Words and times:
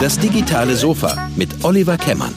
Das 0.00 0.18
digitale 0.18 0.74
Sofa 0.74 1.28
mit 1.36 1.64
Oliver 1.64 1.96
Kemmern. 1.96 2.34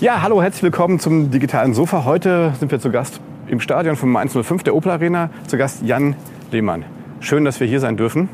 Ja, 0.00 0.22
hallo, 0.22 0.40
herzlich 0.40 0.62
willkommen 0.62 0.98
zum 0.98 1.30
digitalen 1.30 1.74
Sofa. 1.74 2.04
Heute 2.04 2.54
sind 2.58 2.70
wir 2.72 2.80
zu 2.80 2.90
Gast 2.90 3.20
im 3.48 3.60
Stadion 3.60 3.96
von 3.96 4.08
Mainz 4.08 4.32
05 4.32 4.62
der 4.62 4.74
Opel 4.74 4.92
Arena. 4.92 5.28
Zu 5.46 5.58
Gast 5.58 5.82
Jan 5.82 6.16
Lehmann. 6.50 6.84
Schön, 7.20 7.44
dass 7.44 7.60
wir 7.60 7.66
hier 7.66 7.80
sein 7.80 7.96
dürfen. 7.96 8.28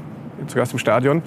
Zu 0.46 0.56
Gast 0.56 0.72
im 0.72 0.78
Stadion. 0.78 1.22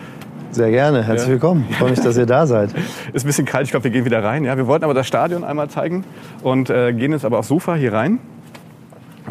Sehr 0.52 0.72
gerne, 0.72 1.04
herzlich 1.04 1.28
ja. 1.28 1.34
willkommen. 1.34 1.66
Ich 1.70 1.76
freue 1.76 1.90
mich, 1.90 2.00
dass 2.00 2.18
ihr 2.18 2.26
da 2.26 2.48
seid. 2.48 2.70
Ist 3.14 3.26
ein 3.26 3.28
bisschen 3.28 3.46
kalt, 3.46 3.66
ich 3.66 3.72
glaube, 3.72 3.84
wir 3.84 3.92
gehen 3.92 4.06
wieder 4.06 4.24
rein. 4.24 4.46
Ja, 4.46 4.56
wir 4.56 4.68
wollten 4.68 4.86
aber 4.86 4.94
das 4.94 5.08
Stadion 5.08 5.44
einmal 5.44 5.70
zeigen 5.70 6.06
und 6.44 6.70
äh, 6.70 6.94
gehen 6.94 7.12
jetzt 7.12 7.26
aber 7.26 7.40
aufs 7.40 7.50
Sofa 7.50 7.76
hier 7.76 7.92
rein. 7.92 8.20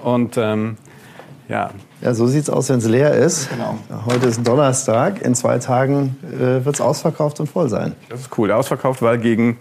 Und 0.02 0.36
ähm, 0.36 0.76
ja. 1.48 1.70
Ja, 2.00 2.14
so 2.14 2.26
sieht 2.26 2.42
es 2.42 2.50
aus, 2.50 2.68
wenn 2.68 2.78
es 2.78 2.86
leer 2.86 3.12
ist. 3.14 3.50
Genau. 3.50 3.76
Heute 4.06 4.26
ist 4.26 4.46
Donnerstag. 4.46 5.20
In 5.22 5.34
zwei 5.34 5.58
Tagen 5.58 6.16
äh, 6.32 6.64
wird 6.64 6.76
es 6.76 6.80
ausverkauft 6.80 7.40
und 7.40 7.48
voll 7.48 7.68
sein. 7.68 7.94
Das 8.08 8.20
ist 8.20 8.38
cool. 8.38 8.52
Ausverkauft, 8.52 9.02
weil 9.02 9.18
gegen 9.18 9.58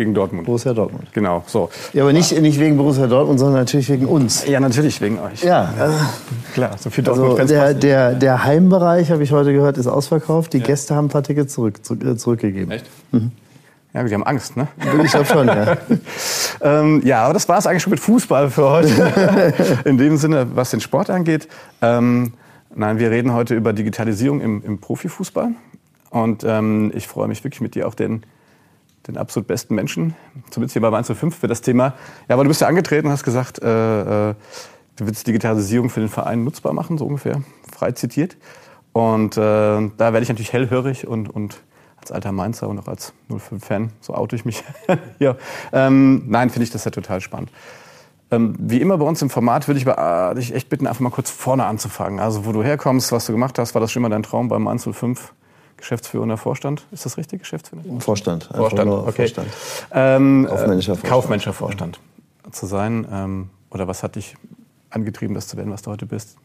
gegen 0.00 0.14
Dortmund. 0.14 0.46
Borussia 0.46 0.72
Dortmund. 0.72 1.12
Genau, 1.12 1.42
so. 1.46 1.68
Ja, 1.92 2.04
aber 2.04 2.14
nicht, 2.14 2.32
nicht 2.40 2.58
wegen 2.58 2.78
Borussia 2.78 3.06
Dortmund, 3.06 3.38
sondern 3.38 3.58
natürlich 3.60 3.90
wegen 3.90 4.06
uns. 4.06 4.46
Ja, 4.46 4.58
natürlich 4.58 4.98
wegen 5.02 5.18
euch. 5.18 5.42
Ja, 5.42 5.74
ja. 5.78 6.10
klar. 6.54 6.76
So 6.78 6.88
viel 6.88 7.06
also 7.06 7.36
der, 7.36 7.74
der, 7.74 8.14
der 8.14 8.44
Heimbereich, 8.44 9.10
habe 9.10 9.22
ich 9.22 9.30
heute 9.32 9.52
gehört, 9.52 9.76
ist 9.76 9.86
ausverkauft. 9.86 10.54
Die 10.54 10.58
ja. 10.58 10.64
Gäste 10.64 10.94
haben 10.94 11.06
ein 11.06 11.10
paar 11.10 11.22
Tickets 11.22 11.52
zurück, 11.52 11.84
zurück, 11.84 12.02
äh, 12.02 12.16
zurückgegeben. 12.16 12.70
Echt? 12.70 12.86
Mhm. 13.12 13.32
Ja, 13.92 14.04
die 14.04 14.14
haben 14.14 14.24
Angst, 14.24 14.56
ne? 14.56 14.68
Ich 15.04 15.10
glaube 15.10 15.26
schon, 15.26 15.48
ja. 15.48 15.76
ähm, 16.60 17.02
ja, 17.04 17.24
aber 17.24 17.34
das 17.34 17.48
war 17.48 17.58
es 17.58 17.66
eigentlich 17.66 17.82
schon 17.82 17.90
mit 17.90 18.00
Fußball 18.00 18.50
für 18.50 18.70
heute. 18.70 19.82
In 19.84 19.98
dem 19.98 20.16
Sinne, 20.16 20.46
was 20.54 20.70
den 20.70 20.80
Sport 20.80 21.10
angeht. 21.10 21.48
Ähm, 21.82 22.34
nein, 22.74 22.98
wir 22.98 23.10
reden 23.10 23.32
heute 23.32 23.54
über 23.54 23.72
Digitalisierung 23.72 24.40
im, 24.40 24.62
im 24.64 24.78
Profifußball. 24.78 25.50
Und 26.10 26.44
ähm, 26.44 26.92
ich 26.94 27.08
freue 27.08 27.28
mich 27.28 27.42
wirklich 27.44 27.60
mit 27.60 27.74
dir 27.74 27.88
auch 27.88 27.94
den 27.94 28.24
den 29.06 29.16
absolut 29.16 29.46
besten 29.46 29.74
Menschen, 29.74 30.14
zumindest 30.50 30.74
hier 30.74 30.82
bei 30.82 30.90
Mainz 30.90 31.10
05 31.10 31.36
für 31.36 31.48
das 31.48 31.62
Thema. 31.62 31.94
Ja, 32.28 32.34
aber 32.34 32.44
du 32.44 32.48
bist 32.48 32.60
ja 32.60 32.68
angetreten 32.68 33.06
und 33.06 33.12
hast 33.12 33.24
gesagt, 33.24 33.62
äh, 33.62 34.30
äh, 34.30 34.34
du 34.96 35.06
willst 35.06 35.26
Digitalisierung 35.26 35.90
für 35.90 36.00
den 36.00 36.08
Verein 36.08 36.44
nutzbar 36.44 36.72
machen, 36.72 36.98
so 36.98 37.06
ungefähr, 37.06 37.42
frei 37.74 37.92
zitiert. 37.92 38.36
Und 38.92 39.36
äh, 39.36 39.40
da 39.40 39.90
werde 39.98 40.20
ich 40.20 40.28
natürlich 40.28 40.52
hellhörig 40.52 41.06
und, 41.06 41.28
und 41.30 41.62
als 42.00 42.12
alter 42.12 42.32
Mainzer 42.32 42.68
und 42.68 42.78
auch 42.78 42.88
als 42.88 43.12
05-Fan, 43.30 43.90
so 44.00 44.14
oute 44.14 44.36
ich 44.36 44.44
mich 44.44 44.64
hier. 45.18 45.36
Ähm, 45.72 46.24
nein, 46.28 46.50
finde 46.50 46.64
ich 46.64 46.70
das 46.70 46.84
ja 46.84 46.90
total 46.90 47.20
spannend. 47.20 47.50
Ähm, 48.30 48.54
wie 48.58 48.80
immer 48.80 48.96
bei 48.96 49.04
uns 49.04 49.20
im 49.22 49.30
Format 49.30 49.66
würde 49.66 49.80
ich 49.80 49.86
äh, 49.86 50.34
dich 50.34 50.54
echt 50.54 50.68
bitten, 50.68 50.86
einfach 50.86 51.00
mal 51.00 51.10
kurz 51.10 51.30
vorne 51.30 51.64
anzufangen. 51.66 52.20
Also 52.20 52.46
wo 52.46 52.52
du 52.52 52.62
herkommst, 52.62 53.10
was 53.12 53.26
du 53.26 53.32
gemacht 53.32 53.58
hast, 53.58 53.74
war 53.74 53.80
das 53.80 53.90
schon 53.90 54.02
immer 54.02 54.10
dein 54.10 54.22
Traum 54.22 54.48
beim 54.48 54.62
Mainz 54.62 54.88
05? 54.90 55.32
geschäftsführender 55.80 56.36
Vorstand. 56.36 56.86
Ist 56.92 57.06
das 57.06 57.16
richtig, 57.16 57.40
geschäftsführender? 57.40 58.00
Vorstand. 58.00 58.50
Vorstand, 58.54 58.90
okay. 58.90 59.22
Vorstand. 59.22 59.48
Ähm, 59.92 60.46
kaufmännischer 60.48 60.92
Vorstand. 60.92 61.10
Kaufmännischer 61.10 61.52
Vorstand 61.52 62.00
zu 62.52 62.66
sein. 62.66 63.06
Ähm, 63.10 63.50
oder 63.70 63.88
was 63.88 64.02
hat 64.02 64.16
dich 64.16 64.36
angetrieben, 64.90 65.34
das 65.34 65.48
zu 65.48 65.56
werden, 65.56 65.72
was 65.72 65.82
du 65.82 65.90
heute 65.90 66.06
bist? 66.06 66.36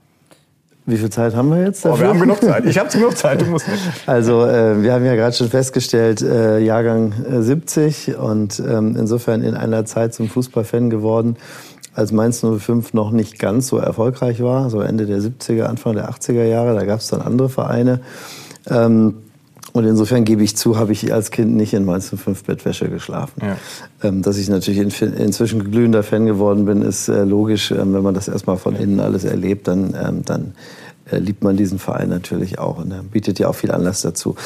Wie 0.88 0.98
viel 0.98 1.10
Zeit 1.10 1.36
haben 1.36 1.50
wir 1.50 1.66
jetzt 1.66 1.84
dafür? 1.84 1.98
Oh, 1.98 2.02
wir 2.02 2.08
haben 2.10 2.20
genug 2.20 2.42
Zeit. 2.42 2.66
Ich 2.66 2.78
habe 2.78 2.90
genug 2.94 3.18
Zeit. 3.18 3.42
Du 3.42 3.46
musst 3.46 3.68
nicht. 3.68 3.84
Also 4.06 4.46
äh, 4.46 4.84
wir 4.84 4.94
haben 4.94 5.04
ja 5.04 5.16
gerade 5.16 5.36
schon 5.36 5.50
festgestellt, 5.50 6.22
äh, 6.22 6.60
Jahrgang 6.60 7.14
äh, 7.28 7.42
70 7.42 8.18
und 8.18 8.60
ähm, 8.60 8.96
insofern 8.96 9.42
in 9.42 9.56
einer 9.56 9.86
Zeit 9.86 10.14
zum 10.14 10.30
Fußballfan 10.30 10.92
geworden, 10.92 11.38
als 11.96 12.12
Mainz 12.12 12.46
05 12.46 12.94
noch 12.94 13.10
nicht 13.10 13.40
ganz 13.40 13.68
so 13.68 13.78
erfolgreich 13.78 14.44
war, 14.44 14.70
so 14.70 14.82
Ende 14.82 15.08
der 15.08 15.20
70er, 15.20 15.64
Anfang 15.64 15.96
der 15.96 16.10
80er 16.10 16.44
Jahre. 16.44 16.76
Da 16.76 16.86
gab 16.86 17.00
es 17.00 17.08
dann 17.08 17.22
andere 17.22 17.50
Vereine. 17.50 18.02
Ähm, 18.70 19.16
und 19.76 19.84
insofern 19.84 20.24
gebe 20.24 20.42
ich 20.42 20.56
zu, 20.56 20.78
habe 20.78 20.94
ich 20.94 21.12
als 21.12 21.32
Kind 21.32 21.54
nicht 21.54 21.74
in 21.74 21.84
Mainz 21.84 22.08
5 22.08 22.46
Bettwäsche 22.46 22.88
geschlafen. 22.88 23.42
Ja. 23.42 23.58
Ähm, 24.08 24.22
dass 24.22 24.38
ich 24.38 24.48
natürlich 24.48 24.80
in, 24.80 25.14
inzwischen 25.16 25.70
glühender 25.70 26.02
Fan 26.02 26.26
geworden 26.26 26.64
bin, 26.64 26.82
ist 26.82 27.10
äh, 27.10 27.26
logisch. 27.26 27.72
Ähm, 27.72 27.94
wenn 27.94 28.02
man 28.02 28.14
das 28.14 28.30
erstmal 28.30 28.56
von 28.56 28.78
innen 28.78 29.02
alles 29.02 29.26
erlebt, 29.26 29.68
dann, 29.68 29.94
ähm, 30.02 30.22
dann 30.24 30.54
äh, 31.12 31.18
liebt 31.18 31.44
man 31.44 31.58
diesen 31.58 31.78
Verein 31.78 32.08
natürlich 32.08 32.58
auch 32.58 32.78
und 32.78 32.90
er 32.90 33.04
bietet 33.04 33.38
ja 33.38 33.50
auch 33.50 33.56
viel 33.56 33.70
Anlass 33.70 34.02
dazu. 34.02 34.38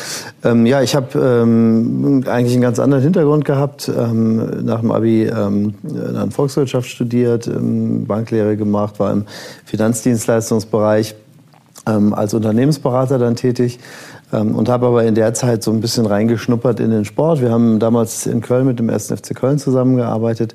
Ähm, 0.43 0.65
ja, 0.65 0.81
ich 0.81 0.95
habe 0.95 1.19
ähm, 1.19 2.23
eigentlich 2.25 2.53
einen 2.53 2.63
ganz 2.63 2.79
anderen 2.79 3.03
Hintergrund 3.03 3.45
gehabt. 3.45 3.87
Ähm, 3.87 4.65
nach 4.65 4.79
dem 4.79 4.89
Abi 4.89 5.29
dann 5.29 6.31
Volkswirtschaft 6.31 6.89
studiert, 6.89 7.47
Banklehre 7.53 8.57
gemacht, 8.57 8.99
war 8.99 9.11
im 9.13 9.25
Finanzdienstleistungsbereich 9.65 11.13
als 11.85 12.33
Unternehmensberater 12.33 13.17
dann 13.17 13.35
tätig 13.35 13.79
und 14.31 14.69
habe 14.69 14.87
aber 14.87 15.03
in 15.05 15.15
der 15.15 15.33
Zeit 15.33 15.63
so 15.63 15.71
ein 15.71 15.81
bisschen 15.81 16.05
reingeschnuppert 16.05 16.79
in 16.79 16.91
den 16.91 17.05
Sport. 17.05 17.41
Wir 17.41 17.51
haben 17.51 17.79
damals 17.79 18.27
in 18.27 18.41
Köln 18.41 18.67
mit 18.67 18.79
dem 18.79 18.89
1. 18.89 19.07
FC 19.07 19.35
Köln 19.35 19.57
zusammengearbeitet 19.57 20.53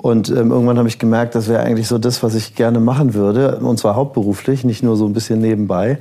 und 0.00 0.30
ähm, 0.30 0.52
irgendwann 0.52 0.78
habe 0.78 0.86
ich 0.86 1.00
gemerkt, 1.00 1.34
das 1.34 1.48
wäre 1.48 1.64
eigentlich 1.64 1.88
so 1.88 1.98
das, 1.98 2.22
was 2.22 2.36
ich 2.36 2.54
gerne 2.54 2.78
machen 2.78 3.14
würde, 3.14 3.58
und 3.58 3.80
zwar 3.80 3.96
hauptberuflich, 3.96 4.62
nicht 4.62 4.84
nur 4.84 4.96
so 4.96 5.06
ein 5.06 5.12
bisschen 5.12 5.40
nebenbei. 5.40 5.98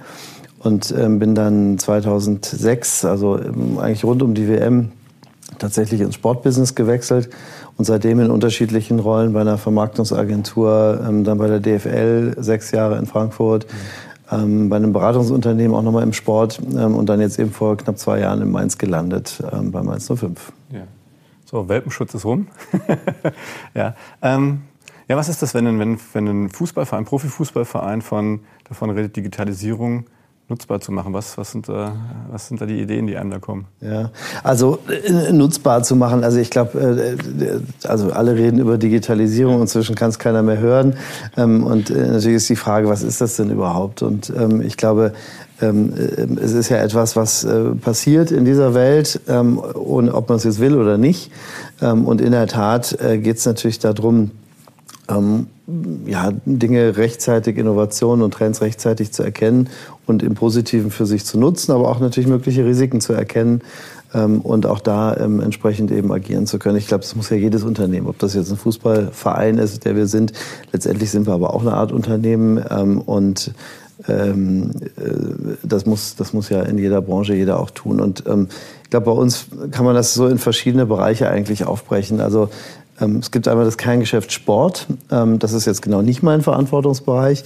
Und 0.59 0.93
ähm, 0.95 1.17
bin 1.17 1.33
dann 1.33 1.79
2006, 1.79 3.05
also 3.05 3.39
ähm, 3.39 3.79
eigentlich 3.79 4.03
rund 4.03 4.21
um 4.21 4.35
die 4.35 4.47
WM, 4.47 4.91
tatsächlich 5.57 6.01
ins 6.01 6.13
Sportbusiness 6.13 6.75
gewechselt 6.75 7.29
und 7.77 7.85
seitdem 7.85 8.19
in 8.19 8.29
unterschiedlichen 8.29 8.99
Rollen 8.99 9.33
bei 9.33 9.41
einer 9.41 9.57
Vermarktungsagentur, 9.57 11.03
ähm, 11.07 11.23
dann 11.23 11.39
bei 11.39 11.47
der 11.47 11.59
DFL 11.59 12.35
sechs 12.37 12.71
Jahre 12.71 12.97
in 12.99 13.07
Frankfurt, 13.07 13.65
mhm 13.65 14.06
ähm, 14.31 14.69
bei 14.69 14.75
einem 14.75 14.93
Beratungsunternehmen 14.93 15.75
auch 15.75 15.83
nochmal 15.83 16.03
im 16.03 16.13
Sport 16.13 16.59
ähm, 16.75 16.95
und 16.95 17.07
dann 17.07 17.21
jetzt 17.21 17.39
eben 17.39 17.51
vor 17.51 17.77
knapp 17.77 17.97
zwei 17.97 18.19
Jahren 18.19 18.41
in 18.41 18.51
Mainz 18.51 18.77
gelandet, 18.77 19.41
ähm, 19.51 19.71
bei 19.71 19.81
Mainz 19.81 20.07
05. 20.07 20.51
Ja. 20.71 20.81
So, 21.45 21.69
Welpenschutz 21.69 22.13
ist 22.13 22.25
rum. 22.25 22.47
ja. 23.73 23.95
Ähm, 24.21 24.61
ja, 25.07 25.15
was 25.15 25.29
ist 25.29 25.41
das, 25.41 25.53
wenn, 25.53 25.79
wenn, 25.79 25.97
wenn 26.13 26.27
ein 26.27 26.49
Fußballverein, 26.49 27.05
Profifußballverein 27.05 28.01
von, 28.01 28.41
davon 28.67 28.89
redet, 28.89 29.15
Digitalisierung 29.15 30.05
nutzbar 30.49 30.79
zu 30.79 30.91
machen? 30.91 31.13
Was, 31.13 31.37
was, 31.37 31.51
sind 31.51 31.67
da, 31.67 31.95
was 32.31 32.47
sind 32.47 32.61
da 32.61 32.65
die 32.65 32.81
Ideen, 32.81 33.07
die 33.07 33.17
einem 33.17 33.31
da 33.31 33.39
kommen? 33.39 33.65
Ja, 33.81 34.11
also 34.43 34.79
äh, 34.87 35.31
nutzbar 35.33 35.83
zu 35.83 35.95
machen. 35.95 36.23
Also 36.23 36.39
ich 36.39 36.49
glaube, 36.49 36.79
äh, 36.79 37.87
also 37.87 38.11
alle 38.11 38.35
reden 38.35 38.59
über 38.59 38.77
Digitalisierung. 38.77 39.61
Inzwischen 39.61 39.95
kann 39.95 40.09
es 40.09 40.19
keiner 40.19 40.43
mehr 40.43 40.59
hören. 40.59 40.95
Ähm, 41.35 41.63
und 41.63 41.89
äh, 41.89 42.07
natürlich 42.07 42.37
ist 42.37 42.49
die 42.49 42.55
Frage, 42.55 42.87
was 42.87 43.03
ist 43.03 43.19
das 43.19 43.35
denn 43.35 43.49
überhaupt? 43.49 44.01
Und 44.01 44.31
ähm, 44.37 44.61
ich 44.61 44.77
glaube, 44.77 45.13
ähm, 45.61 45.93
äh, 45.95 46.41
es 46.41 46.53
ist 46.53 46.69
ja 46.69 46.77
etwas, 46.77 47.15
was 47.15 47.43
äh, 47.43 47.71
passiert 47.75 48.31
in 48.31 48.45
dieser 48.45 48.73
Welt, 48.73 49.19
ähm, 49.27 49.59
ohne, 49.59 50.13
ob 50.13 50.29
man 50.29 50.37
es 50.37 50.43
jetzt 50.43 50.59
will 50.59 50.75
oder 50.75 50.97
nicht. 50.97 51.31
Ähm, 51.81 52.05
und 52.05 52.21
in 52.21 52.31
der 52.31 52.47
Tat 52.47 52.97
äh, 53.01 53.17
geht 53.17 53.37
es 53.37 53.45
natürlich 53.45 53.79
darum, 53.79 54.31
ähm, 55.09 55.47
ja, 56.05 56.31
Dinge 56.45 56.97
rechtzeitig, 56.97 57.57
Innovationen 57.57 58.23
und 58.23 58.33
Trends 58.33 58.61
rechtzeitig 58.61 59.11
zu 59.11 59.23
erkennen 59.23 59.69
und 60.05 60.23
im 60.23 60.33
Positiven 60.33 60.91
für 60.91 61.05
sich 61.05 61.25
zu 61.25 61.37
nutzen, 61.37 61.71
aber 61.71 61.89
auch 61.89 61.99
natürlich 61.99 62.29
mögliche 62.29 62.65
Risiken 62.65 63.01
zu 63.01 63.13
erkennen 63.13 63.61
ähm, 64.13 64.41
und 64.41 64.65
auch 64.65 64.79
da 64.79 65.17
ähm, 65.17 65.41
entsprechend 65.41 65.91
eben 65.91 66.11
agieren 66.11 66.47
zu 66.47 66.59
können. 66.59 66.77
Ich 66.77 66.87
glaube, 66.87 67.01
das 67.01 67.15
muss 67.15 67.29
ja 67.29 67.37
jedes 67.37 67.63
Unternehmen, 67.63 68.07
ob 68.07 68.17
das 68.19 68.33
jetzt 68.33 68.49
ein 68.49 68.57
Fußballverein 68.57 69.57
ist, 69.57 69.85
der 69.85 69.95
wir 69.95 70.07
sind. 70.07 70.33
Letztendlich 70.71 71.11
sind 71.11 71.27
wir 71.27 71.33
aber 71.33 71.53
auch 71.53 71.61
eine 71.61 71.73
Art 71.73 71.91
Unternehmen 71.91 72.63
ähm, 72.69 73.01
und 73.01 73.51
ähm, 74.07 74.71
äh, 74.97 75.57
das 75.63 75.85
muss, 75.85 76.15
das 76.15 76.31
muss 76.31 76.49
ja 76.49 76.61
in 76.61 76.77
jeder 76.77 77.01
Branche 77.01 77.33
jeder 77.33 77.59
auch 77.59 77.71
tun. 77.71 77.99
Und 77.99 78.23
ähm, 78.27 78.47
ich 78.83 78.89
glaube, 78.89 79.07
bei 79.07 79.11
uns 79.11 79.47
kann 79.71 79.85
man 79.85 79.95
das 79.95 80.13
so 80.13 80.27
in 80.27 80.37
verschiedene 80.37 80.85
Bereiche 80.85 81.29
eigentlich 81.29 81.65
aufbrechen. 81.65 82.21
Also 82.21 82.49
es 82.99 83.31
gibt 83.31 83.47
einmal 83.47 83.65
das 83.65 83.77
Kerngeschäft 83.77 84.31
Sport. 84.31 84.87
Ähm, 85.11 85.39
das 85.39 85.53
ist 85.53 85.65
jetzt 85.65 85.81
genau 85.81 86.01
nicht 86.01 86.23
mein 86.23 86.41
Verantwortungsbereich. 86.41 87.43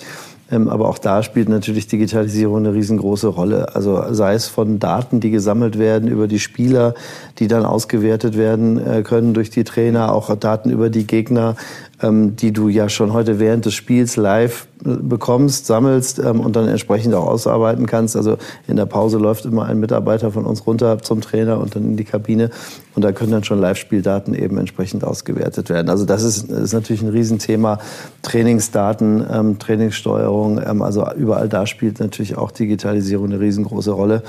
Ähm, 0.51 0.67
aber 0.67 0.89
auch 0.89 0.97
da 0.97 1.23
spielt 1.23 1.49
natürlich 1.49 1.87
Digitalisierung 1.87 2.57
eine 2.57 2.73
riesengroße 2.73 3.27
Rolle. 3.27 3.73
Also 3.73 4.13
sei 4.13 4.33
es 4.33 4.47
von 4.47 4.79
Daten, 4.79 5.19
die 5.19 5.31
gesammelt 5.31 5.79
werden 5.79 6.09
über 6.09 6.27
die 6.27 6.39
Spieler, 6.39 6.93
die 7.39 7.47
dann 7.47 7.65
ausgewertet 7.65 8.37
werden 8.37 8.85
äh, 8.85 9.01
können 9.01 9.33
durch 9.33 9.49
die 9.49 9.63
Trainer, 9.63 10.13
auch 10.13 10.35
Daten 10.35 10.69
über 10.69 10.89
die 10.89 11.07
Gegner, 11.07 11.55
die 12.03 12.51
du 12.51 12.67
ja 12.67 12.89
schon 12.89 13.13
heute 13.13 13.39
während 13.39 13.65
des 13.65 13.75
Spiels 13.75 14.15
live 14.15 14.67
bekommst, 14.83 15.67
sammelst 15.67 16.19
ähm, 16.19 16.39
und 16.39 16.55
dann 16.55 16.67
entsprechend 16.67 17.13
auch 17.13 17.27
ausarbeiten 17.27 17.85
kannst. 17.85 18.15
Also 18.15 18.37
in 18.67 18.75
der 18.77 18.87
Pause 18.87 19.17
läuft 19.17 19.45
immer 19.45 19.65
ein 19.65 19.79
Mitarbeiter 19.79 20.31
von 20.31 20.45
uns 20.45 20.65
runter 20.65 20.99
zum 21.01 21.21
Trainer 21.21 21.59
und 21.59 21.75
dann 21.75 21.83
in 21.83 21.97
die 21.97 22.03
Kabine 22.03 22.49
und 22.95 23.03
da 23.03 23.11
können 23.11 23.31
dann 23.31 23.43
schon 23.43 23.59
Live-Spieldaten 23.59 24.33
eben 24.33 24.57
entsprechend 24.57 25.03
ausgewertet 25.03 25.69
werden. 25.69 25.89
Also 25.89 26.05
das 26.05 26.23
ist, 26.23 26.49
ist 26.49 26.73
natürlich 26.73 27.03
ein 27.03 27.09
Riesenthema. 27.09 27.79
Trainingsdaten, 28.23 29.23
ähm, 29.31 29.59
Trainingssteuerung, 29.59 30.59
ähm, 30.65 30.81
also 30.81 31.05
überall 31.13 31.49
da 31.49 31.67
spielt 31.67 31.99
natürlich 31.99 32.37
auch 32.37 32.51
Digitalisierung 32.51 33.27
eine 33.27 33.39
riesengroße 33.39 33.91
Rolle. 33.91 34.23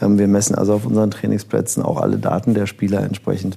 Ähm, 0.00 0.18
wir 0.18 0.28
messen 0.28 0.54
also 0.54 0.74
auf 0.74 0.86
unseren 0.86 1.10
Trainingsplätzen 1.10 1.82
auch 1.82 2.00
alle 2.00 2.18
Daten 2.18 2.54
der 2.54 2.66
Spieler 2.66 3.02
entsprechend. 3.02 3.56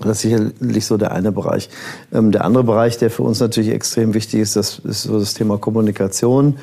Das 0.00 0.16
ist 0.16 0.22
sicherlich 0.22 0.86
so 0.86 0.96
der 0.96 1.12
eine 1.12 1.32
Bereich. 1.32 1.68
Ähm, 2.12 2.30
der 2.30 2.44
andere 2.44 2.64
Bereich, 2.64 2.98
der 2.98 3.10
für 3.10 3.24
uns 3.24 3.40
natürlich 3.40 3.70
extrem 3.70 4.14
wichtig 4.14 4.40
ist, 4.40 4.54
das 4.56 4.78
ist 4.78 5.02
so 5.02 5.18
das 5.18 5.34
Thema 5.34 5.58
Kommunikation. 5.58 6.58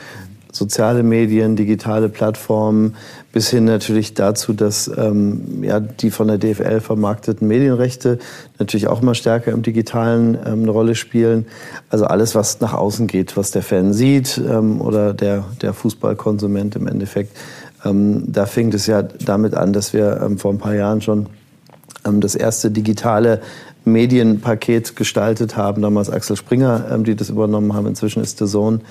soziale 0.54 1.04
Medien, 1.04 1.58
digitale 1.58 2.08
Plattformen, 2.08 2.96
bis 3.34 3.50
hin 3.50 3.66
natürlich 3.66 4.14
dazu, 4.14 4.54
dass 4.54 4.90
ähm, 4.98 5.62
ja, 5.64 5.82
die 5.82 6.12
von 6.12 6.30
der 6.30 6.38
DFL 6.38 6.80
vermarkteten 6.80 7.46
Medienrechte 7.46 8.20
natürlich 8.58 8.88
auch 8.88 9.02
immer 9.02 9.16
stärker 9.16 9.52
im 9.52 9.64
Digitalen 9.64 10.36
ähm, 10.46 10.62
eine 10.62 10.72
Rolle 10.72 10.96
spielen. 10.96 11.46
Also 11.90 12.06
alles, 12.06 12.36
was 12.36 12.62
nach 12.62 12.74
außen 12.74 13.08
geht, 13.08 13.36
was 13.36 13.52
der 13.52 13.64
Fan 13.64 13.92
sieht 13.92 14.42
oder 14.80 15.14
der, 15.14 15.44
der 15.62 15.74
Fußballkonsument 15.74 16.78
im 16.78 16.88
Endeffekt. 16.88 17.36
Da 17.84 18.46
fing 18.48 18.74
es 18.74 18.88
ja 18.88 19.04
damit 19.04 19.54
an, 19.54 19.72
dass 19.72 19.94
wir 19.94 20.32
vor 20.38 20.52
ein 20.52 20.58
paar 20.58 20.74
Jahren 20.74 21.02
schon 21.02 21.28
das 22.06 22.36
erste 22.36 22.72
digitale 22.72 23.42
Medienpaket 23.86 24.96
gestaltet 24.96 25.58
haben. 25.58 25.82
Damals 25.82 26.10
Axel 26.10 26.36
Springer, 26.36 26.86
ähm, 26.92 27.04
die 27.04 27.16
das 27.16 27.30
übernommen 27.30 27.74
haben. 27.74 27.88
Inzwischen 27.88 28.22
ist 28.22 28.40
der 28.40 28.48
Sohn 28.48 28.82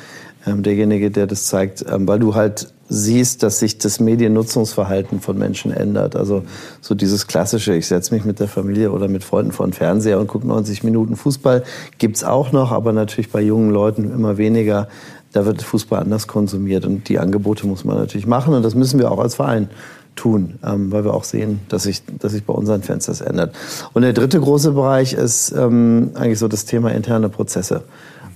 ähm, 0.47 0.63
derjenige, 0.63 1.11
der 1.11 1.27
das 1.27 1.47
zeigt, 1.47 1.85
ähm, 1.89 2.07
weil 2.07 2.19
du 2.19 2.35
halt 2.35 2.69
siehst, 2.89 3.43
dass 3.43 3.59
sich 3.59 3.79
das 3.79 3.99
Mediennutzungsverhalten 3.99 5.21
von 5.21 5.39
Menschen 5.39 5.73
ändert. 5.73 6.17
Also 6.17 6.45
so 6.81 6.95
dieses 6.95 7.27
klassische, 7.27 7.75
ich 7.75 7.87
setze 7.87 8.15
mich 8.15 8.25
mit 8.25 8.41
der 8.41 8.49
Familie 8.49 8.93
oder 8.93 9.09
mit 9.09 9.25
Freunden 9.25 9.53
vor 9.53 9.67
den 9.67 9.73
Fernseher 9.73 10.21
und 10.21 10.27
gucke 10.27 10.47
90 10.47 10.85
Minuten 10.85 11.17
Fußball, 11.17 11.65
gibt's 11.99 12.25
auch 12.25 12.53
noch, 12.53 12.73
aber 12.73 12.93
natürlich 12.93 13.31
bei 13.31 13.41
jungen 13.41 13.71
Leuten 13.71 14.13
immer 14.13 14.37
weniger. 14.37 14.89
Da 15.33 15.47
wird 15.47 15.63
Fußball 15.63 16.01
anders 16.01 16.29
konsumiert 16.29 16.85
und 16.85 17.09
die 17.09 17.19
Angebote 17.19 17.67
muss 17.67 17.85
man 17.85 17.97
natürlich 17.97 18.27
machen 18.27 18.55
und 18.55 18.63
das 18.63 18.77
müssen 18.77 19.01
wir 19.01 19.11
auch 19.11 19.19
als 19.19 19.35
Verein 19.35 19.69
tun, 20.17 20.59
ähm, 20.65 20.93
weil 20.93 21.05
wir 21.05 21.15
auch 21.15 21.25
sehen, 21.25 21.61
dass 21.69 21.85
sich, 21.85 22.03
dass 22.19 22.33
sich 22.33 22.45
bei 22.45 22.53
unseren 22.53 22.83
Fans 22.83 23.07
das 23.07 23.21
ändert. 23.21 23.55
Und 23.93 24.03
der 24.03 24.13
dritte 24.13 24.41
große 24.41 24.73
Bereich 24.73 25.13
ist 25.13 25.53
ähm, 25.53 26.11
eigentlich 26.15 26.39
so 26.39 26.49
das 26.49 26.65
Thema 26.65 26.93
interne 26.93 27.29
Prozesse. 27.29 27.83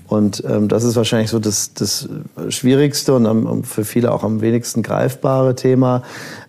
Und 0.08 0.42
ähm, 0.48 0.68
das 0.68 0.84
ist 0.84 0.96
wahrscheinlich 0.96 1.30
so 1.30 1.38
das, 1.38 1.74
das 1.74 2.08
Schwierigste 2.48 3.14
und 3.14 3.26
am, 3.26 3.62
für 3.62 3.84
viele 3.84 4.12
auch 4.12 4.24
am 4.24 4.40
wenigsten 4.40 4.82
greifbare 4.82 5.54
Thema. 5.54 6.02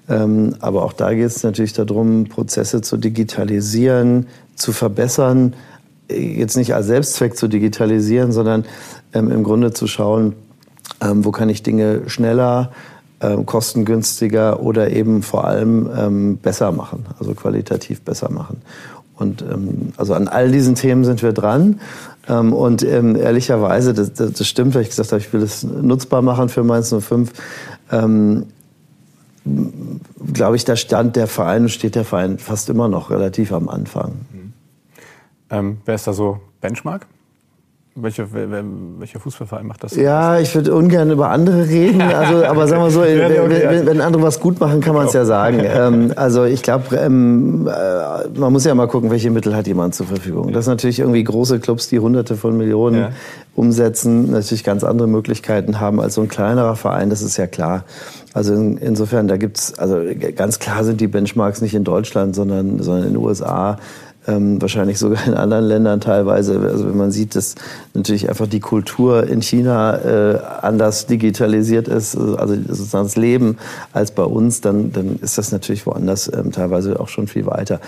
Ähm, 0.08 0.56
aber 0.60 0.84
auch 0.84 0.94
da 0.94 1.14
geht 1.14 1.26
es 1.26 1.44
natürlich 1.44 1.74
darum, 1.74 2.25
Prozesse 2.25 2.82
zu 2.82 2.96
digitalisieren, 2.98 4.28
zu 4.56 4.72
verbessern, 4.72 5.56
jetzt 6.10 6.56
nicht 6.56 6.74
als 6.74 6.88
Selbstzweck 6.88 7.38
zu 7.38 7.48
digitalisieren, 7.48 8.32
sondern 8.32 8.66
ähm, 9.14 9.30
im 9.30 9.44
Grunde 9.44 9.74
zu 9.74 9.88
schauen, 9.88 10.36
ähm, 11.02 11.25
wo 11.25 11.32
kann 11.32 11.50
ich 11.50 11.62
Dinge 11.62 12.10
schneller, 12.10 12.72
ähm, 13.21 13.45
kostengünstiger 13.45 14.62
oder 14.62 14.92
eben 14.92 15.24
vor 15.24 15.45
allem 15.45 15.89
ähm, 15.95 16.38
besser 16.38 16.71
machen, 16.71 17.06
also 17.19 17.33
qualitativ 17.33 18.01
besser 18.01 18.31
machen. 18.31 18.62
Und 19.16 19.42
ähm, 19.42 19.92
also 19.98 20.13
an 20.13 20.27
all 20.30 20.50
diesen 20.51 20.75
Themen 20.75 21.04
sind 21.04 21.21
wir 21.21 21.33
dran. 21.33 21.81
Ähm, 22.30 22.54
und 22.54 22.83
ähm, 22.83 23.16
ehrlicherweise, 23.18 23.94
das, 23.94 24.13
das, 24.13 24.31
das 24.31 24.48
stimmt, 24.48 24.75
weil 24.75 24.83
ich 24.83 24.89
gesagt 24.89 25.12
habe, 25.12 25.19
ich 25.19 25.33
will 25.33 25.42
das 25.42 25.63
nutzbar 25.63 26.21
machen 26.21 26.48
für 26.48 26.63
Mainz 26.63 26.95
05. 26.98 27.33
Ähm, 27.92 28.45
glaube 30.33 30.56
ich, 30.56 30.63
da 30.63 30.75
stand 30.75 31.15
der 31.15 31.27
Verein 31.27 31.63
und 31.63 31.69
steht 31.69 31.95
der 31.95 32.06
Verein 32.06 32.38
fast 32.38 32.69
immer 32.69 32.88
noch 32.88 33.10
relativ 33.10 33.51
am 33.51 33.68
Anfang. 33.68 34.13
Mhm. 34.31 34.54
Ähm, 35.50 35.77
wer 35.86 35.95
ist 35.95 36.07
da 36.07 36.13
so 36.13 36.39
Benchmark? 36.62 37.07
Welche, 37.95 38.27
welcher 38.31 39.19
Fußballverein 39.19 39.65
macht 39.65 39.83
das? 39.83 39.95
Ja, 39.95 40.39
ich 40.39 40.53
würde 40.53 40.74
ungern 40.74 41.09
über 41.12 41.31
andere 41.31 41.68
reden. 41.68 42.01
Also, 42.01 42.45
aber 42.45 42.68
sagen 42.68 42.83
wir 42.83 42.91
so, 42.91 43.01
wenn, 43.01 43.86
wenn 43.86 44.01
andere 44.01 44.24
was 44.24 44.39
gut 44.39 44.59
machen, 44.59 44.80
kann 44.80 44.95
man 44.95 45.07
es 45.07 45.13
ja 45.13 45.25
sagen. 45.25 45.59
Ähm, 45.69 46.13
also 46.15 46.45
ich 46.45 46.63
glaube, 46.63 46.95
ähm, 46.95 47.68
äh, 47.68 48.39
man 48.39 48.51
muss 48.51 48.65
ja 48.65 48.74
mal 48.74 48.88
gucken, 48.88 49.12
welche 49.12 49.30
Mittel 49.30 49.56
hat 49.56 49.68
jemand 49.68 49.94
zur 49.94 50.07
Verfügung. 50.07 50.51
Das 50.51 50.65
sind 50.65 50.74
natürlich 50.74 51.00
irgendwie 51.00 51.24
große 51.24 51.59
Clubs, 51.59 51.89
die 51.89 52.00
Hunderte 52.00 52.36
von 52.36 52.57
Millionen 52.57 53.00
ja. 53.00 53.09
umsetzen, 53.56 54.31
natürlich 54.31 54.63
ganz 54.63 54.83
andere 54.83 55.07
Möglichkeiten 55.07 55.80
haben 55.80 56.01
als 56.01 56.15
so 56.15 56.21
ein 56.21 56.27
kleinerer 56.27 56.75
Verein. 56.75 57.09
Das 57.09 57.21
ist 57.21 57.38
ja 57.38 57.45
klar. 57.45 57.86
Also 58.33 58.53
in, 58.53 58.77
insofern, 58.77 59.27
da 59.27 59.38
gibt's 59.38 59.77
also 59.77 60.01
ganz 60.36 60.59
klar 60.59 60.83
sind 60.83 61.01
die 61.01 61.07
Benchmarks 61.07 61.62
nicht 61.62 61.75
in 61.75 61.83
Deutschland, 61.83 62.36
sondern, 62.36 62.81
sondern 62.81 63.07
in 63.07 63.13
den 63.13 63.24
USA 63.24 63.77
ähm, 64.30 64.62
wahrscheinlich 64.62 65.00
sogar 65.00 65.26
in 65.26 65.34
anderen 65.34 65.66
Ländern 65.66 66.02
teilweise. 66.02 66.60
Also 66.60 66.88
wenn 66.88 66.98
man 66.98 67.12
sieht, 67.12 67.36
dass 67.36 67.56
natürlich 67.94 68.30
einfach 68.30 68.48
die 68.48 68.60
Kultur 68.60 69.28
in 69.28 69.42
China 69.42 69.98
äh, 69.98 70.40
anders 70.62 71.08
digitalisiert 71.08 71.88
ist, 71.88 72.16
also 72.16 72.56
sozusagen 72.56 73.06
das 73.06 73.16
Leben 73.16 73.58
als 73.92 74.12
bei 74.12 74.24
uns, 74.24 74.62
dann, 74.62 74.92
dann 74.92 75.20
ist 75.22 75.38
das 75.38 75.52
natürlich 75.52 75.86
woanders 75.86 76.31
ähm, 76.34 76.52
teilweise 76.52 77.00
auch 77.00 77.08
schon 77.08 77.28
viel 77.28 77.46
weiter. 77.46 77.80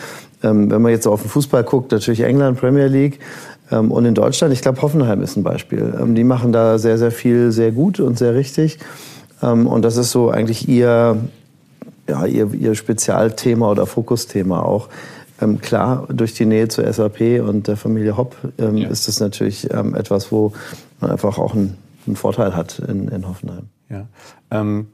Ähm, 0.44 0.72
wenn 0.72 0.82
man 0.82 0.92
jetzt 0.92 1.08
auf 1.08 1.22
den 1.22 1.30
Fußball 1.30 1.64
guckt, 1.64 1.92
natürlich 1.92 2.22
England, 2.22 2.60
Premier 2.60 2.88
League. 2.88 3.20
Ähm, 3.72 3.92
und 3.92 4.06
in 4.06 4.16
Deutschland, 4.16 4.54
ich 4.54 4.62
glaube, 4.62 4.82
Hoffenheim 4.82 5.22
ist 5.22 5.38
ein 5.38 5.44
Beispiel. 5.44 5.94
Ähm, 6.00 6.16
die 6.16 6.24
machen 6.24 6.52
da 6.52 6.78
sehr, 6.78 6.98
sehr 6.98 7.12
viel 7.12 7.52
sehr 7.52 7.72
gut 7.72 8.00
und 8.00 8.18
sehr 8.18 8.36
richtig. 8.36 8.80
Ähm, 9.44 9.68
und 9.68 9.84
das 9.84 9.98
ist 9.98 10.12
so 10.12 10.30
eigentlich 10.30 10.68
ihr, 10.68 11.18
ja, 12.10 12.26
ihr, 12.26 12.54
ihr 12.54 12.76
Spezialthema 12.76 13.70
oder 13.70 13.86
Fokusthema 13.86 14.62
auch. 14.62 14.90
Ähm, 15.42 15.60
klar, 15.60 16.08
durch 16.10 16.34
die 16.34 16.46
Nähe 16.46 16.68
zur 16.68 16.92
SAP 16.92 17.42
und 17.42 17.68
der 17.68 17.76
Familie 17.76 18.16
Hopp 18.16 18.36
ähm, 18.60 18.78
ja. 18.78 18.90
ist 18.90 19.08
es 19.08 19.20
natürlich 19.20 19.72
ähm, 19.74 19.96
etwas, 19.96 20.32
wo 20.32 20.54
man 21.00 21.12
einfach 21.12 21.38
auch 21.38 21.54
einen, 21.54 21.78
einen 22.06 22.16
Vorteil 22.16 22.56
hat 22.56 22.80
in, 22.80 23.08
in 23.08 23.28
Hoffenheim. 23.28 23.70
Ja. 23.90 24.06
Ähm, 24.52 24.88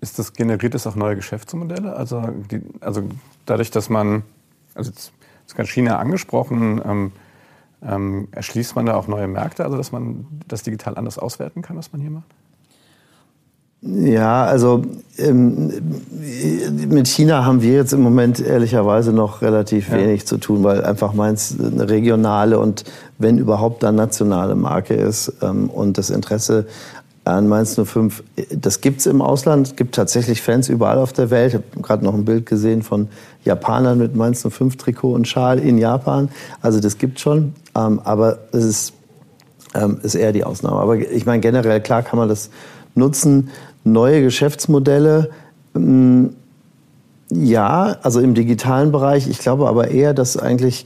ist 0.00 0.18
das, 0.18 0.32
generiert 0.32 0.74
es 0.74 0.86
auch 0.86 0.96
neue 0.96 1.14
Geschäftsmodelle? 1.14 1.94
Also, 1.94 2.20
die, 2.50 2.60
also 2.80 3.04
dadurch, 3.46 3.70
dass 3.70 3.88
man, 3.88 4.24
also 4.74 4.90
jetzt 4.90 5.12
ist 5.46 5.54
gerade 5.54 5.68
China 5.68 5.98
angesprochen, 5.98 6.82
ähm, 6.84 7.12
ähm, 7.84 8.28
erschließt 8.32 8.74
man 8.74 8.86
da 8.86 8.94
auch 8.94 9.06
neue 9.06 9.28
Märkte, 9.28 9.64
also 9.64 9.76
dass 9.76 9.92
man 9.92 10.26
das 10.48 10.62
digital 10.62 10.96
anders 10.96 11.18
auswerten 11.18 11.62
kann, 11.62 11.76
was 11.76 11.92
man 11.92 12.00
hier 12.00 12.10
macht? 12.10 12.28
Ja, 13.84 14.44
also 14.44 14.84
ähm, 15.18 15.72
mit 16.88 17.08
China 17.08 17.44
haben 17.44 17.62
wir 17.62 17.72
jetzt 17.74 17.92
im 17.92 18.00
Moment 18.00 18.38
ehrlicherweise 18.38 19.12
noch 19.12 19.42
relativ 19.42 19.88
ja. 19.88 19.96
wenig 19.96 20.24
zu 20.24 20.38
tun, 20.38 20.62
weil 20.62 20.84
einfach 20.84 21.14
Mainz 21.14 21.56
eine 21.58 21.88
regionale 21.88 22.60
und 22.60 22.84
wenn 23.18 23.38
überhaupt 23.38 23.82
dann 23.82 23.96
nationale 23.96 24.54
Marke 24.54 24.94
ist 24.94 25.32
ähm, 25.42 25.68
und 25.68 25.98
das 25.98 26.10
Interesse 26.10 26.66
an 27.24 27.48
Mainz 27.48 27.74
05, 27.74 28.22
das 28.50 28.80
gibt's 28.80 29.06
im 29.06 29.20
Ausland, 29.20 29.68
es 29.68 29.76
gibt 29.76 29.96
tatsächlich 29.96 30.42
Fans 30.42 30.68
überall 30.68 30.98
auf 30.98 31.12
der 31.12 31.30
Welt. 31.30 31.48
Ich 31.48 31.54
habe 31.54 31.82
gerade 31.82 32.04
noch 32.04 32.14
ein 32.14 32.24
Bild 32.24 32.46
gesehen 32.46 32.82
von 32.82 33.08
Japanern 33.44 33.98
mit 33.98 34.14
Mainz 34.14 34.46
05 34.48 34.76
Trikot 34.76 35.12
und 35.12 35.26
Schal 35.26 35.58
in 35.58 35.78
Japan. 35.78 36.28
Also 36.60 36.78
das 36.78 36.98
gibt 36.98 37.18
schon, 37.18 37.54
ähm, 37.76 38.00
aber 38.04 38.38
es 38.52 38.64
ist, 38.64 38.92
ähm, 39.74 39.98
ist 40.04 40.14
eher 40.14 40.32
die 40.32 40.44
Ausnahme. 40.44 40.76
Aber 40.76 40.96
ich 40.98 41.26
meine 41.26 41.40
generell 41.40 41.80
klar 41.80 42.02
kann 42.02 42.18
man 42.18 42.28
das 42.28 42.50
nutzen 42.94 43.50
neue 43.84 44.22
Geschäftsmodelle. 44.22 45.30
Mm, 45.74 46.26
ja, 47.30 47.96
also 48.02 48.20
im 48.20 48.34
digitalen 48.34 48.92
Bereich. 48.92 49.28
Ich 49.28 49.38
glaube 49.38 49.68
aber 49.68 49.88
eher, 49.90 50.14
dass 50.14 50.36
eigentlich 50.36 50.84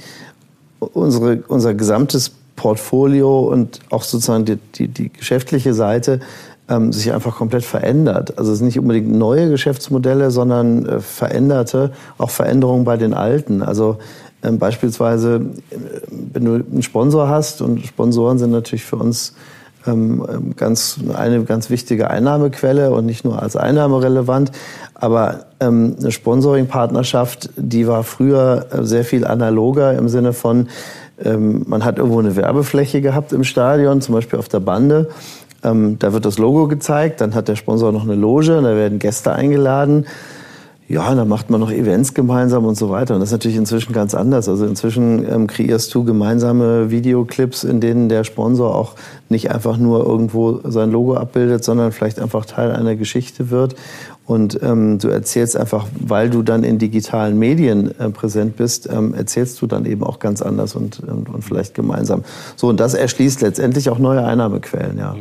unsere, 0.78 1.42
unser 1.48 1.74
gesamtes 1.74 2.32
Portfolio 2.54 3.40
und 3.40 3.80
auch 3.90 4.02
sozusagen 4.02 4.44
die, 4.44 4.56
die, 4.74 4.88
die 4.88 5.12
geschäftliche 5.12 5.74
Seite 5.74 6.20
ähm, 6.68 6.92
sich 6.92 7.12
einfach 7.12 7.36
komplett 7.36 7.64
verändert. 7.64 8.38
Also 8.38 8.52
es 8.52 8.58
sind 8.58 8.66
nicht 8.66 8.78
unbedingt 8.78 9.10
neue 9.10 9.50
Geschäftsmodelle, 9.50 10.30
sondern 10.30 10.86
äh, 10.86 11.00
veränderte, 11.00 11.92
auch 12.18 12.30
Veränderungen 12.30 12.84
bei 12.84 12.96
den 12.96 13.14
alten. 13.14 13.62
Also 13.62 13.98
ähm, 14.42 14.58
beispielsweise, 14.58 15.42
äh, 15.70 15.76
wenn 16.32 16.44
du 16.44 16.54
einen 16.54 16.82
Sponsor 16.82 17.28
hast 17.28 17.62
und 17.62 17.84
Sponsoren 17.86 18.38
sind 18.38 18.50
natürlich 18.50 18.84
für 18.84 18.96
uns 18.96 19.34
ähm, 19.86 20.26
ähm, 20.28 20.56
ganz, 20.56 20.98
eine 21.14 21.44
ganz 21.44 21.70
wichtige 21.70 22.10
Einnahmequelle 22.10 22.90
und 22.90 23.06
nicht 23.06 23.24
nur 23.24 23.42
als 23.42 23.56
Einnahme 23.56 24.02
relevant. 24.02 24.52
Aber 24.94 25.46
ähm, 25.60 25.96
eine 25.98 26.10
Sponsoring-Partnerschaft, 26.10 27.50
die 27.56 27.86
war 27.86 28.02
früher 28.02 28.66
äh, 28.70 28.84
sehr 28.84 29.04
viel 29.04 29.24
analoger 29.26 29.96
im 29.96 30.08
Sinne 30.08 30.32
von, 30.32 30.68
ähm, 31.22 31.64
man 31.66 31.84
hat 31.84 31.98
irgendwo 31.98 32.18
eine 32.18 32.36
Werbefläche 32.36 33.00
gehabt 33.00 33.32
im 33.32 33.44
Stadion, 33.44 34.00
zum 34.00 34.14
Beispiel 34.14 34.38
auf 34.38 34.48
der 34.48 34.60
Bande. 34.60 35.08
Ähm, 35.64 35.98
da 35.98 36.12
wird 36.12 36.24
das 36.24 36.38
Logo 36.38 36.68
gezeigt, 36.68 37.20
dann 37.20 37.34
hat 37.34 37.48
der 37.48 37.56
Sponsor 37.56 37.92
noch 37.92 38.04
eine 38.04 38.14
Loge, 38.14 38.60
da 38.62 38.76
werden 38.76 38.98
Gäste 38.98 39.32
eingeladen. 39.32 40.06
Ja, 40.88 41.12
dann 41.16 41.26
macht 41.26 41.50
man 41.50 41.60
noch 41.60 41.72
Events 41.72 42.14
gemeinsam 42.14 42.64
und 42.64 42.76
so 42.76 42.90
weiter. 42.90 43.14
Und 43.14 43.20
das 43.20 43.30
ist 43.30 43.32
natürlich 43.32 43.56
inzwischen 43.56 43.92
ganz 43.92 44.14
anders. 44.14 44.48
Also 44.48 44.66
inzwischen 44.66 45.28
ähm, 45.28 45.48
kreierst 45.48 45.92
du 45.92 46.04
gemeinsame 46.04 46.90
Videoclips, 46.90 47.64
in 47.64 47.80
denen 47.80 48.08
der 48.08 48.22
Sponsor 48.22 48.72
auch 48.72 48.94
nicht 49.28 49.50
einfach 49.50 49.78
nur 49.78 50.06
irgendwo 50.06 50.60
sein 50.62 50.92
Logo 50.92 51.14
abbildet, 51.14 51.64
sondern 51.64 51.90
vielleicht 51.90 52.20
einfach 52.20 52.46
Teil 52.46 52.70
einer 52.70 52.94
Geschichte 52.94 53.50
wird. 53.50 53.74
Und 54.26 54.60
ähm, 54.62 54.98
du 54.98 55.08
erzählst 55.08 55.56
einfach, 55.56 55.86
weil 55.98 56.30
du 56.30 56.42
dann 56.42 56.62
in 56.62 56.78
digitalen 56.78 57.36
Medien 57.36 57.98
äh, 57.98 58.10
präsent 58.10 58.56
bist, 58.56 58.88
ähm, 58.88 59.12
erzählst 59.12 59.60
du 59.62 59.66
dann 59.66 59.86
eben 59.86 60.04
auch 60.04 60.20
ganz 60.20 60.40
anders 60.40 60.76
und, 60.76 61.00
und, 61.00 61.28
und, 61.28 61.42
vielleicht 61.42 61.74
gemeinsam. 61.74 62.22
So, 62.54 62.68
und 62.68 62.78
das 62.78 62.94
erschließt 62.94 63.40
letztendlich 63.40 63.90
auch 63.90 63.98
neue 63.98 64.24
Einnahmequellen, 64.24 64.98
ja. 64.98 65.16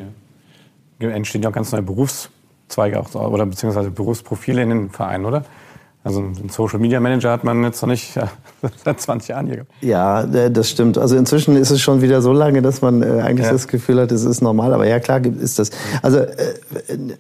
ja. 1.00 1.10
Entstehen 1.10 1.42
ja 1.42 1.50
auch 1.50 1.54
ganz 1.54 1.72
neue 1.72 1.84
Berufs- 1.84 2.30
Zweige 2.68 3.00
auch, 3.00 3.14
oder 3.14 3.46
beziehungsweise 3.46 3.92
Berufsprofile 3.92 4.62
in 4.62 4.70
den 4.70 4.90
Vereinen, 4.90 5.26
oder? 5.26 5.46
Also 6.06 6.20
einen 6.20 6.50
Social 6.50 6.78
Media 6.78 7.00
Manager 7.00 7.32
hat 7.32 7.44
man 7.44 7.64
jetzt 7.64 7.82
noch 7.82 7.90
nicht 7.90 8.16
ja, 8.16 8.30
seit 8.86 9.02
20 9.02 9.30
Jahren 9.30 9.48
hier. 9.48 9.66
Ja, 9.82 10.24
das 10.24 10.70
stimmt. 10.70 11.00
Also 11.00 11.18
inzwischen 11.18 11.56
ist 11.56 11.72
es 11.72 11.82
schon 11.82 12.04
wieder 12.04 12.22
so 12.22 12.32
lange, 12.32 12.62
dass 12.62 12.84
man 12.84 13.02
äh, 13.02 13.22
eigentlich 13.22 13.48
ja. 13.48 13.52
das 13.52 13.68
Gefühl 13.68 14.00
hat, 14.00 14.12
es 14.12 14.24
ist 14.24 14.42
normal. 14.42 14.72
Aber 14.76 14.88
ja, 14.88 15.00
klar 15.00 15.26
ist 15.26 15.58
das. 15.58 15.72
Also 16.04 16.20
äh, 16.20 16.54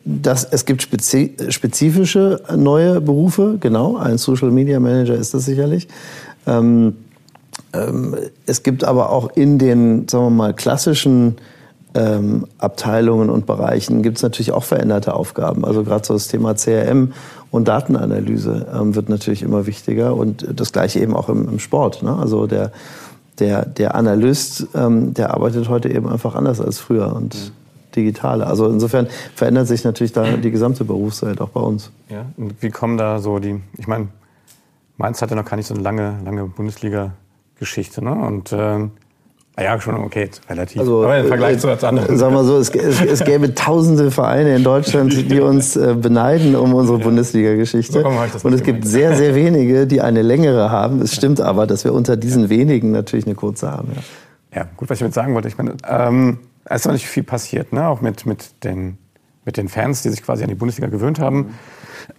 das, 0.06 0.44
es 0.44 0.66
gibt 0.66 0.84
spezifische 0.84 2.44
neue 2.56 3.02
Berufe, 3.02 3.58
genau. 3.60 3.98
Ein 3.98 4.20
Social 4.20 4.52
Media 4.52 4.80
Manager 4.80 5.16
ist 5.16 5.34
das 5.34 5.46
sicherlich. 5.46 5.88
Ähm, 6.46 6.96
ähm, 7.74 8.16
es 8.46 8.62
gibt 8.62 8.84
aber 8.84 9.10
auch 9.10 9.36
in 9.36 9.58
den, 9.58 10.08
sagen 10.08 10.25
wir 10.25 10.30
mal, 10.30 10.54
klassischen 10.54 11.38
ähm, 11.96 12.46
Abteilungen 12.58 13.30
und 13.30 13.46
Bereichen 13.46 14.04
gibt 14.04 14.18
es 14.18 14.24
natürlich 14.24 14.52
auch 14.52 14.64
veränderte 14.64 15.14
Aufgaben. 15.14 15.66
Also 15.66 15.84
gerade 15.84 16.06
so 16.06 16.14
das 16.14 16.28
Thema 16.28 16.54
CRM 16.54 17.14
und 17.52 17.68
Datenanalyse 17.68 18.68
ähm, 18.74 18.96
wird 18.96 19.10
natürlich 19.10 19.42
immer 19.42 19.66
wichtiger 19.66 20.16
und 20.16 20.46
das 20.60 20.74
gleiche 20.74 21.00
eben 21.00 21.16
auch 21.16 21.30
im, 21.30 21.48
im 21.48 21.60
Sport. 21.60 22.04
Ne? 22.04 22.14
Also 22.16 22.48
der, 22.48 22.72
der, 23.40 23.66
der 23.66 23.96
Analyst, 23.96 24.68
ähm, 24.75 25.14
der 25.14 25.34
arbeitet 25.34 25.70
heute 25.70 25.90
eben 25.90 26.08
einfach 26.10 26.36
anders 26.36 26.60
als 26.60 26.80
früher 26.80 27.16
und 27.16 27.34
mhm. 27.34 27.52
digitaler. 27.96 28.48
Also 28.48 28.68
insofern 28.68 29.08
verändert 29.34 29.68
sich 29.68 29.86
natürlich 29.86 30.12
da 30.12 30.38
die 30.38 30.52
gesamte 30.52 30.84
Berufswelt 30.84 31.40
auch 31.40 31.50
bei 31.50 31.62
uns. 31.62 31.92
Ja, 32.10 32.25
und 32.36 32.62
wie 32.62 32.72
kommen 32.72 32.98
da 32.98 33.20
so 33.20 33.40
die, 33.40 33.62
ich 33.78 33.88
meine, 33.88 34.10
Mainz 34.98 35.22
hatte 35.22 35.36
noch 35.36 35.46
gar 35.46 35.58
nicht 35.58 35.68
so 35.68 35.74
eine 35.74 35.84
lange, 35.84 36.20
lange 36.24 36.46
Bundesliga-Geschichte, 36.46 38.04
ne? 38.04 38.14
Und 38.14 38.52
äh, 38.54 38.88
ja, 39.64 39.80
schon 39.80 39.96
okay, 39.96 40.30
relativ. 40.50 40.82
Also, 40.82 41.04
Aber 41.04 41.18
im 41.18 41.28
Vergleich 41.28 41.56
äh, 41.56 41.60
zu 41.60 41.70
was 41.70 41.84
anderem. 41.84 42.18
Sagen 42.18 42.34
wir 42.34 42.44
so, 42.44 42.58
es, 42.58 42.70
es, 42.72 43.02
es, 43.02 43.24
gäbe 43.24 43.56
tausende 43.56 44.12
Vereine 44.12 44.54
in 44.56 44.64
Deutschland, 44.66 45.14
die 45.32 45.40
uns 45.40 45.78
äh, 45.78 45.96
beneiden 45.96 46.56
um 46.56 46.74
unsere 46.74 46.98
ja. 46.98 47.04
Bundesliga-Geschichte. 47.06 48.04
Und 48.44 48.54
es 48.54 48.64
gibt 48.64 48.86
sehr, 48.86 49.16
sehr 49.16 49.34
wenige, 49.34 49.88
die 49.88 50.02
eine 50.02 50.24
längere 50.24 50.72
haben. 50.72 51.02
Es 51.02 51.16
stimmt 51.16 51.40
aber, 51.40 51.68
dass 51.68 51.86
wir 51.86 51.94
unter 51.94 52.18
diesen 52.18 52.50
wenigen 52.50 52.92
natürlich 52.92 53.26
eine 53.26 53.36
kurze 53.36 53.72
haben. 53.72 53.94
Ja, 53.96 54.60
ja 54.62 54.68
gut, 54.76 54.90
was 54.90 54.98
ich 54.98 55.00
damit 55.00 55.14
sagen 55.14 55.34
wollte, 55.34 55.48
ich 55.48 55.58
meine, 55.58 55.76
ähm, 55.88 56.40
es 56.66 56.82
ist 56.82 56.86
noch 56.86 56.94
nicht 56.94 57.08
viel 57.08 57.24
passiert, 57.24 57.72
ne? 57.72 57.88
auch 57.88 58.02
mit, 58.02 58.26
mit, 58.26 58.64
den, 58.66 58.98
mit 59.46 59.56
den 59.56 59.70
Fans, 59.70 60.02
die 60.02 60.10
sich 60.10 60.22
quasi 60.22 60.44
an 60.44 60.50
die 60.50 60.56
Bundesliga 60.56 60.90
gewöhnt 60.90 61.20
haben. 61.20 61.56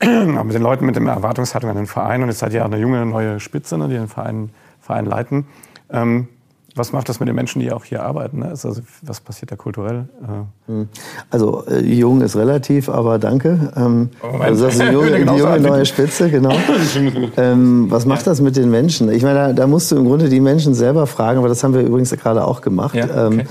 Mhm. 0.03 0.39
auch 0.39 0.45
mit 0.45 0.55
den 0.55 0.63
Leuten 0.63 0.87
mit 0.87 0.97
der 0.97 1.03
Erwartungshaltung 1.05 1.69
an 1.69 1.77
den 1.77 1.87
Verein. 1.87 2.23
Und 2.23 2.29
jetzt 2.29 2.39
seid 2.39 2.53
ihr 2.55 2.63
auch 2.63 2.71
eine 2.71 2.79
junge, 2.79 3.05
neue 3.05 3.41
Spitze, 3.41 3.77
ne, 3.77 3.89
die 3.89 3.95
den 3.95 4.09
Verein, 4.09 4.51
Verein 4.81 5.05
leiten. 5.05 5.47
Ähm, 5.91 6.29
was 6.77 6.93
macht 6.93 7.09
das 7.09 7.21
mit 7.21 7.29
den 7.29 7.35
Menschen, 7.35 7.61
die 7.61 7.73
auch 7.73 7.85
hier 7.85 8.03
arbeiten? 8.03 8.41
Ne? 8.41 8.49
Also, 8.49 8.77
was 9.03 9.21
passiert 9.21 9.51
da 9.51 9.57
kulturell? 9.57 10.09
Äh, 10.23 10.71
hm. 10.71 10.89
Also 11.31 11.65
äh, 11.67 11.81
jung 11.81 12.21
ist 12.21 12.37
relativ, 12.37 12.89
aber 12.89 13.19
danke. 13.19 13.73
Ähm, 13.77 14.11
oh 14.23 14.39
also 14.39 14.67
das 14.67 14.75
ist 14.75 14.83
die 14.89 14.93
junge, 14.93 15.25
die 15.25 15.39
junge 15.39 15.61
neue 15.61 15.87
Spitze, 15.87 16.31
genau. 16.31 16.55
ähm, 17.37 17.87
was 17.91 18.07
macht 18.07 18.27
das 18.27 18.41
mit 18.41 18.57
den 18.57 18.71
Menschen? 18.71 19.11
Ich 19.11 19.23
meine, 19.23 19.35
da, 19.35 19.53
da, 19.53 19.67
musst 19.67 19.91
du 19.91 19.97
im 19.97 20.05
Grunde 20.05 20.29
die 20.29 20.41
Menschen 20.41 20.75
selber 20.75 21.07
fragen, 21.07 21.39
aber 21.39 21.49
das 21.49 21.65
haben 21.65 21.75
wir 21.75 21.83
übrigens 21.83 22.11
gerade 22.11 22.45
auch 22.45 22.61
gemacht. 22.61 22.95
Ja, 22.95 23.05
okay. 23.05 23.27
ähm, 23.27 23.41
ähm, 23.41 23.47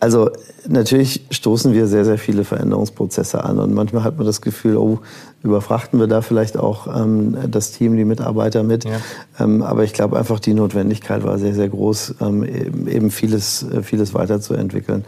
also 0.00 0.30
natürlich 0.68 1.24
stoßen 1.30 1.72
wir 1.72 1.86
sehr, 1.86 2.04
sehr 2.04 2.18
viele 2.18 2.44
Veränderungsprozesse 2.44 3.42
an 3.42 3.58
und 3.58 3.72
manchmal 3.72 4.04
hat 4.04 4.18
man 4.18 4.26
das 4.26 4.42
Gefühl, 4.42 4.76
oh, 4.76 4.98
überfrachten 5.42 5.98
wir 5.98 6.06
da 6.06 6.22
vielleicht 6.22 6.56
auch 6.56 6.86
ähm, 6.86 7.36
das 7.50 7.72
Team, 7.72 7.96
die 7.96 8.04
Mitarbeiter 8.04 8.62
mit. 8.62 8.84
Ja. 8.84 9.00
Ähm, 9.38 9.62
aber 9.62 9.84
ich 9.84 9.92
glaube 9.92 10.18
einfach, 10.18 10.40
die 10.40 10.54
Notwendigkeit 10.54 11.22
war 11.24 11.38
sehr, 11.38 11.54
sehr 11.54 11.68
groß, 11.68 12.16
ähm, 12.20 12.44
eben 12.86 13.10
vieles, 13.10 13.62
äh, 13.62 13.82
vieles 13.82 14.14
weiterzuentwickeln. 14.14 15.04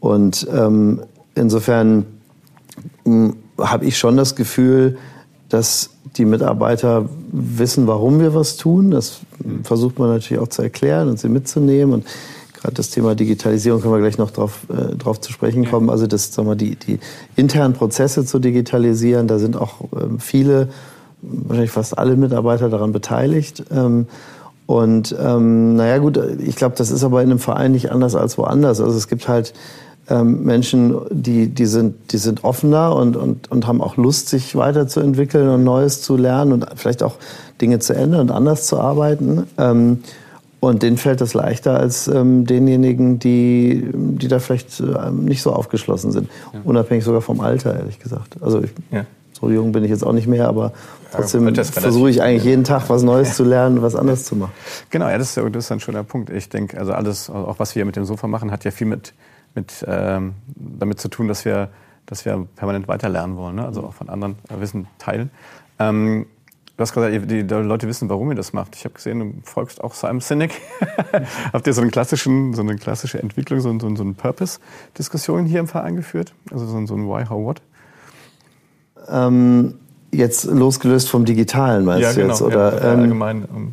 Und 0.00 0.46
ähm, 0.52 1.02
insofern 1.34 2.06
hm, 3.04 3.36
habe 3.58 3.84
ich 3.84 3.98
schon 3.98 4.16
das 4.16 4.34
Gefühl, 4.34 4.98
dass 5.48 5.90
die 6.16 6.24
Mitarbeiter 6.24 7.08
wissen, 7.30 7.86
warum 7.86 8.20
wir 8.20 8.34
was 8.34 8.56
tun. 8.56 8.90
Das 8.90 9.20
versucht 9.62 9.98
man 9.98 10.08
natürlich 10.08 10.42
auch 10.42 10.48
zu 10.48 10.62
erklären 10.62 11.08
und 11.08 11.18
sie 11.18 11.28
mitzunehmen. 11.28 11.94
Und 11.94 12.06
gerade 12.66 12.74
das 12.74 12.90
Thema 12.90 13.14
Digitalisierung 13.14 13.80
können 13.80 13.94
wir 13.94 14.00
gleich 14.00 14.18
noch 14.18 14.32
drauf, 14.32 14.66
äh, 14.68 14.96
drauf 14.96 15.20
zu 15.20 15.32
sprechen 15.32 15.70
kommen. 15.70 15.88
Also 15.88 16.08
das, 16.08 16.34
sagen 16.34 16.48
wir, 16.48 16.56
die, 16.56 16.74
die 16.74 16.98
internen 17.36 17.74
Prozesse 17.74 18.24
zu 18.24 18.40
digitalisieren, 18.40 19.28
da 19.28 19.38
sind 19.38 19.56
auch 19.56 19.82
ähm, 19.94 20.18
viele, 20.18 20.68
wahrscheinlich 21.22 21.70
fast 21.70 21.96
alle 21.96 22.16
Mitarbeiter 22.16 22.68
daran 22.68 22.90
beteiligt. 22.90 23.64
Ähm, 23.70 24.06
und 24.66 25.14
ähm, 25.20 25.76
naja 25.76 25.98
gut, 25.98 26.18
ich 26.40 26.56
glaube, 26.56 26.74
das 26.76 26.90
ist 26.90 27.04
aber 27.04 27.22
in 27.22 27.30
einem 27.30 27.38
Verein 27.38 27.70
nicht 27.70 27.92
anders 27.92 28.16
als 28.16 28.36
woanders. 28.36 28.80
Also 28.80 28.96
es 28.96 29.06
gibt 29.06 29.28
halt 29.28 29.54
ähm, 30.10 30.42
Menschen, 30.42 30.96
die, 31.10 31.46
die, 31.46 31.66
sind, 31.66 32.12
die 32.12 32.18
sind 32.18 32.42
offener 32.42 32.96
und, 32.96 33.16
und, 33.16 33.48
und 33.52 33.68
haben 33.68 33.80
auch 33.80 33.96
Lust, 33.96 34.28
sich 34.28 34.56
weiterzuentwickeln 34.56 35.48
und 35.50 35.62
Neues 35.62 36.02
zu 36.02 36.16
lernen 36.16 36.52
und 36.52 36.66
vielleicht 36.74 37.04
auch 37.04 37.14
Dinge 37.60 37.78
zu 37.78 37.94
ändern 37.94 38.22
und 38.22 38.30
anders 38.32 38.66
zu 38.66 38.80
arbeiten. 38.80 39.44
Ähm, 39.56 40.00
und 40.60 40.82
denen 40.82 40.96
fällt 40.96 41.20
das 41.20 41.34
leichter 41.34 41.78
als 41.78 42.08
ähm, 42.08 42.46
denjenigen, 42.46 43.18
die, 43.18 43.88
die 43.92 44.28
da 44.28 44.38
vielleicht 44.38 44.80
äh, 44.80 45.10
nicht 45.10 45.42
so 45.42 45.52
aufgeschlossen 45.52 46.12
sind. 46.12 46.30
Ja. 46.52 46.60
Unabhängig 46.64 47.04
sogar 47.04 47.20
vom 47.20 47.40
Alter, 47.40 47.76
ehrlich 47.76 47.98
gesagt. 47.98 48.36
Also 48.40 48.62
ich, 48.62 48.70
ja. 48.90 49.04
so 49.32 49.50
jung 49.50 49.72
bin 49.72 49.84
ich 49.84 49.90
jetzt 49.90 50.04
auch 50.04 50.12
nicht 50.12 50.26
mehr, 50.26 50.48
aber 50.48 50.72
trotzdem 51.12 51.54
ja, 51.54 51.64
versuche 51.64 52.10
ich 52.10 52.22
eigentlich 52.22 52.44
jeden 52.44 52.64
Tag 52.64 52.88
was 52.88 53.02
Neues 53.02 53.36
zu 53.36 53.44
lernen, 53.44 53.82
was 53.82 53.94
anderes 53.94 54.24
zu 54.24 54.34
machen. 54.34 54.52
Genau, 54.90 55.08
ja, 55.08 55.18
das 55.18 55.36
ist, 55.36 55.54
das 55.54 55.64
ist 55.64 55.72
ein 55.72 55.80
schöner 55.80 56.04
Punkt. 56.04 56.30
Ich 56.30 56.48
denke, 56.48 56.78
also 56.78 56.92
alles, 56.92 57.28
auch 57.28 57.58
was 57.58 57.76
wir 57.76 57.84
mit 57.84 57.96
dem 57.96 58.04
Sofa 58.04 58.26
machen, 58.26 58.50
hat 58.50 58.64
ja 58.64 58.70
viel 58.70 58.86
mit, 58.86 59.12
mit 59.54 59.84
ähm, 59.86 60.34
damit 60.54 61.00
zu 61.00 61.08
tun, 61.08 61.28
dass 61.28 61.44
wir, 61.44 61.68
dass 62.06 62.24
wir 62.24 62.46
permanent 62.56 62.88
weiterlernen 62.88 63.36
wollen, 63.36 63.56
ne? 63.56 63.66
also 63.66 63.82
auch 63.84 63.94
von 63.94 64.08
anderen 64.08 64.36
Wissen 64.58 64.86
teilen. 64.98 65.30
Ähm, 65.78 66.26
Du 66.76 66.82
hast 66.82 66.92
gesagt, 66.92 67.30
die, 67.30 67.40
Leute 67.40 67.88
wissen, 67.88 68.10
warum 68.10 68.28
ihr 68.30 68.34
das 68.34 68.52
macht. 68.52 68.76
Ich 68.76 68.84
habe 68.84 68.94
gesehen, 68.94 69.18
du 69.18 69.32
folgst 69.44 69.82
auch 69.82 69.94
Simon 69.94 70.20
Sinek. 70.20 70.52
Habt 71.52 71.66
ihr 71.66 71.72
so, 71.72 71.80
einen 71.80 71.90
klassischen, 71.90 72.52
so 72.52 72.60
eine 72.60 72.76
klassische 72.76 73.18
Entwicklung, 73.18 73.60
so, 73.60 73.78
so, 73.78 73.96
so 73.96 74.02
eine 74.02 74.12
Purpose-Diskussion 74.12 75.46
hier 75.46 75.60
im 75.60 75.68
Verein 75.68 75.96
geführt? 75.96 76.34
Also 76.50 76.66
so, 76.66 76.86
so 76.86 76.94
ein 76.94 77.08
Why, 77.08 77.24
How, 77.24 77.46
What? 77.46 77.62
Ähm, 79.08 79.74
jetzt 80.12 80.44
losgelöst 80.44 81.08
vom 81.08 81.24
Digitalen, 81.24 81.86
meinst 81.86 82.02
ja, 82.02 82.12
du 82.12 82.20
genau, 82.20 82.28
jetzt? 82.34 82.42
Oder, 82.42 82.82
ja, 82.82 82.92
ähm, 82.92 83.00
allgemein. 83.00 83.48
Ähm, 83.56 83.72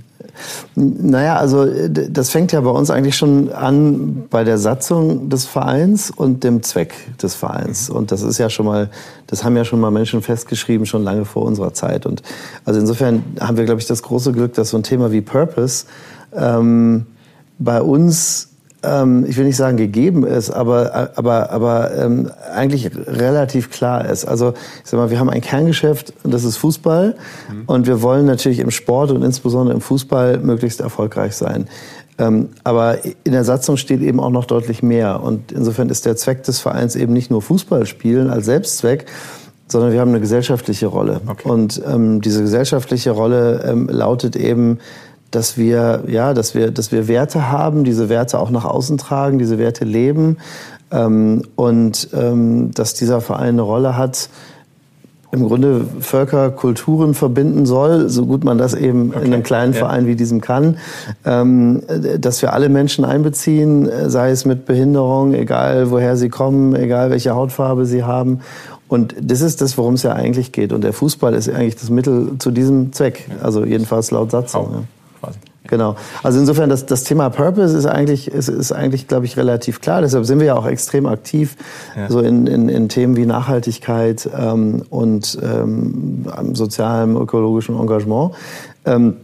naja, 0.75 1.37
also 1.37 1.65
das 1.89 2.29
fängt 2.29 2.51
ja 2.51 2.61
bei 2.61 2.69
uns 2.69 2.89
eigentlich 2.89 3.15
schon 3.15 3.51
an 3.51 4.25
bei 4.29 4.43
der 4.43 4.57
Satzung 4.57 5.29
des 5.29 5.45
Vereins 5.45 6.11
und 6.11 6.43
dem 6.43 6.63
Zweck 6.63 6.93
des 7.21 7.35
Vereins. 7.35 7.89
Mhm. 7.89 7.95
Und 7.95 8.11
das 8.11 8.21
ist 8.21 8.37
ja 8.37 8.49
schon 8.49 8.65
mal, 8.65 8.89
das 9.27 9.43
haben 9.43 9.55
ja 9.55 9.65
schon 9.65 9.79
mal 9.79 9.91
Menschen 9.91 10.21
festgeschrieben, 10.21 10.85
schon 10.85 11.03
lange 11.03 11.25
vor 11.25 11.43
unserer 11.43 11.73
Zeit. 11.73 12.05
Und 12.05 12.23
also 12.65 12.79
insofern 12.79 13.23
haben 13.39 13.57
wir, 13.57 13.65
glaube 13.65 13.81
ich, 13.81 13.87
das 13.87 14.03
große 14.03 14.31
Glück, 14.31 14.53
dass 14.53 14.69
so 14.69 14.77
ein 14.77 14.83
Thema 14.83 15.11
wie 15.11 15.21
Purpose 15.21 15.85
ähm, 16.35 17.05
bei 17.59 17.81
uns 17.81 18.52
ähm, 18.83 19.25
ich 19.27 19.37
will 19.37 19.45
nicht 19.45 19.55
sagen 19.55 19.77
gegeben 19.77 20.25
ist, 20.25 20.49
aber, 20.49 21.09
aber, 21.15 21.49
aber 21.51 21.95
ähm, 21.95 22.29
eigentlich 22.53 22.91
relativ 23.07 23.69
klar 23.69 24.05
ist. 24.09 24.25
Also 24.25 24.53
ich 24.83 24.89
sag 24.89 24.97
mal, 24.97 25.09
wir 25.09 25.19
haben 25.19 25.29
ein 25.29 25.41
Kerngeschäft 25.41 26.13
und 26.23 26.33
das 26.33 26.43
ist 26.43 26.57
Fußball 26.57 27.15
mhm. 27.51 27.63
und 27.65 27.87
wir 27.87 28.01
wollen 28.01 28.25
natürlich 28.25 28.59
im 28.59 28.71
Sport 28.71 29.11
und 29.11 29.23
insbesondere 29.23 29.75
im 29.75 29.81
Fußball 29.81 30.39
möglichst 30.39 30.81
erfolgreich 30.81 31.35
sein. 31.35 31.67
Ähm, 32.19 32.49
aber 32.63 32.99
in 33.23 33.31
der 33.31 33.43
Satzung 33.43 33.77
steht 33.77 34.01
eben 34.01 34.19
auch 34.19 34.29
noch 34.29 34.45
deutlich 34.45 34.83
mehr 34.83 35.23
und 35.23 35.51
insofern 35.51 35.89
ist 35.89 36.05
der 36.05 36.15
Zweck 36.15 36.43
des 36.43 36.59
Vereins 36.59 36.95
eben 36.95 37.13
nicht 37.13 37.31
nur 37.31 37.41
Fußball 37.41 37.85
spielen 37.85 38.29
als 38.29 38.45
Selbstzweck, 38.45 39.05
sondern 39.67 39.91
wir 39.91 39.99
haben 39.99 40.09
eine 40.09 40.19
gesellschaftliche 40.19 40.87
Rolle. 40.87 41.21
Okay. 41.25 41.49
Und 41.49 41.81
ähm, 41.87 42.21
diese 42.21 42.41
gesellschaftliche 42.41 43.11
Rolle 43.11 43.63
ähm, 43.65 43.89
lautet 43.89 44.35
eben, 44.35 44.77
dass 45.33 45.57
wir, 45.57 46.03
ja, 46.07 46.33
dass 46.33 46.55
wir, 46.55 46.71
dass 46.71 46.91
wir 46.91 47.07
Werte 47.07 47.51
haben, 47.51 47.83
diese 47.83 48.07
Werte 48.09 48.39
auch 48.39 48.51
nach 48.51 48.65
außen 48.65 48.97
tragen, 48.97 49.39
diese 49.39 49.57
Werte 49.57 49.83
leben 49.83 50.37
ähm, 50.91 51.43
und 51.55 52.09
ähm, 52.13 52.71
dass 52.71 52.93
dieser 52.93 53.19
Verein 53.19 53.49
eine 53.49 53.63
Rolle 53.63 53.97
hat, 53.97 54.29
im 55.31 55.47
Grunde 55.47 55.87
Völker, 55.99 56.51
Kulturen 56.51 57.15
verbinden 57.15 57.65
soll, 57.65 58.07
so 58.07 58.27
gut 58.27 58.43
man 58.43 58.59
das 58.59 58.75
eben 58.75 59.09
okay. 59.09 59.25
in 59.25 59.33
einem 59.33 59.41
kleinen 59.41 59.73
ja. 59.73 59.79
Verein 59.79 60.05
wie 60.05 60.15
diesem 60.15 60.41
kann, 60.41 60.77
ähm, 61.25 61.81
dass 62.19 62.43
wir 62.43 62.53
alle 62.53 62.69
Menschen 62.69 63.03
einbeziehen, 63.03 63.89
sei 64.05 64.29
es 64.29 64.45
mit 64.45 64.67
Behinderung, 64.67 65.33
egal 65.33 65.89
woher 65.89 66.17
sie 66.17 66.29
kommen, 66.29 66.75
egal 66.75 67.09
welche 67.09 67.33
Hautfarbe 67.33 67.87
sie 67.87 68.03
haben. 68.03 68.41
Und 68.87 69.15
das 69.19 69.41
ist 69.41 69.61
das, 69.61 69.75
worum 69.75 69.95
es 69.95 70.03
ja 70.03 70.13
eigentlich 70.13 70.51
geht. 70.51 70.71
Und 70.71 70.83
der 70.83 70.93
Fußball 70.93 71.33
ist 71.33 71.49
eigentlich 71.49 71.77
das 71.77 71.89
Mittel 71.89 72.33
zu 72.37 72.51
diesem 72.51 72.93
Zweck, 72.93 73.27
also 73.41 73.65
jedenfalls 73.65 74.11
laut 74.11 74.29
Satzung. 74.29 74.87
Genau. 75.67 75.95
Also 76.23 76.39
insofern, 76.39 76.69
das, 76.69 76.85
das 76.85 77.03
Thema 77.03 77.29
Purpose 77.29 77.77
ist 77.77 77.85
eigentlich, 77.85 78.27
ist, 78.29 78.49
ist 78.49 78.71
eigentlich, 78.71 79.07
glaube 79.07 79.25
ich, 79.25 79.37
relativ 79.37 79.79
klar. 79.79 80.01
Deshalb 80.01 80.25
sind 80.25 80.39
wir 80.39 80.47
ja 80.47 80.55
auch 80.55 80.65
extrem 80.65 81.05
aktiv 81.05 81.55
ja. 81.95 82.09
so 82.09 82.19
in, 82.19 82.47
in, 82.47 82.69
in 82.69 82.89
Themen 82.89 83.15
wie 83.15 83.25
Nachhaltigkeit 83.25 84.29
ähm, 84.37 84.83
und 84.89 85.37
ähm, 85.41 86.25
sozialem, 86.53 87.15
ökologischen 87.15 87.79
Engagement. 87.79 88.33
Ähm, 88.85 89.15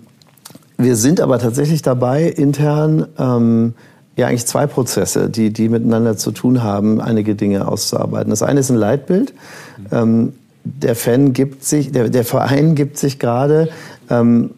wir 0.78 0.96
sind 0.96 1.20
aber 1.20 1.40
tatsächlich 1.40 1.82
dabei, 1.82 2.24
intern 2.24 3.08
ähm, 3.18 3.74
ja 4.16 4.28
eigentlich 4.28 4.46
zwei 4.46 4.66
Prozesse, 4.66 5.30
die, 5.30 5.52
die 5.52 5.68
miteinander 5.68 6.16
zu 6.16 6.32
tun 6.32 6.64
haben, 6.64 7.02
einige 7.02 7.36
Dinge 7.36 7.68
auszuarbeiten. 7.68 8.30
Das 8.30 8.44
eine 8.44 8.62
ist 8.62 8.70
ein 8.70 8.78
Leitbild. 8.78 9.34
Mhm. 9.78 9.86
Ähm, 9.92 10.34
der 10.64 10.96
Fan 10.96 11.34
gibt 11.34 11.66
sich, 11.66 11.92
der, 11.92 12.10
der 12.10 12.24
Verein 12.24 12.76
gibt 12.76 12.98
sich 12.98 13.20
gerade 13.20 13.70
ähm, 14.10 14.52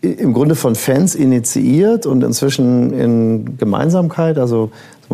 im 0.00 0.32
Grunde 0.32 0.54
von 0.54 0.74
Fans 0.74 1.14
initiiert 1.14 2.06
und 2.06 2.24
inzwischen 2.24 2.92
in 2.92 3.56
Gemeinsamkeit, 3.58 4.38
also 4.38 4.70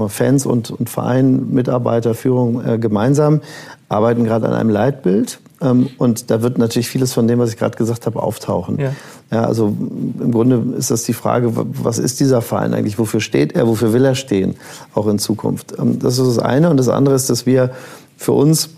Fans 0.09 0.47
und, 0.47 0.71
und 0.71 0.91
Verein, 0.91 1.53
Mitarbeiter, 1.53 2.15
Führung 2.15 2.65
äh, 2.65 2.79
gemeinsam 2.79 3.41
arbeiten 3.89 4.25
gerade 4.25 4.47
an 4.49 4.55
einem 4.55 4.71
Leitbild. 4.71 5.39
Ähm, 5.61 5.91
und 5.99 6.31
da 6.31 6.43
wird 6.43 6.59
natürlich 6.59 6.89
vieles 6.89 7.13
von 7.13 7.29
dem, 7.29 7.39
was 7.39 7.51
ich 7.51 7.57
gerade 7.57 7.77
gesagt 7.77 8.07
habe, 8.07 8.23
auftauchen. 8.23 8.79
Ja. 8.79 8.93
ja. 9.31 9.45
also 9.45 9.67
im 9.69 10.33
Grunde 10.33 10.77
ist 10.77 10.91
das 10.91 11.05
die 11.05 11.13
Frage, 11.13 11.53
was 11.55 11.99
ist 11.99 12.21
dieser 12.21 12.43
Verein 12.43 12.75
eigentlich? 12.75 12.99
Wofür 12.99 13.21
steht 13.21 13.53
er? 13.53 13.69
Wofür 13.69 13.93
will 13.93 14.05
er 14.05 14.15
stehen? 14.15 14.57
Auch 14.95 15.07
in 15.07 15.19
Zukunft. 15.19 15.75
Ähm, 15.79 15.99
das 15.99 16.19
ist 16.19 16.27
das 16.27 16.39
eine. 16.39 16.71
Und 16.71 16.77
das 16.77 16.89
andere 16.89 17.15
ist, 17.15 17.31
dass 17.31 17.47
wir 17.47 17.71
für 18.17 18.33
uns 18.33 18.71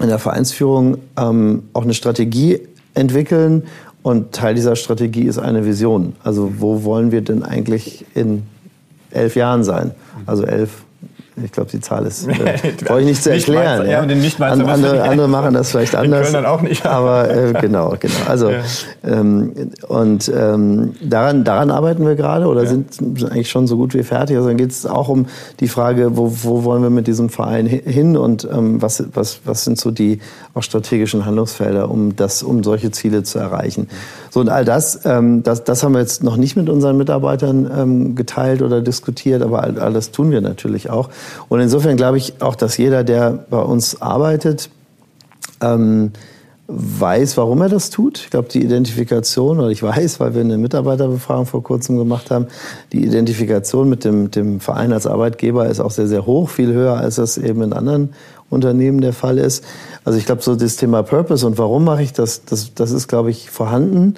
in 0.00 0.08
der 0.08 0.18
Vereinsführung 0.18 0.98
ähm, 1.16 1.64
auch 1.72 1.82
eine 1.82 1.94
Strategie 1.94 2.60
entwickeln. 2.94 3.64
Und 4.02 4.32
Teil 4.32 4.54
dieser 4.54 4.76
Strategie 4.76 5.22
ist 5.22 5.38
eine 5.38 5.64
Vision. 5.64 6.14
Also 6.24 6.54
wo 6.58 6.84
wollen 6.84 7.12
wir 7.12 7.20
denn 7.20 7.42
eigentlich 7.42 8.04
in 8.14 8.42
elf 9.10 9.36
Jahren 9.36 9.62
sein? 9.62 9.92
Also 10.26 10.44
elf 10.44 10.84
ich 11.42 11.52
glaube, 11.52 11.70
die 11.70 11.80
Zahl 11.80 12.04
ist, 12.06 12.28
äh, 12.28 12.58
brauche 12.84 13.00
ich 13.00 13.06
nicht 13.06 13.22
zu 13.22 13.30
erklären. 13.30 13.82
Nicht 13.82 13.90
ja. 13.90 14.04
Ja, 14.04 14.14
nicht 14.14 14.40
And, 14.40 14.68
andere, 14.68 15.02
andere 15.08 15.28
machen 15.28 15.54
das 15.54 15.70
vielleicht 15.70 15.94
anders. 15.94 16.28
In 16.28 16.32
Köln 16.32 16.44
dann 16.44 16.52
auch 16.52 16.62
nicht. 16.62 16.84
Aber 16.84 17.30
äh, 17.30 17.52
genau, 17.60 17.94
genau. 17.98 18.14
Also 18.28 18.50
ja. 18.50 18.60
ähm, 19.04 19.52
und 19.88 20.30
ähm, 20.34 20.94
daran, 21.00 21.44
daran 21.44 21.70
arbeiten 21.70 22.06
wir 22.06 22.16
gerade 22.16 22.46
oder 22.46 22.64
ja. 22.64 22.68
sind, 22.68 22.94
sind 22.94 23.30
eigentlich 23.30 23.50
schon 23.50 23.66
so 23.66 23.76
gut 23.76 23.94
wie 23.94 24.02
fertig. 24.02 24.36
Also 24.36 24.48
dann 24.48 24.58
geht 24.58 24.70
es 24.70 24.84
auch 24.86 25.08
um 25.08 25.26
die 25.60 25.68
Frage, 25.68 26.16
wo, 26.16 26.32
wo 26.42 26.64
wollen 26.64 26.82
wir 26.82 26.90
mit 26.90 27.06
diesem 27.06 27.30
Verein 27.30 27.66
hin 27.66 28.16
und 28.16 28.46
ähm, 28.52 28.82
was, 28.82 29.04
was, 29.14 29.40
was 29.44 29.64
sind 29.64 29.78
so 29.78 29.90
die 29.90 30.20
auch 30.54 30.62
strategischen 30.62 31.24
Handlungsfelder, 31.24 31.90
um 31.90 32.14
das, 32.14 32.42
um 32.42 32.62
solche 32.62 32.90
Ziele 32.90 33.22
zu 33.22 33.38
erreichen. 33.38 33.88
So 34.30 34.40
und 34.40 34.48
all 34.48 34.64
das, 34.64 35.00
ähm, 35.04 35.42
das, 35.42 35.64
das 35.64 35.82
haben 35.82 35.92
wir 35.92 36.00
jetzt 36.00 36.22
noch 36.22 36.36
nicht 36.36 36.56
mit 36.56 36.68
unseren 36.68 36.96
Mitarbeitern 36.98 37.70
ähm, 37.74 38.14
geteilt 38.14 38.62
oder 38.62 38.80
diskutiert, 38.80 39.42
aber 39.42 39.62
all, 39.62 39.78
all 39.78 39.92
das 39.92 40.10
tun 40.10 40.30
wir 40.30 40.40
natürlich 40.40 40.90
auch. 40.90 41.08
Und 41.48 41.60
insofern 41.60 41.96
glaube 41.96 42.18
ich 42.18 42.40
auch, 42.40 42.54
dass 42.54 42.76
jeder, 42.76 43.04
der 43.04 43.44
bei 43.50 43.60
uns 43.60 44.00
arbeitet, 44.00 44.70
ähm, 45.60 46.12
weiß, 46.68 47.36
warum 47.36 47.60
er 47.60 47.68
das 47.68 47.90
tut. 47.90 48.18
Ich 48.18 48.30
glaube, 48.30 48.48
die 48.48 48.62
Identifikation, 48.62 49.58
oder 49.58 49.68
ich 49.68 49.82
weiß, 49.82 50.20
weil 50.20 50.34
wir 50.34 50.40
eine 50.40 50.58
Mitarbeiterbefragung 50.58 51.46
vor 51.46 51.62
kurzem 51.62 51.98
gemacht 51.98 52.30
haben, 52.30 52.46
die 52.92 53.04
Identifikation 53.04 53.88
mit 53.88 54.04
dem, 54.04 54.30
dem 54.30 54.60
Verein 54.60 54.92
als 54.92 55.06
Arbeitgeber 55.06 55.68
ist 55.68 55.80
auch 55.80 55.90
sehr, 55.90 56.06
sehr 56.06 56.24
hoch, 56.24 56.48
viel 56.48 56.72
höher, 56.72 56.96
als 56.96 57.16
das 57.16 57.36
eben 57.36 57.62
in 57.62 57.72
anderen 57.72 58.10
Unternehmen 58.48 59.00
der 59.00 59.12
Fall 59.12 59.38
ist. 59.38 59.64
Also 60.04 60.18
ich 60.18 60.26
glaube, 60.26 60.42
so 60.42 60.54
das 60.54 60.76
Thema 60.76 61.02
Purpose 61.02 61.46
und 61.46 61.58
warum 61.58 61.84
mache 61.84 62.02
ich 62.02 62.12
das, 62.12 62.44
das, 62.44 62.74
das 62.74 62.90
ist, 62.90 63.08
glaube 63.08 63.30
ich, 63.30 63.50
vorhanden. 63.50 64.14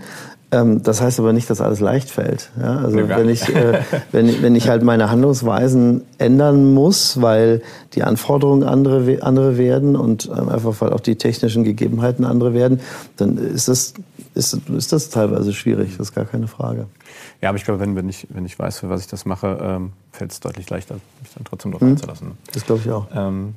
Ähm, 0.51 0.83
das 0.83 1.01
heißt 1.01 1.19
aber 1.19 1.33
nicht, 1.33 1.49
dass 1.51 1.61
alles 1.61 1.81
leicht 1.81 2.11
fällt. 2.11 2.51
Ja? 2.61 2.79
Also 2.79 2.97
nee, 2.97 3.09
wenn 3.09 3.29
ich, 3.29 3.49
äh, 3.49 3.81
wenn, 4.13 4.43
wenn 4.43 4.55
ich 4.55 4.69
halt 4.69 4.83
meine 4.83 5.11
Handlungsweisen 5.11 6.03
ändern 6.19 6.73
muss, 6.75 7.21
weil 7.21 7.63
die 7.95 8.03
Anforderungen 8.03 8.63
andere, 8.63 9.23
andere 9.23 9.57
werden 9.59 9.97
und 9.97 10.27
ähm, 10.27 10.49
einfach 10.49 10.81
weil 10.81 10.93
auch 10.93 11.01
die 11.01 11.17
technischen 11.17 11.65
Gegebenheiten 11.65 12.25
andere 12.25 12.55
werden, 12.55 12.81
dann 13.17 13.39
ist 13.39 13.69
das, 13.69 13.95
ist, 14.35 14.59
ist 14.69 14.93
das 14.93 15.11
teilweise 15.11 15.53
schwierig, 15.53 15.97
das 15.97 16.09
ist 16.09 16.15
gar 16.15 16.25
keine 16.25 16.47
Frage. 16.47 16.87
Ja, 17.41 17.49
aber 17.51 17.59
ich 17.59 17.65
glaube, 17.65 17.81
wenn, 17.81 17.97
wenn, 17.97 18.09
ich, 18.09 18.27
wenn 18.31 18.47
ich 18.47 18.59
weiß, 18.59 18.79
für 18.79 18.89
was 18.89 19.01
ich 19.01 19.07
das 19.07 19.25
mache, 19.25 19.59
ähm, 19.61 19.93
fällt 20.13 20.33
es 20.33 20.41
deutlich 20.41 20.69
leichter, 20.71 20.95
mich 21.21 21.33
dann 21.35 21.45
trotzdem 21.45 21.73
darauf 21.73 21.83
mhm. 21.83 21.95
einzulassen. 21.95 22.33
Das 22.53 22.65
glaube 22.65 22.83
ich 22.85 22.91
auch. 22.91 23.07
Ähm, 23.15 23.55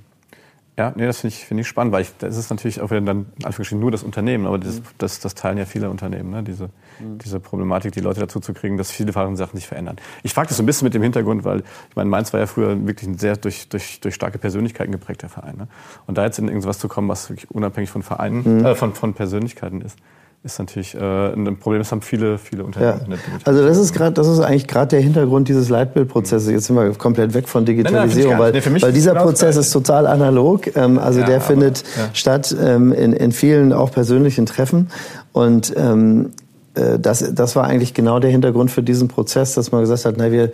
ja, 0.78 0.94
nee, 0.96 1.08
das 1.08 1.22
finde 1.22 1.36
ich, 1.36 1.46
find 1.46 1.60
ich 1.60 1.68
spannend, 1.68 1.92
weil 1.92 2.04
ich, 2.04 2.16
das 2.20 2.38
ist 2.38 2.52
natürlich 2.52 2.82
auch 2.82 2.92
wieder 2.92 3.02
dann 3.02 3.26
Anführungsstrichen 3.44 3.80
nur 3.80 3.90
das 3.90 4.04
Unternehmen, 4.04 4.46
aber 4.46 4.60
das, 4.60 4.82
das, 5.00 5.20
das 5.20 5.34
teilen 5.34 5.58
ja 5.58 5.66
viele 5.66 5.90
Unternehmen, 5.90 6.30
ne? 6.30 6.44
diese, 6.44 6.66
mhm. 7.00 7.18
diese 7.18 7.40
Problematik, 7.40 7.94
die 7.94 8.00
Leute 8.00 8.20
dazu 8.20 8.40
zu 8.40 8.54
kriegen, 8.54 8.78
dass 8.78 8.92
viele 8.92 9.12
Sachen 9.12 9.36
sich 9.56 9.68
verändern. 9.68 9.96
Ich 10.22 10.36
frage 10.36 10.50
das 10.50 10.58
so 10.58 10.64
ein 10.64 10.68
bisschen 10.68 10.86
mit 10.86 10.94
dem 10.94 11.02
Hintergrund, 11.02 11.44
weil 11.44 11.64
ich 11.90 11.96
meine, 11.96 12.12
Mainz 12.12 12.32
war 12.32 12.40
ja 12.40 12.46
früher 12.46 12.86
wirklich 12.86 13.10
ein 13.10 13.18
sehr 13.18 13.38
durch, 13.38 13.70
durch, 13.70 14.00
durch 14.02 14.14
starke 14.14 14.38
Persönlichkeiten 14.38 14.92
geprägter 14.92 15.30
Verein. 15.30 15.58
Ne? 15.58 15.68
Und 16.06 16.20
da 16.20 16.26
jetzt 16.26 16.38
in 16.38 16.48
irgendwas 16.48 16.78
zu 16.78 16.88
kommen, 16.88 17.10
was 17.10 17.28
wirklich 17.32 17.50
unabhängig 17.50 17.90
von 17.90 18.04
Vereinen, 18.04 18.60
mhm. 18.60 18.66
äh, 18.66 18.76
von, 18.76 18.94
von 18.94 19.16
Persönlichkeiten 19.16 19.82
ist, 19.82 19.98
ist 20.44 20.60
natürlich 20.60 20.96
äh, 20.96 21.00
ein 21.00 21.58
Problem. 21.58 21.82
Das 21.82 21.92
haben 21.92 22.02
viele, 22.02 22.38
viele 22.38 22.64
Unternehmen. 22.64 23.12
Ja. 23.12 23.18
Also 23.44 23.68
das 23.68 23.78
ist 23.78 23.94
gerade, 23.94 24.14
das 24.14 24.28
ist 24.28 24.40
eigentlich 24.40 24.68
gerade 24.68 24.88
der 24.90 25.02
Hintergrund 25.02 25.48
dieses 25.50 25.70
Leitbildprozesses. 25.70 26.50
Jetzt 26.50 26.66
sind 26.66 26.76
wir 26.76 26.90
komplett 26.94 27.34
weg 27.34 27.48
von 27.48 27.66
Digitalisierung, 27.66 28.38
nein, 28.38 28.54
nein, 28.54 28.64
weil, 28.66 28.82
weil 28.82 28.94
dieser 28.94 29.16
Prozess 29.16 29.58
ist 29.58 29.72
total 29.72 30.08
analog. 30.08 30.76
Ähm, 30.76 31.00
also 31.00 31.20
ja, 31.20 31.26
der 31.26 31.36
aber, 31.38 31.46
findet 31.46 31.84
ja. 31.98 32.10
statt 32.14 32.56
ähm, 32.62 32.94
in, 32.94 33.14
in 33.14 33.32
vielen 33.32 33.74
auch 33.74 33.92
persönlichen 33.92 34.46
Treffen 34.46 34.90
und 35.34 35.74
ähm, 35.76 36.32
äh, 36.76 36.98
das, 37.00 37.34
das 37.34 37.56
war 37.56 37.66
eigentlich 37.66 37.94
genau 37.94 38.20
der 38.20 38.32
Hintergrund 38.32 38.72
für 38.72 38.84
diesen 38.84 39.08
Prozess, 39.08 39.54
dass 39.56 39.72
man 39.72 39.82
gesagt 39.82 40.06
hat, 40.06 40.16
na 40.18 40.32
wir 40.32 40.52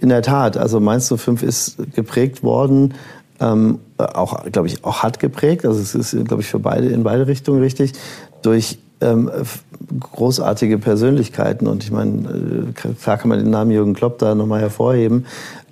in 0.00 0.08
der 0.08 0.22
Tat, 0.22 0.56
also 0.56 0.80
Mainz 0.80 1.12
05 1.14 1.42
ist 1.42 1.76
geprägt 1.94 2.42
worden 2.42 2.94
ähm, 3.40 3.78
auch, 3.98 4.44
glaube 4.50 4.68
ich, 4.68 4.84
auch 4.84 5.02
hart 5.02 5.18
geprägt. 5.20 5.64
Also 5.64 5.80
es 5.80 5.94
ist, 5.94 6.26
glaube 6.26 6.42
ich, 6.42 6.48
für 6.48 6.58
beide 6.58 6.88
in 6.88 7.02
beide 7.02 7.26
Richtungen 7.26 7.60
richtig 7.60 7.92
durch 8.42 8.78
ähm, 9.00 9.30
großartige 10.00 10.78
Persönlichkeiten. 10.78 11.66
Und 11.66 11.84
ich 11.84 11.90
meine, 11.90 12.64
äh, 12.76 12.92
klar 13.00 13.16
kann 13.18 13.28
man 13.28 13.38
den 13.38 13.50
Namen 13.50 13.70
Jürgen 13.70 13.94
Klopp 13.94 14.18
da 14.18 14.34
nochmal 14.34 14.60
hervorheben. 14.60 15.26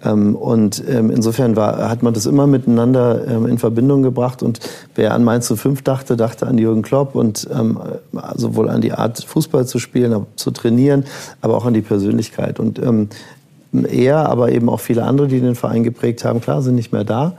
Ähm, 0.05 0.37
und 0.37 0.83
ähm, 0.89 1.11
insofern 1.11 1.57
war, 1.57 1.89
hat 1.89 2.03
man 2.03 2.15
das 2.15 2.27
immer 2.27 2.47
miteinander 2.47 3.27
ähm, 3.27 3.47
in 3.47 3.59
Verbindung 3.59 4.03
gebracht. 4.03 4.43
Und 4.43 4.61
wer 4.95 5.15
an 5.15 5.25
Mainz 5.25 5.47
zu 5.47 5.57
5 5.57 5.83
dachte, 5.83 6.17
dachte 6.17 6.47
an 6.47 6.59
Jürgen 6.59 6.83
Klopp 6.83 7.15
und 7.15 7.49
ähm, 7.53 7.79
sowohl 8.35 8.69
an 8.69 8.81
die 8.81 8.93
Art, 8.93 9.23
Fußball 9.25 9.67
zu 9.67 9.79
spielen, 9.79 10.27
zu 10.37 10.51
trainieren, 10.51 11.05
aber 11.41 11.57
auch 11.57 11.67
an 11.67 11.75
die 11.75 11.83
Persönlichkeit. 11.83 12.61
Und 12.61 12.79
ähm, 12.79 13.09
er, 13.73 14.29
aber 14.29 14.53
eben 14.53 14.69
auch 14.69 14.81
viele 14.81 15.03
andere, 15.03 15.29
die 15.29 15.41
den 15.41 15.55
Verein 15.55 15.83
geprägt 15.83 16.25
haben, 16.25 16.41
klar, 16.41 16.63
sind 16.63 16.77
nicht 16.77 16.93
mehr 16.93 17.05
da. 17.05 17.35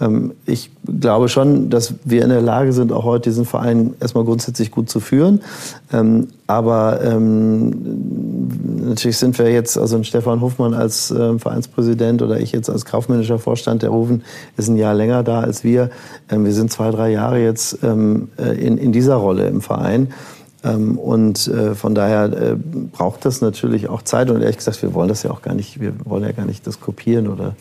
Ähm, 0.00 0.32
ich 0.44 0.70
glaube 0.86 1.28
schon, 1.28 1.70
dass 1.70 1.94
wir 2.04 2.22
in 2.22 2.30
der 2.30 2.42
Lage 2.42 2.72
sind, 2.72 2.92
auch 2.92 3.04
heute 3.04 3.30
diesen 3.30 3.44
Verein 3.44 3.94
erstmal 4.00 4.24
grundsätzlich 4.24 4.70
gut 4.70 4.90
zu 4.90 5.00
führen. 5.00 5.40
Ähm, 5.92 6.28
aber 6.46 7.00
ähm, 7.02 7.72
natürlich 8.88 9.18
sind 9.18 9.38
wir 9.38 9.50
jetzt, 9.50 9.76
also 9.76 10.02
Stefan 10.04 10.40
Hofmann 10.40 10.74
als 10.74 11.08
Vereinspräsident 11.38 12.22
oder 12.22 12.38
ich 12.38 12.52
jetzt 12.52 12.70
als 12.70 12.84
kaufmännischer 12.84 13.40
Vorstand, 13.40 13.82
der 13.82 13.90
Rufen 13.90 14.22
ist 14.56 14.68
ein 14.68 14.76
Jahr 14.76 14.94
länger 14.94 15.24
da 15.24 15.40
als 15.40 15.64
wir. 15.64 15.90
wir 16.30 16.52
sind 16.52 16.70
zwei, 16.70 16.92
drei 16.92 17.10
Jahre 17.10 17.42
jetzt 17.42 17.82
in, 17.82 18.28
in 18.78 18.92
dieser 18.92 19.16
Rolle 19.16 19.48
im 19.48 19.60
Verein. 19.60 20.12
Und 20.62 21.46
äh, 21.48 21.74
von 21.74 21.94
daher 21.94 22.24
äh, 22.24 22.56
braucht 22.92 23.24
das 23.24 23.40
natürlich 23.40 23.88
auch 23.88 24.02
Zeit. 24.02 24.30
Und 24.30 24.42
ehrlich 24.42 24.56
gesagt, 24.56 24.82
wir 24.82 24.94
wollen 24.94 25.08
das 25.08 25.22
ja 25.22 25.30
auch 25.30 25.42
gar 25.42 25.54
nicht, 25.54 25.80
wir 25.80 25.92
wollen 26.04 26.24
ja 26.24 26.32
gar 26.32 26.46
nicht 26.46 26.66
das 26.66 26.80
kopieren 26.80 27.28
oder 27.28 27.54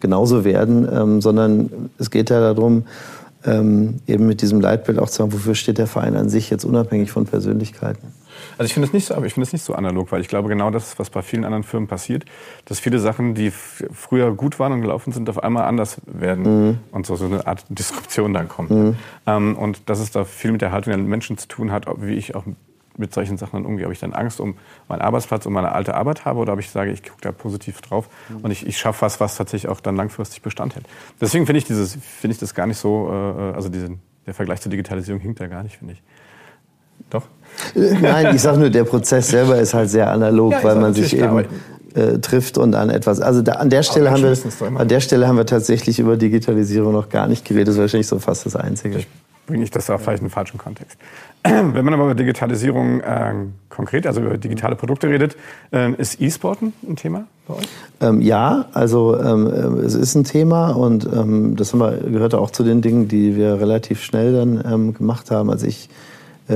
genauso 0.00 0.44
werden, 0.44 0.88
ähm, 0.92 1.20
sondern 1.20 1.90
es 1.98 2.10
geht 2.10 2.30
ja 2.30 2.40
darum, 2.40 2.84
ähm, 3.44 4.00
eben 4.06 4.26
mit 4.26 4.42
diesem 4.42 4.60
Leitbild 4.60 4.98
auch 4.98 5.08
zu 5.08 5.18
sagen, 5.18 5.32
wofür 5.32 5.54
steht 5.54 5.78
der 5.78 5.86
Verein 5.86 6.16
an 6.16 6.28
sich 6.28 6.50
jetzt 6.50 6.64
unabhängig 6.64 7.12
von 7.12 7.24
Persönlichkeiten. 7.24 8.12
Also 8.56 8.66
ich 8.66 8.74
finde 8.74 8.86
es 8.88 8.92
nicht 8.92 9.06
so, 9.06 9.14
aber 9.14 9.26
ich 9.26 9.34
finde 9.34 9.46
es 9.46 9.52
nicht 9.52 9.64
so 9.64 9.74
analog, 9.74 10.12
weil 10.12 10.20
ich 10.20 10.28
glaube 10.28 10.48
genau 10.48 10.70
das, 10.70 10.98
was 10.98 11.10
bei 11.10 11.22
vielen 11.22 11.44
anderen 11.44 11.64
Firmen 11.64 11.88
passiert, 11.88 12.24
dass 12.64 12.78
viele 12.80 12.98
Sachen, 12.98 13.34
die 13.34 13.50
früher 13.50 14.32
gut 14.32 14.58
waren 14.58 14.72
und 14.72 14.80
gelaufen 14.80 15.12
sind, 15.12 15.28
auf 15.28 15.42
einmal 15.42 15.64
anders 15.64 16.00
werden 16.06 16.68
mhm. 16.68 16.78
und 16.92 17.06
so, 17.06 17.16
so 17.16 17.26
eine 17.26 17.46
Art 17.46 17.64
Disruption 17.68 18.34
dann 18.34 18.48
kommt. 18.48 18.70
Mhm. 18.70 18.96
Ähm, 19.26 19.56
und 19.56 19.88
dass 19.88 20.00
es 20.00 20.10
da 20.10 20.24
viel 20.24 20.52
mit 20.52 20.60
der 20.60 20.72
Haltung 20.72 20.92
der 20.92 21.02
Menschen 21.02 21.38
zu 21.38 21.48
tun 21.48 21.72
hat, 21.72 21.86
wie 22.00 22.14
ich 22.14 22.34
auch 22.34 22.44
mit 22.98 23.14
solchen 23.14 23.38
Sachen 23.38 23.62
dann 23.62 23.66
umgehe. 23.66 23.86
Ob 23.86 23.92
ich 23.92 24.00
dann 24.00 24.12
Angst 24.12 24.40
um 24.40 24.56
meinen 24.88 25.00
Arbeitsplatz, 25.00 25.46
um 25.46 25.52
meine 25.52 25.72
alte 25.72 25.94
Arbeit 25.94 26.24
habe 26.24 26.38
oder 26.40 26.52
ob 26.52 26.58
ich 26.58 26.70
sage, 26.70 26.90
ich 26.90 27.02
gucke 27.02 27.20
da 27.20 27.32
positiv 27.32 27.80
drauf 27.80 28.08
mhm. 28.28 28.36
und 28.42 28.50
ich, 28.50 28.66
ich 28.66 28.78
schaffe 28.78 29.02
was, 29.02 29.20
was 29.20 29.36
tatsächlich 29.36 29.70
auch 29.70 29.80
dann 29.80 29.96
langfristig 29.96 30.42
Bestand 30.42 30.74
hält. 30.74 30.86
Deswegen 31.20 31.46
finde 31.46 31.58
ich, 31.58 31.64
dieses, 31.64 31.94
finde 31.94 32.34
ich 32.34 32.40
das 32.40 32.54
gar 32.54 32.66
nicht 32.66 32.78
so, 32.78 33.08
äh, 33.10 33.54
also 33.54 33.68
diesen, 33.68 34.00
der 34.26 34.34
Vergleich 34.34 34.60
zur 34.60 34.70
Digitalisierung 34.70 35.20
hinkt 35.20 35.40
da 35.40 35.46
gar 35.46 35.62
nicht, 35.62 35.76
finde 35.76 35.94
ich. 35.94 36.02
Doch? 37.10 37.24
Äh, 37.74 37.98
nein, 38.00 38.34
ich 38.34 38.42
sage 38.42 38.58
nur, 38.58 38.70
der 38.70 38.84
Prozess 38.84 39.28
selber 39.28 39.58
ist 39.58 39.74
halt 39.74 39.90
sehr 39.90 40.10
analog, 40.10 40.52
ja, 40.52 40.64
weil 40.64 40.76
man 40.76 40.94
sich 40.94 41.16
eben 41.16 41.44
äh, 41.94 42.18
trifft 42.18 42.58
und 42.58 42.74
an 42.74 42.90
etwas. 42.90 43.20
Also 43.20 43.42
da, 43.42 43.52
an 43.52 43.70
der 43.70 43.82
Stelle 43.82 44.10
haben 44.10 44.22
wir, 44.22 44.78
an 44.78 44.88
der 44.88 45.00
Stelle 45.00 45.26
haben 45.26 45.36
wir 45.36 45.46
tatsächlich 45.46 45.98
über 45.98 46.16
Digitalisierung 46.16 46.92
noch 46.92 47.08
gar 47.08 47.28
nicht 47.28 47.44
geredet. 47.44 47.68
Das 47.68 47.74
ist 47.76 47.80
wahrscheinlich 47.80 48.06
so 48.06 48.18
fast 48.18 48.46
das 48.46 48.56
Einzige. 48.56 48.98
Ich 48.98 49.08
bringe 49.46 49.64
ich 49.64 49.70
das 49.70 49.86
da 49.86 49.96
vielleicht 49.98 50.20
in 50.20 50.26
den 50.26 50.32
falschen 50.32 50.58
Kontext. 50.58 50.98
Wenn 51.44 51.84
man 51.84 51.94
aber 51.94 52.04
über 52.04 52.14
Digitalisierung 52.14 53.00
äh, 53.00 53.34
konkret, 53.68 54.06
also 54.06 54.20
über 54.20 54.38
digitale 54.38 54.76
Produkte 54.76 55.08
redet, 55.08 55.36
äh, 55.72 55.92
ist 55.92 56.20
E-Sporten 56.20 56.72
ein 56.86 56.96
Thema 56.96 57.26
bei 57.46 57.54
euch? 57.54 57.68
Ähm, 58.00 58.20
ja, 58.20 58.66
also 58.72 59.18
ähm, 59.18 59.46
äh, 59.46 59.84
es 59.84 59.94
ist 59.94 60.14
ein 60.14 60.24
Thema 60.24 60.70
und 60.70 61.06
ähm, 61.06 61.56
das 61.56 61.72
haben 61.72 61.80
wir, 61.80 61.92
gehört 61.98 62.34
auch 62.34 62.50
zu 62.50 62.64
den 62.64 62.82
Dingen, 62.82 63.08
die 63.08 63.36
wir 63.36 63.60
relativ 63.60 64.02
schnell 64.02 64.32
dann 64.32 64.64
ähm, 64.70 64.94
gemacht 64.94 65.30
haben. 65.30 65.50
Als 65.50 65.62
ich 65.62 65.88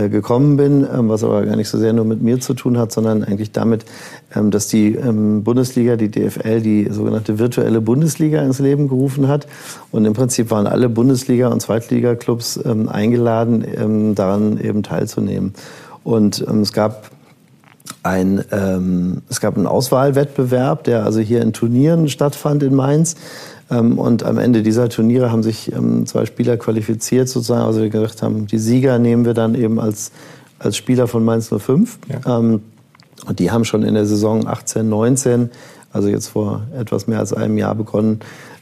gekommen 0.09 0.57
bin, 0.57 0.87
ähm, 0.93 1.09
was 1.09 1.23
aber 1.23 1.45
gar 1.45 1.57
nicht 1.57 1.69
so 1.69 1.79
sehr 1.79 1.93
nur 1.93 2.05
mit 2.05 2.23
mir 2.23 2.41
zu 2.41 2.55
tun 2.55 2.79
hat, 2.79 2.93
sondern 2.93 3.25
eigentlich 3.25 3.53
damit, 3.53 3.85
ähm, 4.35 4.51
dass 4.51 4.69
die 4.69 4.95
ähm, 4.95 5.45
Bundesliga, 5.45 5.97
die 5.97 6.11
DFL, 6.11 6.61
die 6.61 6.89
sogenannte 6.91 7.39
virtuelle 7.39 7.81
Bundesliga 7.81 8.43
ins 8.43 8.59
Leben 8.59 8.89
gerufen 8.89 9.29
hat. 9.29 9.47
Und 9.91 10.05
im 10.05 10.15
Prinzip 10.15 10.51
waren 10.51 10.67
alle 10.67 10.89
Bundesliga- 10.89 11.49
und 11.49 11.61
Zweitliga-Clubs 11.61 12.59
eingeladen, 12.63 14.15
daran 14.15 14.59
eben 14.59 14.83
teilzunehmen. 14.83 15.55
Und 16.05 16.41
es 16.41 16.73
gab 16.73 17.11
ein, 18.03 18.45
ähm, 18.51 19.23
es 19.29 19.41
gab 19.41 19.57
einen 19.57 19.67
Auswahlwettbewerb, 19.67 20.85
der 20.85 21.05
also 21.05 21.21
hier 21.21 21.43
in 21.43 21.53
Turnieren 21.53 22.09
stattfand 22.09 22.63
in 22.63 22.75
Mainz. 22.75 23.17
Ähm, 23.73 23.99
und 23.99 24.23
am 24.25 24.39
Ende 24.39 24.63
dieser 24.63 24.89
Turniere 24.89 25.33
haben 25.33 25.43
sich 25.43 25.73
ähm, 25.73 26.07
zwei 26.07 26.27
Spieler 26.27 26.57
qualifiziert, 26.57 27.29
sozusagen. 27.29 27.63
Also 27.63 27.81
wir 27.81 27.89
gesagt 27.89 28.23
haben, 28.23 28.47
die 28.47 28.59
Sieger 28.59 28.99
nehmen 28.99 29.25
wir 29.25 29.35
dann 29.35 29.55
eben 29.55 29.81
als, 29.81 30.13
als 30.59 30.77
Spieler 30.77 31.09
von 31.09 31.25
Mainz 31.25 31.49
05. 31.49 31.99
Ja. 32.09 32.39
Ähm, 32.39 32.63
und 33.27 33.39
die 33.39 33.51
haben 33.51 33.65
schon 33.65 33.83
in 33.85 33.95
der 33.95 34.05
Saison 34.07 34.47
18, 34.47 34.89
19, 34.89 35.51
also 35.93 36.09
jetzt 36.09 36.29
vor 36.29 36.63
etwas 36.77 37.07
mehr 37.07 37.21
als 37.21 37.33
einem 37.33 37.57
Jahr 37.57 37.75
begonnen, 37.75 38.21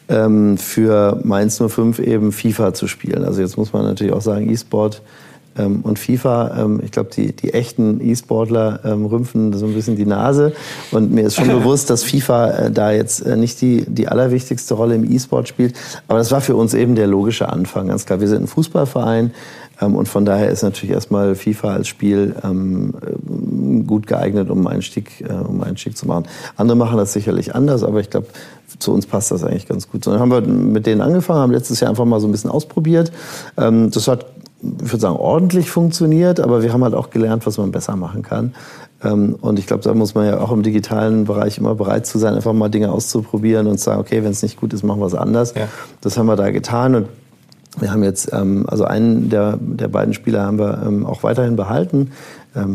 für 0.09 1.21
Mainz 1.23 1.63
05 1.65 2.01
eben 2.01 2.33
FIFA 2.33 2.75
zu 2.75 2.89
spielen. 2.89 3.25
Also 3.25 3.41
jetzt 3.41 3.57
muss 3.57 3.73
man 3.73 3.85
natürlich 3.85 4.13
auch 4.13 4.21
sagen, 4.21 4.51
E-Sport 4.51 5.03
ähm, 5.59 5.81
und 5.83 5.99
FIFA, 5.99 6.59
ähm, 6.59 6.81
ich 6.85 6.93
glaube, 6.93 7.11
die, 7.15 7.35
die 7.35 7.53
echten 7.53 8.01
E-Sportler 8.01 8.81
ähm, 8.85 9.07
rümpfen 9.07 9.53
so 9.53 9.67
ein 9.67 9.75
bisschen 9.75 9.97
die 9.97 10.07
Nase. 10.07 10.53
Und 10.93 11.13
mir 11.13 11.27
ist 11.27 11.37
schon 11.37 11.49
bewusst, 11.61 11.91
dass 11.91 12.05
FIFA 12.05 12.51
äh, 12.51 12.71
da 12.71 12.93
jetzt 12.93 13.21
äh, 13.21 13.37
nicht 13.37 13.61
die, 13.61 13.85
die 13.87 14.09
allerwichtigste 14.09 14.75
Rolle 14.75 14.95
im 14.95 15.11
E-Sport 15.11 15.49
spielt. 15.49 15.75
Aber 16.09 16.19
das 16.19 16.31
war 16.31 16.41
für 16.41 16.57
uns 16.57 16.75
eben 16.75 16.95
der 16.95 17.07
logische 17.07 17.49
Anfang. 17.49 17.89
Ganz 17.89 18.07
klar, 18.07 18.21
wir 18.21 18.29
sind 18.29 18.43
ein 18.45 18.49
Fußballverein. 18.49 19.33
Und 19.81 20.11
von 20.11 20.27
daher 20.27 20.51
ist 20.51 20.63
natürlich 20.63 20.95
erstmal 20.95 21.35
FIFA 21.35 21.73
als 21.73 21.89
Spiel 21.89 22.35
ähm, 22.45 22.93
gut 23.87 24.07
geeignet, 24.07 24.51
um 24.51 24.59
einen, 24.59 24.77
Einstieg, 24.77 25.23
äh, 25.23 25.33
um 25.33 25.55
einen 25.55 25.71
Einstieg 25.71 25.97
zu 25.97 26.07
machen. 26.07 26.25
Andere 26.57 26.77
machen 26.77 26.99
das 26.99 27.15
sicherlich 27.15 27.55
anders, 27.55 27.83
aber 27.83 28.01
ich 28.01 28.11
glaube, 28.11 28.27
zu 28.79 28.93
uns 28.93 29.07
passt 29.07 29.31
das 29.31 29.43
eigentlich 29.43 29.67
ganz 29.67 29.89
gut. 29.89 30.05
So, 30.05 30.11
dann 30.11 30.21
haben 30.21 30.31
wir 30.31 30.43
mit 30.43 30.87
denen 30.87 31.01
angefangen, 31.01 31.41
haben 31.41 31.53
letztes 31.53 31.81
Jahr 31.81 31.89
einfach 31.89 32.05
mal 32.05 32.21
so 32.21 32.29
ein 32.29 32.33
bisschen 32.33 32.51
ausprobiert. 32.51 33.11
Ähm, 33.57 33.91
das 33.91 34.07
hat 34.07 34.27
ich 34.63 34.93
würde 34.93 35.01
sagen, 35.01 35.17
ordentlich 35.17 35.71
funktioniert, 35.71 36.41
aber 36.41 36.63
wir 36.63 36.73
haben 36.73 36.85
halt 36.85 36.95
auch 36.95 37.11
gelernt, 37.11 37.47
was 37.47 37.59
man 37.59 37.73
besser 37.73 37.97
machen 37.97 38.23
kann. 38.23 38.55
Ähm, 39.03 39.37
und 39.41 39.59
ich 39.59 39.67
glaube, 39.67 39.83
da 39.83 39.95
muss 39.95 40.15
man 40.15 40.27
ja 40.27 40.41
auch 40.41 40.53
im 40.53 40.63
digitalen 40.63 41.25
Bereich 41.25 41.59
immer 41.59 41.75
bereit 41.75 42.07
zu 42.07 42.19
sein, 42.19 42.35
einfach 42.35 42.53
mal 42.53 42.69
Dinge 42.69 42.93
auszuprobieren 42.93 43.67
und 43.67 43.79
zu 43.79 43.85
sagen, 43.85 44.01
okay, 44.01 44.23
wenn 44.23 44.33
es 44.33 44.43
nicht 44.43 44.61
gut 44.61 44.73
ist, 44.73 44.83
machen 44.83 45.01
wir 45.01 45.07
es 45.07 45.15
anders. 45.15 45.55
Ja. 45.55 45.69
Das 46.01 46.19
haben 46.19 46.27
wir 46.27 46.37
da 46.37 46.51
getan 46.51 46.95
und 46.95 47.09
wir 47.79 47.93
haben 47.93 48.03
jetzt, 48.03 48.33
ähm, 48.33 48.67
also 48.69 48.85
einen 48.85 49.31
der, 49.31 49.59
der 49.61 49.89
beiden 49.89 50.13
Spieler 50.13 50.45
haben 50.45 50.59
wir 50.59 50.83
ähm, 50.85 51.07
auch 51.07 51.23
weiterhin 51.23 51.57
behalten. 51.57 52.11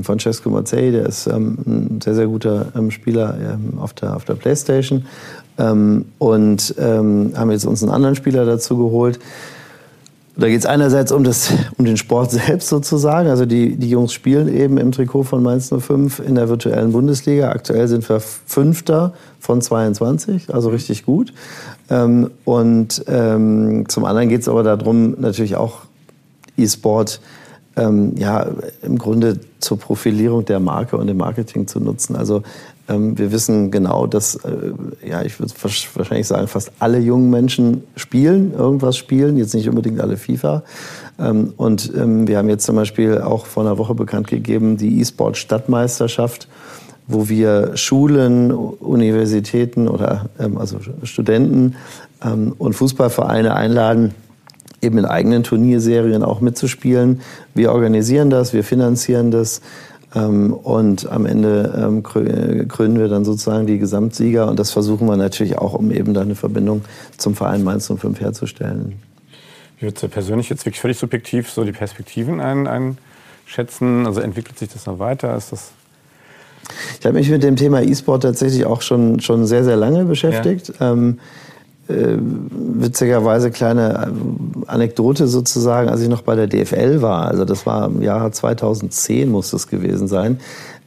Francesco 0.04 0.50
Mazzei, 0.50 0.91
der 0.91 1.06
ist 1.06 1.28
ein 1.28 2.00
sehr, 2.02 2.15
sehr 2.15 2.28
guter 2.28 2.67
Spieler 2.91 3.58
auf 3.78 3.91
der, 3.91 4.15
auf 4.15 4.24
der 4.24 4.36
Playstation. 4.36 5.06
Und 5.58 6.76
haben 6.80 7.52
jetzt 7.52 7.65
uns 7.65 7.84
einen 7.84 7.91
anderen 7.91 8.15
Spieler 8.15 8.45
dazu 8.45 8.78
geholt. 8.78 9.19
Da 10.38 10.50
geht 10.50 10.60
es 10.60 10.65
einerseits 10.65 11.12
um, 11.12 11.24
das, 11.24 11.54
um 11.78 11.86
den 11.86 11.98
Sport 11.98 12.32
selbst 12.32 12.67
sozusagen. 12.67 13.30
Also 13.30 13.45
die, 13.45 13.76
die 13.76 13.89
Jungs 13.89 14.13
spielen 14.13 14.54
eben 14.54 14.78
im 14.78 14.91
Trikot 14.91 15.24
von 15.24 15.41
Mainz 15.41 15.69
05 15.69 16.19
in 16.19 16.36
der 16.36 16.50
virtuellen 16.50 16.91
Bundesliga. 16.91 17.50
Aktuell 17.50 17.88
sind 17.88 18.08
wir 18.10 18.19
Fünfter 18.19 19.13
von 19.39 19.62
22, 19.62 20.54
also 20.54 20.69
richtig 20.69 21.06
gut. 21.06 21.34
Ähm, 21.89 22.32
und 22.43 23.04
ähm, 23.08 23.88
zum 23.88 24.06
anderen 24.06 24.30
geht 24.30 24.41
es 24.41 24.50
aber 24.50 24.63
darum, 24.63 25.15
natürlich 25.19 25.56
auch 25.56 25.82
E-Sport 26.58 27.21
ähm, 27.78 28.13
ja, 28.17 28.48
im 28.82 28.98
Grunde 28.98 29.39
zur 29.60 29.78
Profilierung 29.80 30.45
der 30.45 30.60
Marke 30.60 30.98
und 30.98 31.08
dem 31.08 31.17
Marketing 31.17 31.67
zu 31.67 31.80
nutzen. 31.80 32.15
Also 32.15 32.43
wir 32.88 33.32
wissen 33.32 33.71
genau, 33.71 34.06
dass, 34.06 34.36
äh, 34.36 34.74
ja, 35.08 35.24
ich 35.24 35.39
würde 35.39 35.54
wahrscheinlich 35.95 36.28
sagen, 36.28 36.48
fast 36.48 36.71
alle 36.80 37.00
jungen 37.00 37.30
Menschen 37.30 37.84
spielen, 37.95 38.54
irgendwas 38.54 38.95
spielen, 38.95 39.38
jetzt 39.38 39.56
nicht 39.56 39.67
unbedingt 39.67 40.00
alle 40.00 40.17
FIFA. 40.17 40.63
Ähm, 41.19 41.54
und 41.58 41.91
ähm, 41.98 42.28
wir 42.28 42.38
haben 42.38 42.50
jetzt 42.50 42.65
zum 42.65 42.76
Beispiel 42.76 43.21
auch 43.21 43.48
vor 43.48 43.63
einer 43.63 43.78
Woche 43.80 43.95
bekannt 43.95 44.28
gegeben, 44.28 44.78
die 44.78 45.00
E-Sport-Stadtmeisterschaft, 45.00 46.48
wo 47.08 47.28
wir 47.28 47.76
Schulen, 47.76 48.52
Universitäten 48.52 49.88
oder 49.88 50.28
also 50.56 50.80
Studenten 51.04 51.76
und 52.58 52.74
Fußballvereine 52.74 53.54
einladen, 53.54 54.15
eben 54.82 54.98
in 54.98 55.06
eigenen 55.06 55.43
Turnierserien 55.43 56.24
auch 56.24 56.41
mitzuspielen. 56.41 57.21
Wir 57.54 57.71
organisieren 57.74 58.32
das, 58.32 58.54
wir 58.54 58.63
finanzieren 58.63 59.30
das. 59.30 59.62
Ähm, 60.15 60.54
und 60.54 61.12
am 61.12 61.25
Ende 61.25 61.73
ähm, 61.78 62.04
krönen 62.04 62.99
wir 62.99 63.08
dann 63.08 63.25
sozusagen 63.25 63.67
die 63.67 63.78
Gesamtsieger. 63.78 64.49
Und 64.49 64.58
das 64.60 64.71
versuchen 64.71 65.08
wir 65.08 65.17
natürlich 65.17 65.58
auch, 65.58 65.73
um 65.73 65.91
eben 65.91 66.13
da 66.13 66.21
eine 66.21 66.36
Verbindung 66.36 66.84
zum 67.17 67.36
Verein 67.36 67.63
Mainz 67.63 67.91
05 67.93 68.19
herzustellen. 68.19 69.01
Wie 69.78 69.88
würdest 69.88 70.04
du 70.04 70.08
persönlich 70.08 70.49
jetzt 70.49 70.65
wirklich 70.65 70.80
völlig 70.80 70.97
subjektiv 70.97 71.49
so 71.49 71.63
die 71.65 71.73
Perspektiven 71.73 72.39
einschätzen? 72.39 74.08
Also 74.08 74.21
entwickelt 74.21 74.58
sich 74.58 74.69
das 74.69 74.86
noch 74.86 74.99
weiter? 74.99 75.36
Ist 75.36 75.51
das 75.51 75.71
ich 76.99 77.06
habe 77.06 77.17
mich 77.17 77.30
mit 77.30 77.43
dem 77.43 77.56
Thema 77.56 77.82
E-Sport 77.82 78.23
tatsächlich 78.23 78.65
auch 78.65 78.82
schon, 78.82 79.19
schon 79.19 79.45
sehr, 79.45 79.63
sehr 79.63 79.75
lange 79.75 80.06
beschäftigt. 80.06 80.73
Ja. 80.80 80.93
Ähm, 80.93 81.19
äh, 81.88 82.17
witzigerweise 82.19 83.52
kleine 83.52 84.12
Anekdote 84.67 85.28
sozusagen, 85.28 85.89
als 85.89 86.02
ich 86.02 86.10
noch 86.10 86.24
bei 86.24 86.36
der 86.36 86.48
DFL 86.48 87.02
war, 87.02 87.28
also 87.28 87.45
das 87.45 87.65
war 87.65 87.88
im 87.88 88.02
Jahr 88.02 88.32
2010 88.32 89.30
muss 89.30 89.52
das 89.52 89.67
gewesen 89.67 90.08
sein. 90.08 90.39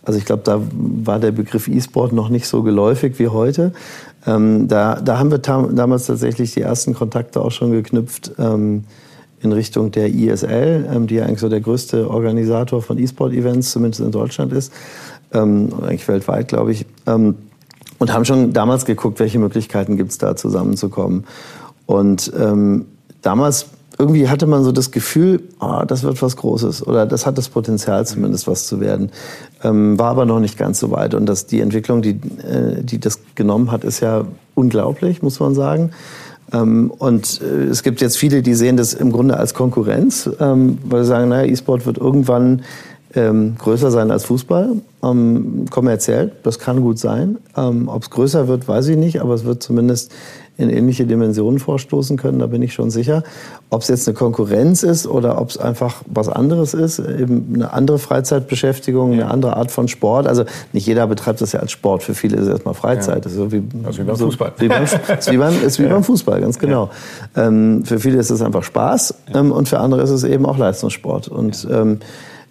Also 0.02 0.18
ich 0.18 0.24
glaube, 0.24 0.42
da 0.44 0.60
war 0.72 1.18
der 1.18 1.32
Begriff 1.32 1.68
E-Sport 1.68 2.12
noch 2.12 2.30
nicht 2.30 2.48
so 2.48 2.62
geläufig 2.62 3.18
wie 3.18 3.28
heute. 3.28 3.72
Ähm, 4.26 4.66
da, 4.66 5.00
da 5.00 5.18
haben 5.18 5.30
wir 5.30 5.38
damals 5.38 6.06
tatsächlich 6.06 6.54
die 6.54 6.62
ersten 6.62 6.94
Kontakte 6.94 7.40
auch 7.40 7.50
schon 7.52 7.70
geknüpft 7.72 8.32
ähm, 8.38 8.84
in 9.40 9.52
Richtung 9.52 9.90
der 9.90 10.08
ISL, 10.08 10.88
ähm, 10.92 11.06
die 11.06 11.16
ja 11.16 11.26
eigentlich 11.26 11.40
so 11.40 11.48
der 11.48 11.60
größte 11.60 12.10
Organisator 12.10 12.82
von 12.82 12.98
E-Sport-Events, 12.98 13.70
zumindest 13.70 14.00
in 14.00 14.10
Deutschland 14.10 14.52
ist, 14.52 14.72
ähm, 15.32 15.68
eigentlich 15.82 16.08
weltweit, 16.08 16.48
glaube 16.48 16.72
ich. 16.72 16.86
Und 17.98 18.12
haben 18.12 18.24
schon 18.24 18.52
damals 18.52 18.84
geguckt, 18.84 19.18
welche 19.18 19.38
Möglichkeiten 19.38 19.96
gibt 19.96 20.12
es 20.12 20.18
da 20.18 20.36
zusammenzukommen. 20.36 21.24
Und 21.86 22.32
ähm, 22.38 22.86
damals 23.22 23.66
irgendwie 23.98 24.28
hatte 24.28 24.46
man 24.46 24.62
so 24.62 24.70
das 24.70 24.92
Gefühl, 24.92 25.42
oh, 25.58 25.82
das 25.86 26.04
wird 26.04 26.22
was 26.22 26.36
Großes 26.36 26.86
oder 26.86 27.04
das 27.04 27.26
hat 27.26 27.36
das 27.36 27.48
Potenzial 27.48 28.06
zumindest 28.06 28.46
was 28.46 28.66
zu 28.66 28.80
werden. 28.80 29.10
Ähm, 29.64 29.98
war 29.98 30.10
aber 30.10 30.24
noch 30.24 30.38
nicht 30.38 30.56
ganz 30.56 30.78
so 30.78 30.92
weit. 30.92 31.14
Und 31.14 31.26
das, 31.26 31.46
die 31.46 31.60
Entwicklung, 31.60 32.00
die, 32.00 32.10
äh, 32.10 32.82
die 32.82 33.00
das 33.00 33.18
genommen 33.34 33.72
hat, 33.72 33.82
ist 33.82 34.00
ja 34.00 34.24
unglaublich, 34.54 35.22
muss 35.22 35.40
man 35.40 35.54
sagen. 35.54 35.90
Ähm, 36.52 36.92
und 36.96 37.40
äh, 37.42 37.64
es 37.64 37.82
gibt 37.82 38.00
jetzt 38.00 38.16
viele, 38.16 38.42
die 38.42 38.54
sehen 38.54 38.76
das 38.76 38.94
im 38.94 39.10
Grunde 39.10 39.36
als 39.36 39.52
Konkurrenz, 39.52 40.30
ähm, 40.38 40.78
weil 40.84 41.02
sie 41.02 41.08
sagen, 41.08 41.28
naja, 41.28 41.50
E-Sport 41.50 41.84
wird 41.84 41.98
irgendwann 41.98 42.62
ähm, 43.18 43.56
größer 43.58 43.90
sein 43.90 44.10
als 44.10 44.24
Fußball, 44.24 44.72
ähm, 45.02 45.66
kommerziell. 45.70 46.32
Das 46.42 46.58
kann 46.58 46.80
gut 46.80 46.98
sein. 46.98 47.38
Ähm, 47.56 47.88
Ob 47.88 48.02
es 48.02 48.10
größer 48.10 48.48
wird, 48.48 48.68
weiß 48.68 48.88
ich 48.88 48.96
nicht, 48.96 49.20
aber 49.20 49.34
es 49.34 49.44
wird 49.44 49.62
zumindest 49.62 50.12
in 50.56 50.70
ähnliche 50.70 51.06
Dimensionen 51.06 51.60
vorstoßen 51.60 52.16
können, 52.16 52.40
da 52.40 52.48
bin 52.48 52.62
ich 52.62 52.74
schon 52.74 52.90
sicher. 52.90 53.22
Ob 53.70 53.82
es 53.82 53.88
jetzt 53.88 54.08
eine 54.08 54.16
Konkurrenz 54.16 54.82
ist 54.82 55.06
oder 55.06 55.40
ob 55.40 55.50
es 55.50 55.58
einfach 55.58 56.02
was 56.06 56.28
anderes 56.28 56.74
ist, 56.74 56.98
eben 56.98 57.52
eine 57.54 57.72
andere 57.72 58.00
Freizeitbeschäftigung, 58.00 59.12
ja. 59.12 59.22
eine 59.22 59.30
andere 59.30 59.56
Art 59.56 59.70
von 59.70 59.86
Sport. 59.86 60.26
Also 60.26 60.44
nicht 60.72 60.84
jeder 60.84 61.06
betreibt 61.06 61.40
das 61.40 61.52
ja 61.52 61.60
als 61.60 61.70
Sport, 61.70 62.02
für 62.02 62.14
viele 62.14 62.36
ist 62.36 62.42
es 62.42 62.48
erstmal 62.48 62.74
Freizeit. 62.74 63.16
Ja. 63.16 63.20
Das 63.20 63.32
ist 63.32 63.38
so 63.38 63.52
wie, 63.52 63.62
also 63.84 64.00
wie 64.00 64.04
beim 64.04 64.16
so, 64.16 64.26
Fußball. 64.26 64.52
Wie 64.58 64.66
beim, 64.66 64.82
ist 64.82 65.30
wie 65.30 65.36
beim, 65.36 65.62
ist 65.64 65.78
wie 65.78 65.84
ja. 65.84 65.90
beim 65.90 66.02
Fußball, 66.02 66.40
ganz 66.40 66.58
genau. 66.58 66.90
Ähm, 67.36 67.84
für 67.84 68.00
viele 68.00 68.18
ist 68.18 68.30
es 68.30 68.42
einfach 68.42 68.64
Spaß 68.64 69.14
ähm, 69.34 69.52
und 69.52 69.68
für 69.68 69.78
andere 69.78 70.02
ist 70.02 70.10
es 70.10 70.24
eben 70.24 70.44
auch 70.44 70.58
Leistungssport. 70.58 71.28
Und 71.28 71.68
ähm, 71.70 72.00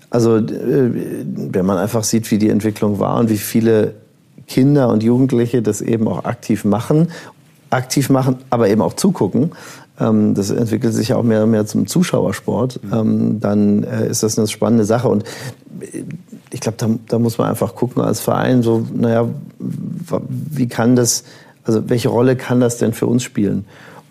also 0.10 0.38
äh, 0.38 0.43
wenn 0.43 1.65
man 1.65 1.78
einfach 1.78 2.04
sieht, 2.04 2.30
wie 2.32 2.38
die 2.38 2.50
Entwicklung 2.50 3.00
war 3.00 3.20
und 3.20 3.30
wie 3.30 3.38
viele 3.38 3.96
Kinder 4.48 4.89
und 4.89 5.04
Jugendliche 5.04 5.62
das 5.62 5.82
eben 5.82 6.08
auch 6.08 6.26
aktiv 6.26 6.63
machen, 6.63 7.10
aktiv 7.70 8.10
machen, 8.10 8.38
aber 8.50 8.70
eben 8.70 8.82
auch 8.82 8.93
zugucken, 8.93 9.52
ähm, 10.00 10.34
das 10.34 10.52
entwickelt 10.52 10.93
sich 10.93 11.10
ja 11.10 11.17
auch 11.17 11.24
mehr 11.24 11.43
und 11.43 11.52
mehr 11.52 11.65
zum 11.65 11.88
Zuschauersport, 11.88 12.80
ähm, 12.93 13.39
dann 13.39 13.84
äh, 13.84 14.08
ist 14.08 14.24
das 14.24 14.38
eine 14.38 14.48
spannende 14.48 14.86
Sache. 14.86 15.10
Und 15.10 15.24
äh, 15.82 16.04
ich 16.52 16.62
glaube, 16.62 16.78
da, 16.78 16.89
da 17.08 17.20
muss 17.20 17.38
man 17.38 17.50
einfach 17.50 17.76
gucken 17.76 18.02
als 18.02 18.22
Verein, 18.22 18.63
so, 18.63 18.88
naja, 18.93 19.28
wie 19.60 20.67
kann 20.67 20.96
das, 20.96 21.24
also 21.65 21.89
welche 21.89 22.10
Rolle 22.10 22.36
kann 22.36 22.62
das 22.62 22.78
denn 22.78 22.93
für 22.93 23.08
uns 23.08 23.24
spielen? 23.24 23.65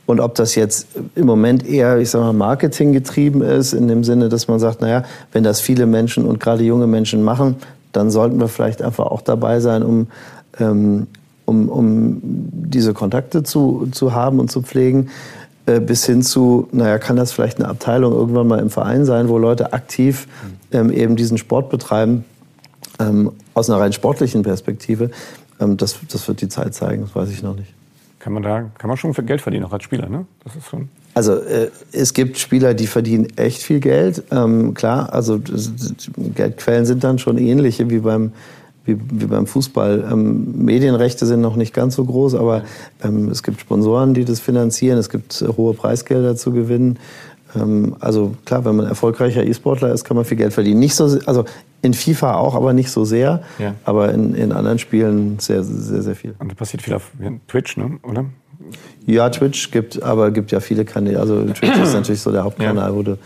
Und 0.06 0.20
ob 0.20 0.36
das 0.36 0.54
jetzt 0.54 0.86
im 1.16 1.26
Moment 1.26 1.66
eher, 1.66 1.98
ich 1.98 2.10
sag 2.10 2.20
mal, 2.20 2.32
Marketing 2.32 2.92
getrieben 2.92 3.42
ist, 3.42 3.72
in 3.72 3.88
dem 3.88 4.04
Sinne, 4.04 4.28
dass 4.28 4.46
man 4.46 4.60
sagt, 4.60 4.80
naja, 4.80 5.02
wenn 5.32 5.42
das 5.42 5.60
viele 5.60 5.86
Menschen 5.86 6.24
und 6.24 6.38
gerade 6.38 6.62
junge 6.62 6.86
Menschen 6.86 7.22
machen, 7.22 7.56
dann 7.92 8.10
sollten 8.10 8.38
wir 8.38 8.48
vielleicht 8.48 8.82
einfach 8.82 9.06
auch 9.06 9.20
dabei 9.20 9.58
sein, 9.60 9.82
um, 9.82 10.06
ähm, 10.60 11.08
um, 11.44 11.68
um 11.68 12.20
diese 12.22 12.94
Kontakte 12.94 13.42
zu, 13.42 13.88
zu 13.90 14.14
haben 14.14 14.38
und 14.38 14.50
zu 14.50 14.62
pflegen. 14.62 15.10
äh, 15.66 15.80
bis 15.80 16.06
hin 16.06 16.22
zu, 16.22 16.68
naja, 16.72 16.98
kann 16.98 17.16
das 17.16 17.32
vielleicht 17.32 17.58
eine 17.58 17.68
Abteilung 17.68 18.12
irgendwann 18.12 18.46
mal 18.46 18.60
im 18.60 18.70
Verein 18.70 19.04
sein, 19.04 19.28
wo 19.28 19.38
Leute 19.38 19.72
aktiv 19.72 20.28
ähm, 20.72 20.90
eben 20.90 21.16
diesen 21.16 21.38
Sport 21.38 21.70
betreiben, 21.70 22.24
ähm, 22.98 23.32
aus 23.54 23.68
einer 23.68 23.80
rein 23.80 23.92
sportlichen 23.92 24.42
Perspektive. 24.42 25.10
Ähm, 25.60 25.76
das, 25.76 25.96
das 26.10 26.26
wird 26.28 26.40
die 26.40 26.48
Zeit 26.48 26.74
zeigen, 26.74 27.02
das 27.02 27.14
weiß 27.14 27.30
ich 27.30 27.42
noch 27.42 27.56
nicht. 27.56 27.74
Kann 28.26 28.32
man 28.32 28.42
da, 28.42 28.68
kann 28.76 28.88
man 28.88 28.96
schon 28.96 29.14
viel 29.14 29.22
Geld 29.22 29.40
verdienen, 29.40 29.66
auch 29.66 29.72
als 29.72 29.84
Spieler, 29.84 30.08
ne? 30.08 30.26
Das 30.42 30.56
ist 30.56 30.66
schon. 30.66 30.88
Also 31.14 31.34
äh, 31.34 31.70
es 31.92 32.12
gibt 32.12 32.38
Spieler, 32.38 32.74
die 32.74 32.88
verdienen 32.88 33.28
echt 33.36 33.62
viel 33.62 33.78
Geld. 33.78 34.24
Ähm, 34.32 34.74
klar, 34.74 35.12
also 35.12 35.40
Geldquellen 36.34 36.86
sind 36.86 37.04
dann 37.04 37.20
schon 37.20 37.38
ähnliche 37.38 37.88
wie 37.88 38.00
beim 38.00 38.32
wie, 38.84 38.98
wie 39.12 39.26
beim 39.26 39.46
Fußball. 39.46 40.08
Ähm, 40.10 40.64
Medienrechte 40.64 41.24
sind 41.24 41.40
noch 41.40 41.54
nicht 41.54 41.72
ganz 41.72 41.94
so 41.94 42.04
groß, 42.04 42.34
aber 42.34 42.64
ähm, 43.04 43.28
es 43.28 43.44
gibt 43.44 43.60
Sponsoren, 43.60 44.12
die 44.12 44.24
das 44.24 44.40
finanzieren. 44.40 44.98
Es 44.98 45.08
gibt 45.08 45.40
äh, 45.40 45.46
hohe 45.46 45.74
Preisgelder 45.74 46.34
zu 46.34 46.50
gewinnen. 46.50 46.98
Ähm, 47.54 47.96
also 48.00 48.34
klar, 48.44 48.64
wenn 48.64 48.76
man 48.76 48.86
erfolgreicher 48.86 49.44
E-Sportler 49.44 49.92
ist, 49.92 50.04
kann 50.04 50.16
man 50.16 50.24
viel 50.24 50.36
Geld 50.36 50.52
verdienen. 50.52 50.80
Nicht 50.80 50.94
so, 50.94 51.18
also 51.26 51.44
in 51.82 51.94
FIFA 51.94 52.34
auch, 52.34 52.54
aber 52.54 52.72
nicht 52.72 52.90
so 52.90 53.04
sehr. 53.04 53.42
Ja. 53.58 53.74
Aber 53.84 54.12
in, 54.12 54.34
in 54.34 54.52
anderen 54.52 54.78
Spielen 54.78 55.38
sehr, 55.38 55.62
sehr, 55.62 56.02
sehr 56.02 56.16
viel. 56.16 56.34
Und 56.38 56.50
das 56.50 56.56
passiert 56.56 56.82
viel 56.82 56.94
auf 56.94 57.10
Twitch, 57.48 57.76
ne? 57.76 57.98
oder? 58.02 58.24
Ja, 59.06 59.30
Twitch 59.30 59.70
gibt, 59.70 60.02
aber 60.02 60.30
gibt 60.32 60.50
ja 60.50 60.60
viele 60.60 60.84
Kanäle. 60.84 61.20
Also 61.20 61.44
Twitch 61.44 61.78
ist 61.78 61.92
natürlich 61.94 62.20
so 62.20 62.32
der 62.32 62.44
Hauptkanal, 62.44 62.90
ja. 62.90 62.96
wo 62.96 63.02
du 63.02 63.18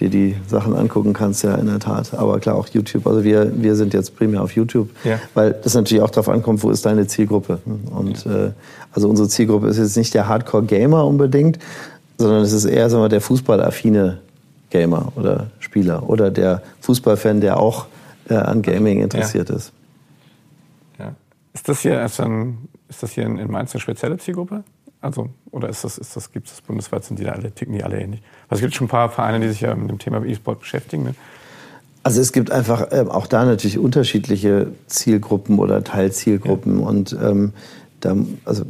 dir 0.00 0.08
die 0.08 0.36
Sachen 0.46 0.74
angucken 0.74 1.12
kannst, 1.12 1.44
ja, 1.44 1.54
in 1.54 1.66
der 1.66 1.78
Tat. 1.78 2.14
Aber 2.14 2.40
klar, 2.40 2.56
auch 2.56 2.66
YouTube. 2.68 3.06
Also 3.06 3.22
wir, 3.24 3.52
wir 3.54 3.74
sind 3.74 3.92
jetzt 3.92 4.16
primär 4.16 4.42
auf 4.42 4.52
YouTube, 4.52 4.88
ja. 5.04 5.18
weil 5.34 5.52
das 5.52 5.74
natürlich 5.74 6.02
auch 6.02 6.10
darauf 6.10 6.28
ankommt, 6.28 6.62
wo 6.62 6.70
ist 6.70 6.86
deine 6.86 7.06
Zielgruppe. 7.06 7.58
Und 7.90 8.26
äh, 8.26 8.52
also 8.92 9.08
unsere 9.08 9.28
Zielgruppe 9.28 9.68
ist 9.68 9.78
jetzt 9.78 9.96
nicht 9.96 10.14
der 10.14 10.28
Hardcore-Gamer 10.28 11.06
unbedingt, 11.06 11.58
sondern 12.22 12.42
es 12.42 12.52
ist 12.52 12.64
eher 12.64 12.88
sagen 12.88 13.02
wir, 13.02 13.08
der 13.08 13.20
fußballaffine 13.20 14.18
Gamer 14.70 15.12
oder 15.16 15.48
Spieler 15.58 16.08
oder 16.08 16.30
der 16.30 16.62
Fußballfan, 16.80 17.40
der 17.40 17.58
auch 17.58 17.86
äh, 18.28 18.34
an 18.34 18.62
Gaming 18.62 19.00
interessiert 19.00 19.50
ja. 19.50 19.56
ist. 19.56 19.72
Ja. 20.98 21.14
Ist 21.52 21.68
das 21.68 21.80
hier, 21.80 22.02
ist, 22.02 22.20
ist 22.88 23.02
das 23.02 23.12
hier 23.12 23.24
in 23.24 23.50
Mainz 23.50 23.74
eine 23.74 23.80
spezielle 23.80 24.16
Zielgruppe? 24.16 24.64
Also, 25.00 25.28
oder 25.50 25.68
ist 25.68 25.82
das, 25.84 25.98
ist 25.98 26.16
das, 26.16 26.30
gibt 26.30 26.46
es 26.46 26.54
das 26.54 26.62
bundesweit, 26.62 27.04
sind 27.04 27.18
die 27.18 27.24
da 27.24 27.32
alle, 27.32 27.50
ticken 27.50 27.74
die 27.74 27.82
alle 27.82 28.00
ähnlich? 28.00 28.22
Also 28.48 28.60
es 28.60 28.60
gibt 28.62 28.74
schon 28.74 28.86
ein 28.86 28.90
paar 28.90 29.10
Vereine, 29.10 29.40
die 29.40 29.48
sich 29.48 29.60
ja 29.60 29.74
mit 29.74 29.90
dem 29.90 29.98
Thema 29.98 30.24
E-Sport 30.24 30.60
beschäftigen. 30.60 31.02
Ne? 31.02 31.14
Also 32.04 32.20
es 32.20 32.32
gibt 32.32 32.50
einfach 32.50 32.88
ähm, 32.92 33.10
auch 33.10 33.26
da 33.26 33.44
natürlich 33.44 33.78
unterschiedliche 33.78 34.68
Zielgruppen 34.86 35.58
oder 35.58 35.82
Teilzielgruppen 35.84 36.80
ja. 36.80 36.86
und 36.86 37.16
ähm, 37.20 37.52
da, 38.02 38.14
also 38.44 38.64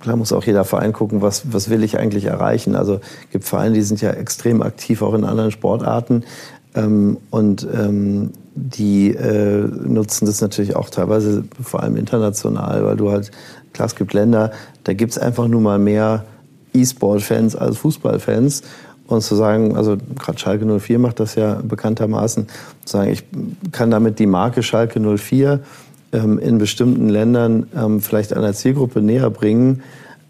klar 0.00 0.16
muss 0.16 0.32
auch 0.32 0.44
jeder 0.44 0.64
Verein 0.64 0.92
gucken, 0.92 1.22
was, 1.22 1.52
was 1.52 1.70
will 1.70 1.82
ich 1.84 1.98
eigentlich 1.98 2.24
erreichen. 2.24 2.74
Also 2.74 3.00
gibt 3.30 3.44
Vereine, 3.44 3.74
die 3.74 3.82
sind 3.82 4.00
ja 4.00 4.10
extrem 4.10 4.62
aktiv 4.62 5.02
auch 5.02 5.14
in 5.14 5.24
anderen 5.24 5.50
Sportarten 5.50 6.24
ähm, 6.74 7.18
und 7.30 7.66
ähm, 7.72 8.32
die 8.54 9.14
äh, 9.14 9.68
nutzen 9.68 10.26
das 10.26 10.40
natürlich 10.40 10.74
auch 10.74 10.90
teilweise 10.90 11.44
vor 11.62 11.82
allem 11.82 11.96
international, 11.96 12.84
weil 12.84 12.96
du 12.96 13.10
halt 13.10 13.30
Klar, 13.72 13.86
es 13.86 13.94
gibt 13.94 14.12
Länder, 14.12 14.50
da 14.84 14.92
gibt 14.92 15.12
es 15.12 15.18
einfach 15.18 15.48
nur 15.48 15.60
mal 15.60 15.78
mehr 15.78 16.24
E-Sport-Fans 16.74 17.56
als 17.56 17.78
Fußballfans. 17.78 18.62
Und 19.06 19.22
zu 19.22 19.36
sagen, 19.36 19.76
also 19.76 19.96
gerade 20.18 20.38
Schalke 20.38 20.66
04 20.66 20.98
macht 20.98 21.18
das 21.18 21.34
ja 21.34 21.60
bekanntermaßen, 21.62 22.46
zu 22.84 22.96
sagen, 22.96 23.10
ich 23.10 23.24
kann 23.72 23.90
damit 23.90 24.18
die 24.18 24.26
Marke 24.26 24.62
Schalke 24.62 25.00
04 25.00 25.52
ähm, 25.52 25.60
in 26.10 26.58
bestimmten 26.58 27.08
Ländern 27.08 27.66
ähm, 27.76 28.00
vielleicht 28.00 28.32
einer 28.32 28.52
Zielgruppe 28.54 29.02
näher 29.02 29.28
bringen, 29.30 29.82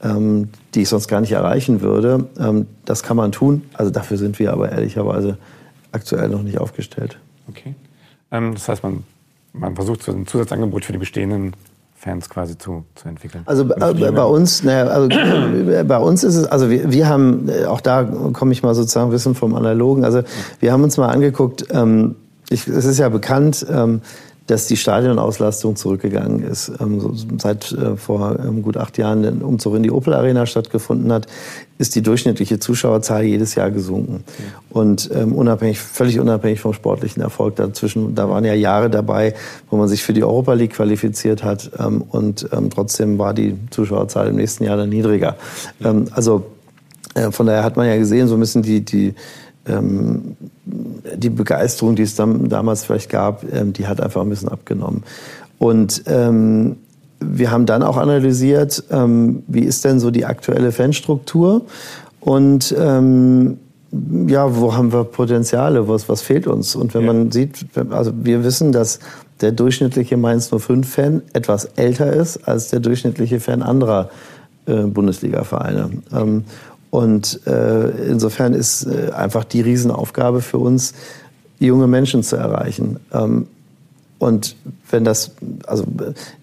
ähm, 0.03 0.49
die 0.75 0.83
ich 0.83 0.89
sonst 0.89 1.09
gar 1.09 1.21
nicht 1.21 1.33
erreichen 1.33 1.81
würde. 1.81 2.27
Ähm, 2.39 2.67
das 2.85 3.03
kann 3.03 3.17
man 3.17 3.33
tun. 3.33 3.63
Also 3.75 3.91
dafür 3.91 4.17
sind 4.17 4.39
wir 4.39 4.53
aber 4.53 4.71
ehrlicherweise 4.73 5.39
aktuell 5.93 6.29
noch 6.29 6.43
nicht 6.43 6.59
aufgestellt. 6.59 7.19
Okay. 7.49 7.75
Ähm, 8.31 8.55
das 8.55 8.69
heißt, 8.69 8.83
man, 8.83 9.05
man 9.53 9.75
versucht 9.75 10.03
so 10.03 10.13
ein 10.13 10.27
Zusatzangebot 10.27 10.85
für 10.85 10.93
die 10.93 10.99
bestehenden 10.99 11.55
Fans 11.99 12.31
quasi 12.31 12.57
zu, 12.57 12.85
zu 12.95 13.09
entwickeln? 13.09 13.43
Also 13.47 13.65
äh, 13.65 14.13
bei 14.13 14.25
uns, 14.25 14.63
naja, 14.63 14.87
also 14.87 15.09
bei 15.09 15.99
uns 15.99 16.23
ist 16.23 16.37
es, 16.37 16.47
also 16.47 16.71
wir, 16.71 16.93
wir 16.93 17.09
haben, 17.09 17.49
äh, 17.49 17.65
auch 17.65 17.81
da 17.81 18.05
komme 18.05 18.53
ich 18.53 18.63
mal 18.63 18.75
sozusagen 18.75 19.09
ein 19.09 19.13
bisschen 19.13 19.35
vom 19.35 19.55
Analogen, 19.55 20.05
also 20.05 20.23
wir 20.61 20.73
haben 20.73 20.85
uns 20.85 20.97
mal 20.97 21.09
angeguckt, 21.09 21.67
ähm, 21.71 22.15
ich, 22.51 22.69
es 22.69 22.85
ist 22.85 22.99
ja 22.99 23.09
bekannt, 23.09 23.67
ähm, 23.69 24.01
dass 24.49 24.67
die 24.67 24.77
Stadionauslastung 24.77 25.77
zurückgegangen 25.77 26.43
ist. 26.43 26.73
Ähm, 26.81 27.15
seit 27.39 27.71
äh, 27.73 27.97
vor 27.97 28.39
ähm, 28.45 28.63
gut 28.63 28.77
acht 28.77 28.99
Jahren 28.99 29.23
der 29.23 29.33
Umzug 29.47 29.77
in 29.77 29.83
die 29.83 29.91
Opel 29.91 30.15
Arena 30.15 30.47
stattgefunden 30.47 31.13
hat, 31.13 31.27
ist 31.77 31.95
die 31.95 32.03
durchschnittliche 32.03 32.59
Zuschauerzahl 32.59 33.25
jedes 33.25 33.55
Jahr 33.55 33.71
gesunken. 33.71 34.25
Und 34.71 35.11
ähm, 35.15 35.35
unabhängig, 35.35 35.79
völlig 35.79 36.19
unabhängig 36.19 36.61
vom 36.61 36.73
sportlichen 36.73 37.23
Erfolg 37.23 37.57
dazwischen, 37.57 38.15
da 38.15 38.29
waren 38.29 38.45
ja 38.45 38.55
Jahre 38.55 38.91
dabei, 38.91 39.35
wo 39.71 39.77
man 39.77 39.87
sich 39.87 40.03
für 40.03 40.15
die 40.15 40.25
Europa 40.25 40.55
League 40.55 40.73
qualifiziert 40.73 41.45
hat 41.45 41.71
und 42.11 42.49
trotzdem 42.75 43.19
war 43.19 43.35
die 43.35 43.57
Zuschauerzahl 43.71 44.29
im 44.29 44.37
nächsten 44.37 44.65
Jahr 44.65 44.77
dann 44.77 44.89
niedriger. 44.89 45.37
Also 46.13 46.45
äh, 47.15 47.31
von 47.31 47.47
daher 47.47 47.65
hat 47.65 47.77
man 47.77 47.87
ja 47.87 47.97
gesehen, 47.97 48.29
so 48.29 48.37
müssen 48.37 48.63
die, 48.63 48.85
die 48.85 49.15
ähm, 49.69 50.37
die 50.65 51.31
Begeisterung, 51.31 51.97
die 51.97 52.03
es 52.03 52.15
dann, 52.15 52.49
damals 52.49 52.85
vielleicht 52.85 53.11
gab, 53.11 53.45
ähm, 53.53 53.73
die 53.73 53.87
hat 53.87 54.01
einfach 54.01 54.23
ein 54.23 54.29
bisschen 54.29 54.49
abgenommen. 54.49 55.03
Und 55.59 56.03
ähm, 56.07 56.77
wir 57.21 57.51
haben 57.51 57.67
dann 57.67 57.83
auch 57.83 57.97
analysiert, 57.97 58.85
ähm, 58.91 59.43
wie 59.49 59.65
ist 59.65 59.85
denn 59.85 59.99
so 59.99 60.11
die 60.11 60.25
aktuelle 60.25 60.73
Fanstruktur 60.73 61.63
und 62.21 62.75
ähm, 62.79 63.59
ja, 64.27 64.55
wo 64.55 64.75
haben 64.75 64.93
wir 64.93 65.05
Potenziale, 65.05 65.89
was, 65.89 66.09
was 66.09 66.21
fehlt 66.21 66.47
uns? 66.47 66.77
Und 66.77 66.95
wenn 66.95 67.07
ja. 67.07 67.13
man 67.13 67.31
sieht, 67.31 67.67
also 67.91 68.13
wir 68.23 68.45
wissen, 68.45 68.71
dass 68.71 69.01
der 69.41 69.53
durchschnittliche 69.53 70.17
Mainz 70.17 70.53
05-Fan 70.53 71.23
etwas 71.33 71.65
älter 71.77 72.13
ist 72.13 72.37
als 72.49 72.69
der 72.69 72.81
durchschnittliche 72.81 73.41
Fan 73.41 73.63
anderer 73.63 74.11
äh, 74.67 74.83
Bundesliga-Vereine. 74.83 75.91
Ähm, 76.13 76.45
und 76.91 77.47
äh, 77.47 77.91
insofern 78.09 78.55
ist 78.55 78.87
äh, 78.87 79.11
einfach 79.13 79.45
die 79.45 79.61
Riesenaufgabe 79.61 80.41
für 80.41 80.59
uns, 80.59 80.95
junge 81.59 81.87
Menschen 81.87 82.23
zu 82.23 82.37
erreichen. 82.37 82.99
Ähm, 83.13 83.47
und 84.19 84.57
wenn 84.91 85.05
das, 85.05 85.33
also 85.67 85.85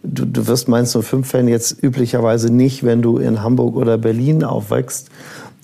du, 0.03 0.25
du 0.25 0.47
wirst 0.47 0.67
Mainz 0.69 0.95
05-Fan 0.95 1.47
jetzt 1.47 1.83
üblicherweise 1.83 2.51
nicht, 2.51 2.83
wenn 2.83 3.01
du 3.01 3.17
in 3.17 3.41
Hamburg 3.41 3.75
oder 3.75 3.97
Berlin 3.97 4.43
aufwächst, 4.43 5.09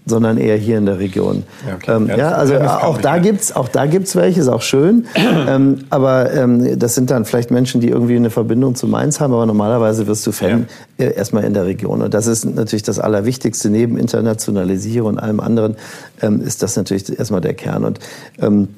sondern 0.05 0.37
eher 0.37 0.57
hier 0.57 0.77
in 0.77 0.85
der 0.85 0.99
Region. 0.99 1.43
Ja, 1.67 1.75
okay. 1.75 1.95
ähm, 1.95 2.11
ja, 2.17 2.31
also 2.31 2.59
auch 2.59 2.97
da 2.97 3.19
gibt's, 3.19 3.55
auch 3.55 3.67
da 3.67 3.85
gibt's 3.85 4.15
welche, 4.15 4.39
ist 4.39 4.47
auch 4.47 4.61
schön. 4.61 5.05
ähm, 5.15 5.85
aber 5.89 6.33
ähm, 6.33 6.79
das 6.79 6.95
sind 6.95 7.11
dann 7.11 7.25
vielleicht 7.25 7.51
Menschen, 7.51 7.81
die 7.81 7.89
irgendwie 7.89 8.15
eine 8.15 8.31
Verbindung 8.31 8.75
zu 8.75 8.87
Mainz 8.87 9.19
haben. 9.19 9.33
Aber 9.33 9.45
normalerweise 9.45 10.07
wirst 10.07 10.25
du 10.25 10.31
Fan 10.31 10.67
ja. 10.97 11.05
äh, 11.05 11.13
erstmal 11.13 11.43
in 11.43 11.53
der 11.53 11.65
Region. 11.65 12.01
Und 12.01 12.13
das 12.13 12.25
ist 12.27 12.45
natürlich 12.45 12.83
das 12.83 12.99
Allerwichtigste 12.99 13.69
neben 13.69 13.97
Internationalisierung 13.97 15.09
und 15.09 15.19
allem 15.19 15.39
anderen 15.39 15.75
ähm, 16.21 16.41
ist 16.41 16.63
das 16.63 16.75
natürlich 16.75 17.17
erstmal 17.17 17.41
der 17.41 17.53
Kern. 17.53 17.85
Und 17.85 17.99
ähm, 18.39 18.69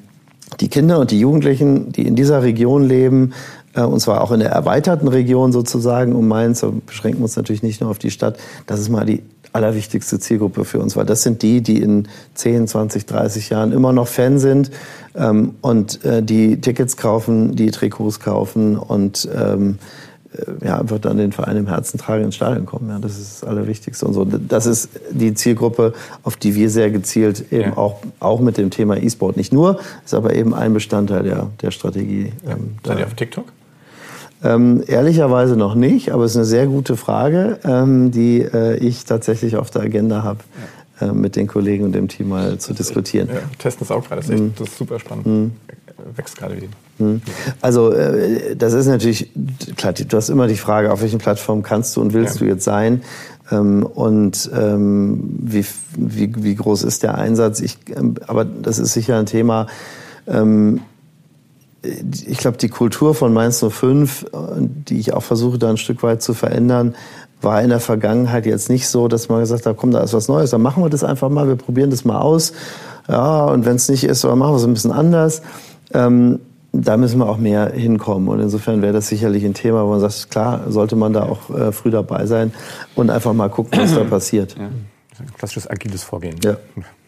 die 0.60 0.68
Kinder 0.68 0.98
und 0.98 1.10
die 1.10 1.20
Jugendlichen, 1.20 1.90
die 1.92 2.06
in 2.06 2.16
dieser 2.16 2.42
Region 2.42 2.84
leben, 2.84 3.32
äh, 3.74 3.82
und 3.82 4.00
zwar 4.00 4.20
auch 4.20 4.30
in 4.30 4.40
der 4.40 4.50
erweiterten 4.50 5.08
Region 5.08 5.52
sozusagen 5.52 6.14
um 6.14 6.28
Mainz, 6.28 6.64
beschränken 6.86 7.22
uns 7.22 7.36
natürlich 7.36 7.62
nicht 7.62 7.80
nur 7.80 7.90
auf 7.90 7.98
die 7.98 8.10
Stadt, 8.10 8.36
das 8.66 8.80
ist 8.80 8.90
mal 8.90 9.06
die 9.06 9.22
allerwichtigste 9.54 10.18
Zielgruppe 10.18 10.64
für 10.64 10.80
uns, 10.80 10.96
weil 10.96 11.06
das 11.06 11.22
sind 11.22 11.42
die, 11.42 11.60
die 11.60 11.80
in 11.80 12.08
10, 12.34 12.66
20, 12.66 13.06
30 13.06 13.50
Jahren 13.50 13.72
immer 13.72 13.92
noch 13.92 14.08
Fan 14.08 14.38
sind 14.38 14.70
ähm, 15.14 15.54
und 15.60 16.04
äh, 16.04 16.22
die 16.22 16.60
Tickets 16.60 16.96
kaufen, 16.96 17.54
die 17.54 17.70
Trikots 17.70 18.18
kaufen 18.18 18.76
und 18.76 19.28
ähm, 19.32 19.78
äh, 20.32 20.66
ja, 20.66 20.80
einfach 20.80 20.98
dann 20.98 21.18
den 21.18 21.30
Verein 21.30 21.56
im 21.56 21.68
Herzen 21.68 21.98
tragen, 21.98 22.24
ins 22.24 22.34
Stadion 22.34 22.66
kommen. 22.66 22.88
Ja, 22.88 22.98
das 22.98 23.18
ist 23.18 23.42
das 23.42 23.48
Allerwichtigste 23.48 24.04
und 24.06 24.14
so. 24.14 24.24
Das 24.24 24.66
ist 24.66 24.88
die 25.10 25.34
Zielgruppe, 25.34 25.94
auf 26.24 26.36
die 26.36 26.56
wir 26.56 26.68
sehr 26.68 26.90
gezielt 26.90 27.52
eben 27.52 27.70
ja. 27.70 27.76
auch, 27.76 28.00
auch 28.18 28.40
mit 28.40 28.58
dem 28.58 28.70
Thema 28.70 28.96
E-Sport 28.96 29.36
nicht 29.36 29.52
nur, 29.52 29.78
ist 30.04 30.14
aber 30.14 30.34
eben 30.34 30.52
ein 30.52 30.74
Bestandteil 30.74 31.22
der, 31.22 31.50
der 31.62 31.70
Strategie. 31.70 32.32
Ähm, 32.44 32.74
Seid 32.84 32.98
ihr 32.98 33.06
auf 33.06 33.14
TikTok? 33.14 33.44
Ähm, 34.44 34.84
ehrlicherweise 34.86 35.56
noch 35.56 35.74
nicht, 35.74 36.12
aber 36.12 36.24
es 36.24 36.32
ist 36.32 36.36
eine 36.36 36.44
sehr 36.44 36.66
gute 36.66 36.96
Frage, 36.96 37.58
ähm, 37.64 38.10
die 38.10 38.42
äh, 38.42 38.76
ich 38.76 39.04
tatsächlich 39.04 39.56
auf 39.56 39.70
der 39.70 39.82
Agenda 39.82 40.22
habe. 40.22 40.40
Ja. 40.40 40.84
Äh, 41.00 41.12
mit 41.12 41.34
den 41.34 41.48
Kollegen 41.48 41.84
und 41.84 41.92
dem 41.92 42.06
Team 42.06 42.28
mal 42.28 42.56
zu 42.58 42.72
diskutieren. 42.72 43.28
Ja, 43.28 43.40
testen 43.58 43.84
es 43.84 43.90
auch 43.90 44.06
gerade, 44.06 44.20
das 44.20 44.30
ist, 44.30 44.40
echt, 44.40 44.60
das 44.60 44.68
ist 44.68 44.78
super 44.78 45.00
spannend. 45.00 45.26
Mhm. 45.26 45.52
Wächst 46.14 46.36
gerade 46.36 46.56
wieder. 46.56 46.68
Mhm. 46.98 47.20
Also 47.60 47.90
äh, 47.90 48.54
das 48.54 48.74
ist 48.74 48.86
natürlich, 48.86 49.30
klar, 49.76 49.92
du 49.92 50.16
hast 50.16 50.28
immer 50.28 50.46
die 50.46 50.56
Frage, 50.56 50.92
auf 50.92 51.02
welchen 51.02 51.18
Plattformen 51.18 51.64
kannst 51.64 51.96
du 51.96 52.00
und 52.00 52.12
willst 52.12 52.36
ja. 52.36 52.40
du 52.40 52.44
jetzt 52.46 52.62
sein? 52.62 53.02
Ähm, 53.50 53.82
und 53.84 54.48
ähm, 54.56 55.36
wie, 55.40 55.64
wie, 55.96 56.32
wie 56.44 56.54
groß 56.54 56.84
ist 56.84 57.02
der 57.02 57.18
Einsatz? 57.18 57.58
Ich, 57.58 57.78
ähm, 57.96 58.14
aber 58.28 58.44
das 58.44 58.78
ist 58.78 58.92
sicher 58.92 59.18
ein 59.18 59.26
Thema, 59.26 59.66
ich 62.26 62.38
glaube, 62.38 62.56
die 62.56 62.68
Kultur 62.68 63.14
von 63.14 63.32
Mainz 63.32 63.64
05, 63.66 64.26
die 64.56 64.98
ich 64.98 65.12
auch 65.12 65.22
versuche 65.22 65.58
da 65.58 65.70
ein 65.70 65.76
Stück 65.76 66.02
weit 66.02 66.22
zu 66.22 66.34
verändern, 66.34 66.94
war 67.40 67.62
in 67.62 67.68
der 67.68 67.80
Vergangenheit 67.80 68.46
jetzt 68.46 68.70
nicht 68.70 68.88
so, 68.88 69.06
dass 69.08 69.28
man 69.28 69.40
gesagt 69.40 69.66
hat, 69.66 69.76
komm, 69.76 69.90
da 69.90 70.00
ist 70.00 70.14
was 70.14 70.28
Neues, 70.28 70.50
dann 70.50 70.62
machen 70.62 70.82
wir 70.82 70.90
das 70.90 71.04
einfach 71.04 71.28
mal, 71.28 71.46
wir 71.46 71.56
probieren 71.56 71.90
das 71.90 72.04
mal 72.04 72.20
aus. 72.20 72.52
Ja, 73.08 73.44
und 73.44 73.66
wenn 73.66 73.76
es 73.76 73.88
nicht 73.88 74.04
ist, 74.04 74.24
dann 74.24 74.38
machen 74.38 74.52
wir 74.52 74.56
es 74.56 74.64
ein 74.64 74.72
bisschen 74.72 74.92
anders. 74.92 75.42
Ähm, 75.92 76.40
da 76.72 76.96
müssen 76.96 77.18
wir 77.18 77.28
auch 77.28 77.36
mehr 77.36 77.70
hinkommen. 77.70 78.28
Und 78.28 78.40
insofern 78.40 78.82
wäre 78.82 78.92
das 78.92 79.08
sicherlich 79.08 79.44
ein 79.44 79.54
Thema, 79.54 79.84
wo 79.84 79.90
man 79.90 80.00
sagt, 80.00 80.30
klar, 80.30 80.62
sollte 80.68 80.96
man 80.96 81.12
da 81.12 81.24
auch 81.24 81.50
äh, 81.50 81.70
früh 81.70 81.90
dabei 81.90 82.26
sein 82.26 82.52
und 82.96 83.10
einfach 83.10 83.32
mal 83.32 83.48
gucken, 83.48 83.78
was 83.80 83.94
da 83.94 84.04
passiert. 84.10 84.56
Ja. 84.58 84.70
Klassisches 85.38 85.70
agiles 85.70 86.02
Vorgehen. 86.02 86.36
Ja. 86.42 86.56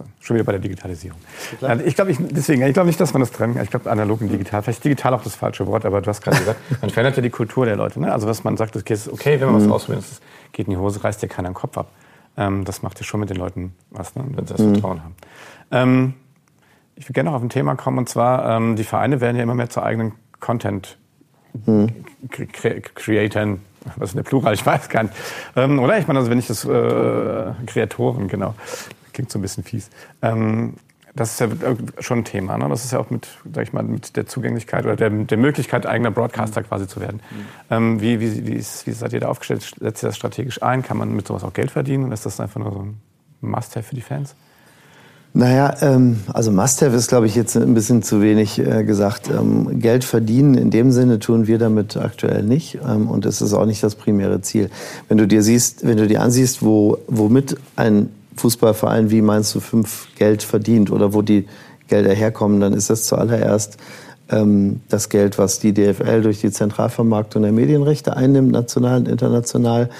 So, 0.00 0.06
schon 0.20 0.36
wieder 0.36 0.44
bei 0.44 0.52
der 0.52 0.60
Digitalisierung. 0.60 1.18
Ja, 1.60 1.78
ich 1.78 1.94
glaube 1.94 2.10
ich, 2.10 2.18
deswegen, 2.20 2.62
ich 2.62 2.72
glaube 2.72 2.86
nicht, 2.86 2.98
dass 2.98 3.12
man 3.12 3.20
das 3.20 3.32
trennen 3.32 3.54
kann. 3.54 3.64
Ich 3.64 3.70
glaube, 3.70 3.90
analog 3.90 4.22
und 4.22 4.28
digital, 4.28 4.62
vielleicht 4.62 4.82
digital 4.82 5.12
auch 5.12 5.22
das 5.22 5.34
falsche 5.34 5.66
Wort, 5.66 5.84
aber 5.84 6.00
du 6.00 6.08
hast 6.08 6.22
gerade 6.22 6.38
gesagt, 6.38 6.58
man 6.80 6.88
verändert 6.88 7.16
ja 7.16 7.22
die 7.22 7.30
Kultur 7.30 7.66
der 7.66 7.76
Leute. 7.76 8.00
Ne? 8.00 8.10
Also 8.10 8.26
was 8.26 8.42
man 8.42 8.56
sagt, 8.56 8.76
okay, 8.76 8.94
ist 8.94 9.12
okay, 9.12 9.38
wenn 9.40 9.52
man 9.52 9.60
mhm. 9.60 9.66
was 9.66 9.72
ausprobiert, 9.72 10.04
das 10.08 10.20
geht 10.52 10.68
in 10.68 10.72
die 10.72 10.78
Hose, 10.78 11.04
reißt 11.04 11.22
dir 11.22 11.28
keiner 11.28 11.50
den 11.50 11.54
Kopf 11.54 11.76
ab. 11.76 11.90
Ähm, 12.38 12.64
das 12.64 12.82
macht 12.82 12.98
ja 12.98 13.04
schon 13.04 13.20
mit 13.20 13.28
den 13.28 13.36
Leuten 13.36 13.74
was, 13.90 14.14
ne? 14.14 14.24
wenn 14.28 14.46
sie 14.46 14.54
das 14.54 14.62
mhm. 14.62 14.72
Vertrauen 14.72 15.04
haben. 15.04 15.14
Ähm, 15.70 16.14
ich 16.96 17.04
würde 17.04 17.12
gerne 17.12 17.30
noch 17.30 17.36
auf 17.36 17.42
ein 17.42 17.50
Thema 17.50 17.74
kommen, 17.74 17.98
und 17.98 18.08
zwar, 18.08 18.56
ähm, 18.56 18.76
die 18.76 18.84
Vereine 18.84 19.20
werden 19.20 19.36
ja 19.36 19.42
immer 19.42 19.54
mehr 19.54 19.68
zu 19.68 19.82
eigenen 19.82 20.12
Content 20.38 20.96
hm. 21.64 21.88
Creatoren, 22.94 23.60
was 23.96 24.10
ist 24.10 24.16
der 24.16 24.22
Plural, 24.22 24.54
ich 24.54 24.64
weiß 24.64 24.88
gar 24.88 25.04
nicht. 25.04 25.14
Ähm, 25.56 25.78
oder? 25.78 25.98
Ich 25.98 26.06
meine, 26.06 26.20
also 26.20 26.30
wenn 26.30 26.38
ich 26.38 26.46
das, 26.46 26.64
äh, 26.64 27.52
Kreatoren, 27.66 28.28
genau. 28.28 28.54
Klingt 29.20 29.32
so 29.32 29.38
ein 29.38 29.42
bisschen 29.42 29.64
fies. 29.64 29.90
Ähm, 30.22 30.76
das 31.14 31.32
ist 31.32 31.40
ja 31.40 31.48
schon 31.98 32.20
ein 32.20 32.24
Thema. 32.24 32.56
Ne? 32.56 32.70
Das 32.70 32.86
ist 32.86 32.92
ja 32.92 32.98
auch 32.98 33.10
mit, 33.10 33.28
sag 33.52 33.64
ich 33.64 33.74
mal, 33.74 33.82
mit 33.82 34.16
der 34.16 34.26
Zugänglichkeit 34.26 34.86
oder 34.86 34.96
der, 34.96 35.10
der 35.10 35.36
Möglichkeit, 35.36 35.84
eigener 35.84 36.10
Broadcaster 36.10 36.62
quasi 36.62 36.86
zu 36.88 37.00
werden. 37.02 37.20
Mhm. 37.30 37.36
Ähm, 37.68 38.00
wie, 38.00 38.18
wie, 38.18 38.46
wie, 38.46 38.54
ist, 38.54 38.86
wie 38.86 38.92
seid 38.92 39.12
ihr 39.12 39.20
da 39.20 39.28
aufgestellt? 39.28 39.74
Setzt 39.78 40.02
ihr 40.02 40.06
das 40.06 40.16
strategisch 40.16 40.62
ein? 40.62 40.82
Kann 40.82 40.96
man 40.96 41.14
mit 41.14 41.26
sowas 41.26 41.44
auch 41.44 41.52
Geld 41.52 41.70
verdienen? 41.70 42.04
Und 42.04 42.12
ist 42.12 42.24
das 42.24 42.40
einfach 42.40 42.60
nur 42.60 42.72
so 42.72 42.78
ein 42.78 42.96
Must-Have 43.42 43.82
für 43.82 43.94
die 43.94 44.00
Fans? 44.00 44.34
Naja, 45.34 45.76
ähm, 45.82 46.20
also 46.32 46.50
Must-Have 46.50 46.96
ist, 46.96 47.08
glaube 47.08 47.26
ich, 47.26 47.34
jetzt 47.34 47.58
ein 47.58 47.74
bisschen 47.74 48.02
zu 48.02 48.22
wenig 48.22 48.58
äh, 48.58 48.84
gesagt. 48.84 49.28
Ähm, 49.28 49.80
Geld 49.80 50.04
verdienen 50.04 50.54
in 50.54 50.70
dem 50.70 50.92
Sinne 50.92 51.18
tun 51.18 51.46
wir 51.46 51.58
damit 51.58 51.98
aktuell 51.98 52.42
nicht 52.42 52.78
ähm, 52.88 53.08
und 53.10 53.26
es 53.26 53.42
ist 53.42 53.52
auch 53.52 53.66
nicht 53.66 53.82
das 53.82 53.96
primäre 53.96 54.40
Ziel. 54.40 54.70
Wenn 55.08 55.18
du 55.18 55.28
dir 55.28 55.42
siehst, 55.42 55.86
wenn 55.86 55.98
du 55.98 56.06
dir 56.06 56.22
ansiehst, 56.22 56.62
wo, 56.62 56.98
womit 57.06 57.58
ein 57.76 58.08
Fußballverein 58.36 59.10
wie 59.10 59.22
Mainz 59.22 59.56
05 59.58 60.08
Geld 60.16 60.42
verdient 60.42 60.90
oder 60.90 61.12
wo 61.12 61.22
die 61.22 61.46
Gelder 61.88 62.14
herkommen, 62.14 62.60
dann 62.60 62.72
ist 62.72 62.88
das 62.90 63.04
zuallererst 63.04 63.76
ähm, 64.30 64.80
das 64.88 65.08
Geld, 65.08 65.38
was 65.38 65.58
die 65.58 65.74
DFL 65.74 66.22
durch 66.22 66.40
die 66.40 66.50
Zentralvermarktung 66.50 67.42
der 67.42 67.52
Medienrechte 67.52 68.16
einnimmt, 68.16 68.52
national 68.52 69.00
und 69.00 69.08
international. 69.08 69.90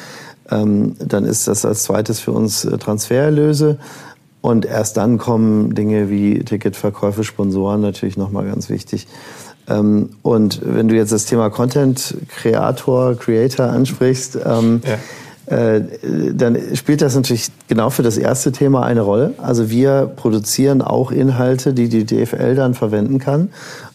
Ähm, 0.50 0.96
dann 0.98 1.24
ist 1.24 1.48
das 1.48 1.64
als 1.64 1.82
zweites 1.82 2.20
für 2.20 2.32
uns 2.32 2.64
äh, 2.64 2.78
Transfererlöse. 2.78 3.78
Und 4.40 4.64
erst 4.64 4.96
dann 4.96 5.18
kommen 5.18 5.74
Dinge 5.74 6.08
wie 6.08 6.38
Ticketverkäufe, 6.42 7.24
Sponsoren 7.24 7.82
natürlich 7.82 8.16
nochmal 8.16 8.46
ganz 8.46 8.70
wichtig. 8.70 9.06
Ähm, 9.68 10.10
und 10.22 10.60
wenn 10.64 10.88
du 10.88 10.96
jetzt 10.96 11.12
das 11.12 11.26
Thema 11.26 11.50
Content 11.50 12.16
Creator, 12.28 13.16
Creator 13.16 13.66
ansprichst, 13.66 14.38
ähm, 14.44 14.80
ja. 14.84 14.98
Äh, 15.50 15.82
dann 16.32 16.56
spielt 16.74 17.02
das 17.02 17.16
natürlich 17.16 17.48
genau 17.66 17.90
für 17.90 18.04
das 18.04 18.16
erste 18.16 18.52
Thema 18.52 18.84
eine 18.84 19.00
Rolle. 19.00 19.34
Also 19.38 19.68
wir 19.68 20.10
produzieren 20.14 20.80
auch 20.80 21.10
Inhalte, 21.10 21.74
die 21.74 21.88
die 21.88 22.04
DFL 22.04 22.54
dann 22.54 22.74
verwenden 22.74 23.18
kann. 23.18 23.50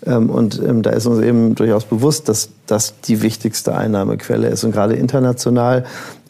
Ähm, 0.05 0.29
und 0.29 0.61
ähm, 0.61 0.81
da 0.81 0.89
ist 0.89 1.05
uns 1.05 1.23
eben 1.23 1.55
durchaus 1.55 1.85
bewusst, 1.85 2.27
dass 2.27 2.49
das 2.67 2.99
die 3.01 3.21
wichtigste 3.21 3.73
Einnahmequelle 3.73 4.49
ist. 4.49 4.65
Und 4.65 4.73
gerade 4.73 4.95
international 4.95 5.85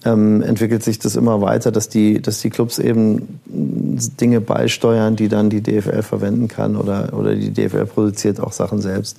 ähm, 0.06 0.44
entwickelt 0.44 0.84
sich 0.84 1.00
das 1.00 1.15
immer 1.15 1.41
weiter, 1.41 1.72
dass 1.72 1.89
die, 1.89 2.22
dass 2.22 2.39
die 2.39 2.52
Clubs 2.52 2.78
eben 2.78 3.39
Dinge 3.46 4.39
beisteuern, 4.39 5.15
die 5.15 5.28
dann 5.28 5.50
die 5.50 5.62
DFL 5.62 6.04
verwenden 6.04 6.48
kann 6.48 6.76
oder, 6.78 7.10
oder 7.13 7.36
die 7.36 7.52
DFL 7.52 7.88
produziert 7.88 8.39
auch 8.39 8.52
Sachen 8.52 8.82
selbst. 8.82 9.18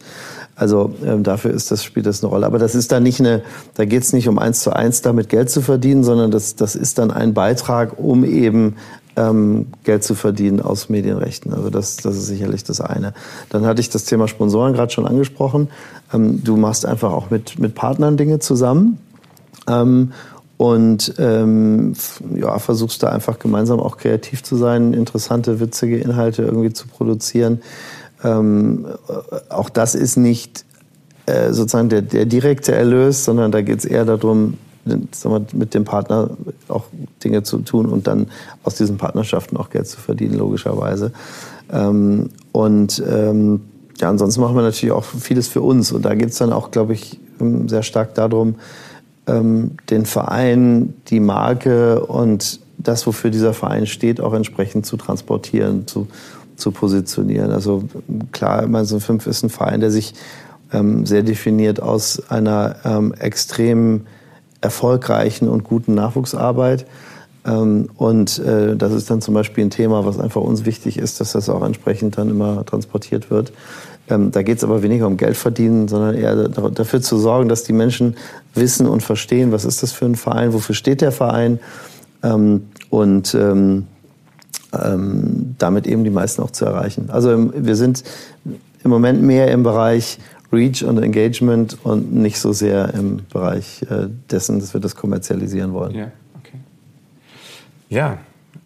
Also 0.55 0.94
ähm, 1.05 1.25
dafür 1.25 1.51
ist 1.51 1.70
das, 1.70 1.83
spielt 1.83 2.07
das 2.07 2.22
eine 2.22 2.31
Rolle. 2.31 2.46
Aber 2.46 2.59
das 2.59 2.75
ist 2.75 2.92
dann 2.92 3.03
nicht 3.03 3.20
eine, 3.20 3.42
da 3.75 3.85
geht 3.85 4.05
es 4.05 4.12
nicht 4.12 4.29
um 4.29 4.38
eins 4.38 4.61
zu 4.61 4.72
eins 4.72 5.03
damit 5.03 5.29
Geld 5.29 5.51
zu 5.51 5.61
verdienen, 5.61 6.05
sondern 6.05 6.31
das, 6.31 6.55
das 6.55 6.77
ist 6.77 6.99
dann 6.99 7.11
ein 7.11 7.35
Beitrag, 7.35 7.99
um 7.99 8.25
eben 8.25 8.77
ähm, 9.16 9.66
Geld 9.83 10.05
zu 10.05 10.14
verdienen 10.14 10.61
aus 10.61 10.88
Medienrechten. 10.88 11.53
Also 11.53 11.68
das, 11.68 11.96
das 11.96 12.16
ist 12.16 12.27
sicherlich 12.27 12.62
das 12.62 12.81
eine. 12.81 13.12
Dann 13.51 13.66
hatte 13.66 13.81
ich 13.81 13.90
das 13.90 14.05
Thema 14.05 14.29
Sponsoren 14.29 14.72
gerade 14.72 14.92
schon 14.92 15.07
angesprochen. 15.07 15.68
Ähm, 16.14 16.44
du 16.44 16.57
machst 16.57 16.87
einfach 16.87 17.12
auch 17.12 17.31
mit, 17.31 17.59
mit 17.59 17.75
Partnern 17.75 18.16
Dinge 18.16 18.38
zusammen. 18.38 18.99
Ähm, 19.68 20.12
und 20.56 21.14
ähm, 21.18 21.92
ja, 22.34 22.58
versuchst 22.58 23.02
da 23.02 23.08
einfach 23.08 23.38
gemeinsam 23.38 23.80
auch 23.80 23.98
kreativ 23.98 24.42
zu 24.42 24.56
sein, 24.56 24.94
interessante, 24.94 25.60
witzige 25.60 25.98
Inhalte 25.98 26.42
irgendwie 26.42 26.72
zu 26.72 26.88
produzieren. 26.88 27.60
Ähm, 28.24 28.86
auch 29.50 29.68
das 29.68 29.94
ist 29.94 30.16
nicht 30.16 30.64
äh, 31.26 31.52
sozusagen 31.52 31.88
der, 31.88 32.02
der 32.02 32.24
direkte 32.24 32.74
Erlös, 32.74 33.24
sondern 33.24 33.52
da 33.52 33.60
geht 33.60 33.80
es 33.80 33.84
eher 33.84 34.04
darum, 34.04 34.54
mit 35.52 35.74
dem 35.74 35.84
Partner 35.84 36.30
auch 36.68 36.84
Dinge 37.24 37.42
zu 37.42 37.58
tun 37.58 37.86
und 37.86 38.06
dann 38.06 38.28
aus 38.62 38.76
diesen 38.76 38.98
Partnerschaften 38.98 39.56
auch 39.56 39.70
Geld 39.70 39.88
zu 39.88 39.98
verdienen, 39.98 40.38
logischerweise. 40.38 41.12
Ähm, 41.72 42.30
und 42.52 43.02
ähm, 43.06 43.62
ja, 44.00 44.08
ansonsten 44.08 44.40
machen 44.40 44.54
wir 44.54 44.62
natürlich 44.62 44.92
auch 44.92 45.04
vieles 45.04 45.48
für 45.48 45.62
uns. 45.62 45.92
Und 45.92 46.04
da 46.04 46.14
geht 46.14 46.30
es 46.30 46.38
dann 46.38 46.52
auch, 46.52 46.70
glaube 46.70 46.92
ich, 46.92 47.18
sehr 47.66 47.82
stark 47.82 48.14
darum, 48.14 48.56
ähm, 49.26 49.72
den 49.90 50.06
Verein, 50.06 50.94
die 51.08 51.20
Marke 51.20 52.04
und 52.04 52.60
das, 52.78 53.06
wofür 53.06 53.30
dieser 53.30 53.54
Verein 53.54 53.86
steht, 53.86 54.20
auch 54.20 54.34
entsprechend 54.34 54.86
zu 54.86 54.96
transportieren, 54.96 55.86
zu, 55.86 56.08
zu 56.56 56.70
positionieren. 56.70 57.50
Also 57.50 57.84
klar, 58.32 58.66
Mainz 58.66 58.94
5 58.94 59.26
ist 59.26 59.42
ein 59.42 59.50
Verein, 59.50 59.80
der 59.80 59.90
sich 59.90 60.14
ähm, 60.72 61.06
sehr 61.06 61.22
definiert 61.22 61.80
aus 61.80 62.22
einer 62.30 62.76
ähm, 62.84 63.14
extrem 63.18 64.06
erfolgreichen 64.60 65.48
und 65.48 65.64
guten 65.64 65.94
Nachwuchsarbeit. 65.94 66.86
Ähm, 67.46 67.88
und 67.96 68.38
äh, 68.38 68.76
das 68.76 68.92
ist 68.92 69.11
dann 69.11 69.20
zum 69.20 69.35
Beispiel 69.35 69.64
ein 69.64 69.70
Thema, 69.70 70.04
was 70.04 70.18
einfach 70.18 70.40
uns 70.40 70.64
wichtig 70.64 70.98
ist, 70.98 71.20
dass 71.20 71.32
das 71.32 71.48
auch 71.48 71.64
entsprechend 71.64 72.18
dann 72.18 72.30
immer 72.30 72.64
transportiert 72.64 73.30
wird. 73.30 73.52
Ähm, 74.09 74.30
da 74.30 74.42
geht 74.42 74.59
es 74.59 74.64
aber 74.64 74.82
weniger 74.82 75.06
um 75.06 75.16
Geld 75.16 75.37
verdienen, 75.37 75.88
sondern 75.88 76.14
eher 76.14 76.48
dafür 76.48 77.00
zu 77.00 77.18
sorgen, 77.18 77.48
dass 77.48 77.64
die 77.64 77.72
Menschen 77.72 78.16
wissen 78.54 78.87
und 78.87 79.02
verstehen, 79.02 79.52
was 79.52 79.64
ist 79.64 79.82
das 79.82 79.92
für 79.92 80.06
ein 80.06 80.16
Verein, 80.16 80.52
wofür 80.52 80.74
steht 80.74 81.00
der 81.00 81.12
Verein 81.12 81.61
ähm, 82.22 82.68
und 82.90 83.37
damit 85.59 85.87
eben 85.87 86.04
die 86.04 86.11
meisten 86.11 86.42
auch 86.42 86.50
zu 86.50 86.66
erreichen. 86.66 87.09
Also 87.09 87.50
wir 87.54 87.76
sind 87.76 88.04
im 88.85 88.90
Moment 88.90 89.22
mehr 89.22 89.50
im 89.50 89.62
Bereich 89.62 90.18
Reach 90.52 90.85
und 90.85 91.02
Engagement 91.02 91.78
und 91.82 92.12
nicht 92.12 92.38
so 92.38 92.52
sehr 92.52 92.92
im 92.94 93.20
Bereich 93.32 93.82
äh, 93.88 94.09
dessen, 94.30 94.61
dass 94.61 94.74
wir 94.74 94.80
das 94.80 94.94
kommerzialisieren 94.94 95.72
wollen. 95.72 95.94
Ja. 95.94 96.12
Ja, 97.88 98.18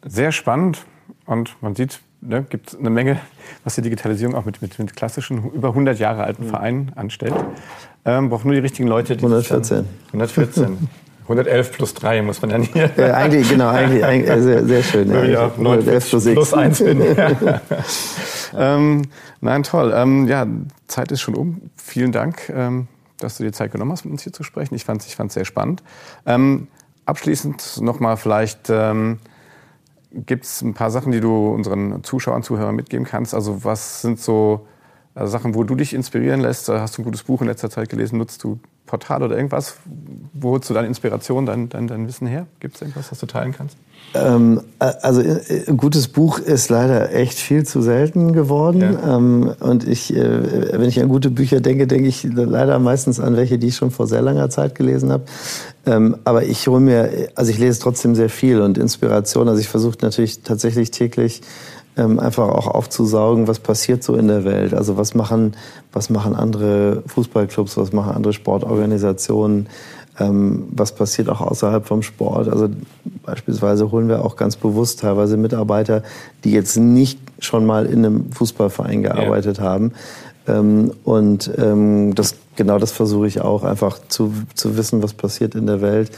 sehr 0.05 0.33
spannend 0.33 0.85
und 1.27 1.57
man 1.63 1.75
sieht, 1.75 2.01
ne, 2.21 2.45
gibt 2.49 2.77
eine 2.79 2.91
Menge, 2.91 3.21
was 3.65 3.75
die 3.75 3.83
Digitalisierung 3.83 4.35
auch 4.35 4.45
mit, 4.45 4.63
mit, 4.63 4.79
mit 4.79 4.97
klassischen, 4.97 5.51
über 5.53 5.69
100 5.69 5.99
Jahre 5.99 6.25
alten 6.25 6.47
mhm. 6.47 6.51
Vereinen 6.51 6.93
anstellt. 6.97 7.35
Ähm, 8.05 8.31
braucht 8.31 8.45
nur 8.45 8.55
die 8.55 8.61
richtigen 8.61 8.89
Leute. 8.89 9.17
Die 9.17 9.23
114. 9.23 9.87
114. 10.09 10.89
111 11.25 11.73
plus 11.73 11.95
3 11.95 12.23
muss 12.23 12.43
man 12.43 12.51
ja 12.51 12.59
nicht. 12.59 12.75
Ja, 12.75 13.15
eigentlich, 13.15 13.49
genau, 13.49 13.69
eigentlich, 13.69 14.05
eigentlich 14.05 14.31
äh, 14.31 14.43
sehr, 14.43 14.65
sehr 14.67 14.83
schön. 14.83 15.13
Ja. 15.13 15.25
Ja, 15.25 15.45
111 15.47 16.09
plus, 16.09 16.25
plus 16.25 16.55
1 16.55 16.79
bin. 16.83 17.03
ähm, 18.57 19.03
nein, 19.41 19.63
toll. 19.63 19.93
Ähm, 19.95 20.27
ja, 20.27 20.47
Zeit 20.89 21.13
ist 21.13 21.21
schon 21.21 21.35
um. 21.37 21.71
Vielen 21.77 22.11
Dank, 22.11 22.49
ähm, 22.49 22.89
dass 23.19 23.37
du 23.37 23.45
dir 23.45 23.53
Zeit 23.53 23.71
genommen 23.71 23.93
hast, 23.93 24.05
mit 24.05 24.13
uns 24.13 24.23
hier 24.25 24.33
zu 24.33 24.43
sprechen. 24.43 24.75
Ich 24.75 24.85
fand 24.85 25.03
es 25.03 25.07
ich 25.07 25.15
fand's 25.15 25.35
sehr 25.35 25.45
spannend. 25.45 25.85
Ähm, 26.27 26.67
abschließend 27.07 27.81
nochmal 27.81 28.17
vielleicht 28.17 28.71
ähm, 28.71 29.19
Gibt 30.13 30.45
es 30.45 30.61
ein 30.61 30.75
paar 30.75 30.91
Sachen, 30.91 31.13
die 31.13 31.21
du 31.21 31.51
unseren 31.51 32.03
Zuschauern, 32.03 32.43
Zuhörern 32.43 32.75
mitgeben 32.75 33.07
kannst? 33.07 33.33
Also 33.33 33.65
was 33.65 34.03
sind 34.03 34.19
so 34.19 34.67
also 35.15 35.31
Sachen, 35.31 35.55
wo 35.55 35.63
du 35.63 35.77
dich 35.77 35.95
inspirieren 35.95 36.41
lässt? 36.41 36.69
Hast 36.69 36.99
du 36.99 37.03
ein 37.03 37.05
gutes 37.05 37.23
Buch 37.23 37.41
in 37.43 37.47
letzter 37.47 37.71
Zeit 37.71 37.89
gelesen? 37.89 38.19
Nutzt 38.19 38.43
du 38.43 38.59
Portal 38.87 39.23
oder 39.23 39.37
irgendwas? 39.37 39.77
Wo 40.33 40.51
holst 40.51 40.69
du 40.69 40.75
deine 40.75 40.89
Inspiration, 40.89 41.47
dein, 41.47 41.69
dein, 41.69 41.87
dein 41.87 42.09
Wissen 42.09 42.27
her? 42.27 42.47
Gibt 42.59 42.75
es 42.75 42.83
irgendwas, 42.83 43.11
was 43.13 43.19
du 43.19 43.27
teilen 43.27 43.53
kannst? 43.53 43.77
Ähm, 44.15 44.61
also 44.79 45.21
äh, 45.21 45.69
ein 45.69 45.77
gutes 45.77 46.09
Buch 46.09 46.39
ist 46.41 46.69
leider 46.71 47.15
echt 47.15 47.39
viel 47.39 47.65
zu 47.65 47.83
selten 47.83 48.33
geworden. 48.33 48.81
Ja. 48.81 49.17
Ähm, 49.17 49.55
und 49.61 49.87
ich, 49.87 50.15
äh, 50.15 50.73
wenn 50.73 50.89
ich 50.89 51.01
an 51.01 51.09
gute 51.09 51.31
Bücher 51.31 51.61
denke, 51.61 51.87
denke 51.87 52.09
ich 52.09 52.25
leider 52.25 52.79
meistens 52.79 53.21
an 53.21 53.37
welche, 53.37 53.59
die 53.59 53.69
ich 53.69 53.77
schon 53.77 53.93
vor 53.93 54.07
sehr 54.07 54.23
langer 54.23 54.51
Zeit 54.51 54.75
gelesen 54.75 55.13
habe. 55.13 55.25
Ähm, 55.87 56.17
aber 56.25 56.43
ich 56.43 56.67
hole 56.67 56.81
mir, 56.81 57.29
also 57.37 57.51
ich 57.51 57.59
lese 57.59 57.81
trotzdem 57.81 58.15
sehr 58.15 58.29
viel 58.29 58.61
und 58.61 58.79
Inspiration. 58.79 59.49
Also 59.49 59.61
ich 59.61 59.69
versuche 59.69 59.99
natürlich 60.03 60.43
tatsächlich 60.43 60.91
täglich 60.91 61.43
einfach 62.01 62.49
auch 62.49 62.67
aufzusaugen, 62.67 63.49
was 63.49 63.59
passiert 63.59 64.03
so 64.03 64.15
in 64.15 64.29
der 64.29 64.45
Welt. 64.45 64.75
Also 64.75 64.97
was 64.97 65.15
machen, 65.15 65.57
was 65.93 66.11
machen 66.11 66.35
andere 66.35 67.03
Fußballclubs, 67.07 67.77
was 67.77 67.93
machen 67.93 68.15
andere 68.15 68.33
Sportorganisationen, 68.33 69.69
ähm, 70.19 70.69
was 70.71 70.95
passiert 70.95 71.29
auch 71.29 71.41
außerhalb 71.41 71.87
vom 71.87 72.03
Sport. 72.03 72.49
Also 72.49 72.69
beispielsweise 73.25 73.91
holen 73.91 74.09
wir 74.09 74.25
auch 74.25 74.37
ganz 74.37 74.57
bewusst 74.57 75.01
teilweise 75.01 75.37
Mitarbeiter, 75.37 76.03
die 76.45 76.53
jetzt 76.53 76.77
nicht 76.77 77.19
schon 77.39 77.67
mal 77.67 77.87
in 77.87 78.05
einem 78.05 78.33
Fußballverein 78.33 79.03
gearbeitet 79.03 79.59
ja. 79.59 79.65
haben. 79.65 79.93
Ähm, 80.47 80.93
und 81.05 81.51
ähm, 81.59 82.15
das, 82.15 82.35
genau 82.57 82.79
das 82.79 82.93
versuche 82.93 83.27
ich 83.27 83.41
auch, 83.41 83.63
einfach 83.63 83.99
zu, 84.09 84.33
zu 84.55 84.77
wissen, 84.77 85.03
was 85.03 85.13
passiert 85.13 85.55
in 85.55 85.67
der 85.67 85.81
Welt. 85.81 86.11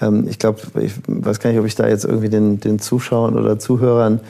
Ähm, 0.00 0.26
ich 0.28 0.38
glaube, 0.38 0.60
ich 0.80 0.92
weiß 1.06 1.40
gar 1.40 1.50
nicht, 1.50 1.60
ob 1.60 1.66
ich 1.66 1.74
da 1.74 1.88
jetzt 1.88 2.04
irgendwie 2.04 2.28
den, 2.28 2.60
den 2.60 2.78
Zuschauern 2.78 3.38
oder 3.38 3.58
Zuhörern 3.58 4.20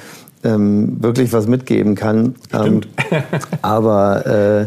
ähm, 0.44 1.02
wirklich 1.02 1.32
was 1.32 1.46
mitgeben 1.46 1.94
kann. 1.94 2.34
Ähm, 2.52 2.80
aber 3.62 4.26
äh, 4.26 4.66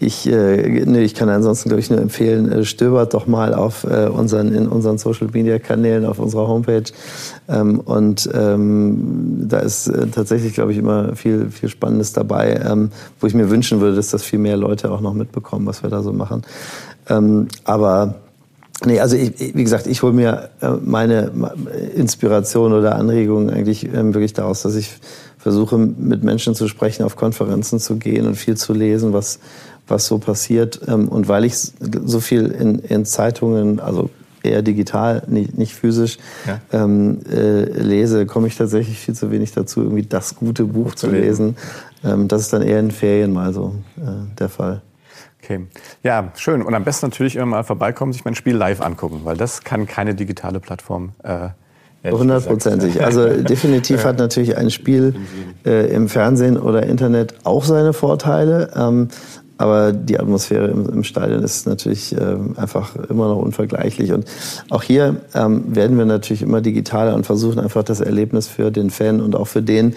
ich, 0.00 0.30
äh, 0.30 0.84
nee, 0.86 1.00
ich 1.00 1.14
kann 1.14 1.28
ansonsten, 1.28 1.70
glaube 1.70 1.80
ich, 1.80 1.90
nur 1.90 2.00
empfehlen, 2.00 2.52
äh, 2.52 2.64
stöbert 2.64 3.14
doch 3.14 3.26
mal 3.26 3.52
auf 3.52 3.84
äh, 3.84 4.06
unseren, 4.06 4.54
in 4.54 4.68
unseren 4.68 4.96
Social-Media-Kanälen, 4.96 6.04
auf 6.04 6.20
unserer 6.20 6.46
Homepage. 6.46 6.84
Ähm, 7.48 7.80
und 7.80 8.28
ähm, 8.32 9.46
da 9.48 9.58
ist 9.58 9.88
äh, 9.88 10.06
tatsächlich, 10.06 10.54
glaube 10.54 10.72
ich, 10.72 10.78
immer 10.78 11.16
viel, 11.16 11.50
viel 11.50 11.68
Spannendes 11.68 12.12
dabei, 12.12 12.60
ähm, 12.64 12.90
wo 13.18 13.26
ich 13.26 13.34
mir 13.34 13.50
wünschen 13.50 13.80
würde, 13.80 13.96
dass 13.96 14.10
das 14.10 14.22
viel 14.22 14.38
mehr 14.38 14.56
Leute 14.56 14.92
auch 14.92 15.00
noch 15.00 15.14
mitbekommen, 15.14 15.66
was 15.66 15.82
wir 15.82 15.90
da 15.90 16.02
so 16.02 16.12
machen. 16.12 16.42
Ähm, 17.08 17.48
aber 17.64 18.14
Nee, 18.84 19.00
also 19.00 19.16
ich, 19.16 19.56
wie 19.56 19.64
gesagt, 19.64 19.86
ich 19.86 20.02
hole 20.02 20.12
mir 20.12 20.50
äh, 20.60 20.70
meine 20.84 21.32
Inspiration 21.94 22.72
oder 22.72 22.94
Anregungen 22.94 23.50
eigentlich 23.50 23.84
ähm, 23.92 24.14
wirklich 24.14 24.34
daraus, 24.34 24.62
dass 24.62 24.76
ich 24.76 24.98
versuche, 25.36 25.76
mit 25.78 26.22
Menschen 26.22 26.54
zu 26.54 26.68
sprechen, 26.68 27.02
auf 27.02 27.16
Konferenzen 27.16 27.80
zu 27.80 27.96
gehen 27.96 28.26
und 28.26 28.36
viel 28.36 28.56
zu 28.56 28.72
lesen, 28.72 29.12
was, 29.12 29.40
was 29.88 30.06
so 30.06 30.18
passiert. 30.18 30.80
Ähm, 30.86 31.08
und 31.08 31.28
weil 31.28 31.44
ich 31.44 31.56
so 31.56 32.20
viel 32.20 32.46
in, 32.46 32.78
in 32.80 33.04
Zeitungen, 33.04 33.80
also 33.80 34.10
eher 34.44 34.62
digital, 34.62 35.22
nicht, 35.26 35.58
nicht 35.58 35.74
physisch, 35.74 36.18
ja. 36.46 36.60
ähm, 36.72 37.18
äh, 37.28 37.64
lese, 37.64 38.26
komme 38.26 38.46
ich 38.46 38.56
tatsächlich 38.56 38.98
viel 38.98 39.14
zu 39.14 39.30
wenig 39.32 39.52
dazu, 39.52 39.82
irgendwie 39.82 40.04
das 40.04 40.36
gute 40.36 40.64
Buch, 40.64 40.84
Buch 40.88 40.94
zu 40.94 41.10
lesen. 41.10 41.56
Ähm, 42.04 42.28
das 42.28 42.42
ist 42.42 42.52
dann 42.52 42.62
eher 42.62 42.78
in 42.78 42.92
Ferien 42.92 43.32
mal 43.32 43.52
so 43.52 43.74
äh, 43.96 44.36
der 44.38 44.48
Fall. 44.48 44.82
Okay. 45.48 45.66
Ja, 46.02 46.30
schön. 46.36 46.60
Und 46.60 46.74
am 46.74 46.84
besten 46.84 47.06
natürlich 47.06 47.36
immer 47.36 47.46
mal 47.46 47.64
vorbeikommen, 47.64 48.12
sich 48.12 48.22
mein 48.22 48.34
Spiel 48.34 48.54
live 48.54 48.82
angucken, 48.82 49.20
weil 49.24 49.38
das 49.38 49.64
kann 49.64 49.86
keine 49.86 50.14
digitale 50.14 50.60
Plattform. 50.60 51.12
Äh, 51.22 51.48
Hundertprozentig. 52.10 53.02
Also 53.02 53.28
definitiv 53.42 54.04
hat 54.04 54.18
natürlich 54.18 54.58
ein 54.58 54.70
Spiel 54.70 55.14
äh, 55.64 55.90
im 55.90 56.10
Fernsehen 56.10 56.58
oder 56.58 56.82
Internet 56.82 57.34
auch 57.44 57.64
seine 57.64 57.94
Vorteile. 57.94 58.70
Ähm, 58.76 59.08
aber 59.56 59.92
die 59.92 60.20
Atmosphäre 60.20 60.68
im, 60.68 60.86
im 60.86 61.02
Stadion 61.02 61.42
ist 61.42 61.66
natürlich 61.66 62.14
äh, 62.14 62.36
einfach 62.56 62.94
immer 63.08 63.28
noch 63.28 63.38
unvergleichlich. 63.38 64.12
Und 64.12 64.26
auch 64.68 64.82
hier 64.82 65.16
ähm, 65.34 65.74
werden 65.74 65.96
wir 65.96 66.04
natürlich 66.04 66.42
immer 66.42 66.60
digitaler 66.60 67.14
und 67.14 67.24
versuchen 67.24 67.58
einfach 67.58 67.84
das 67.84 68.00
Erlebnis 68.00 68.48
für 68.48 68.70
den 68.70 68.90
Fan 68.90 69.22
und 69.22 69.34
auch 69.34 69.48
für 69.48 69.62
den, 69.62 69.96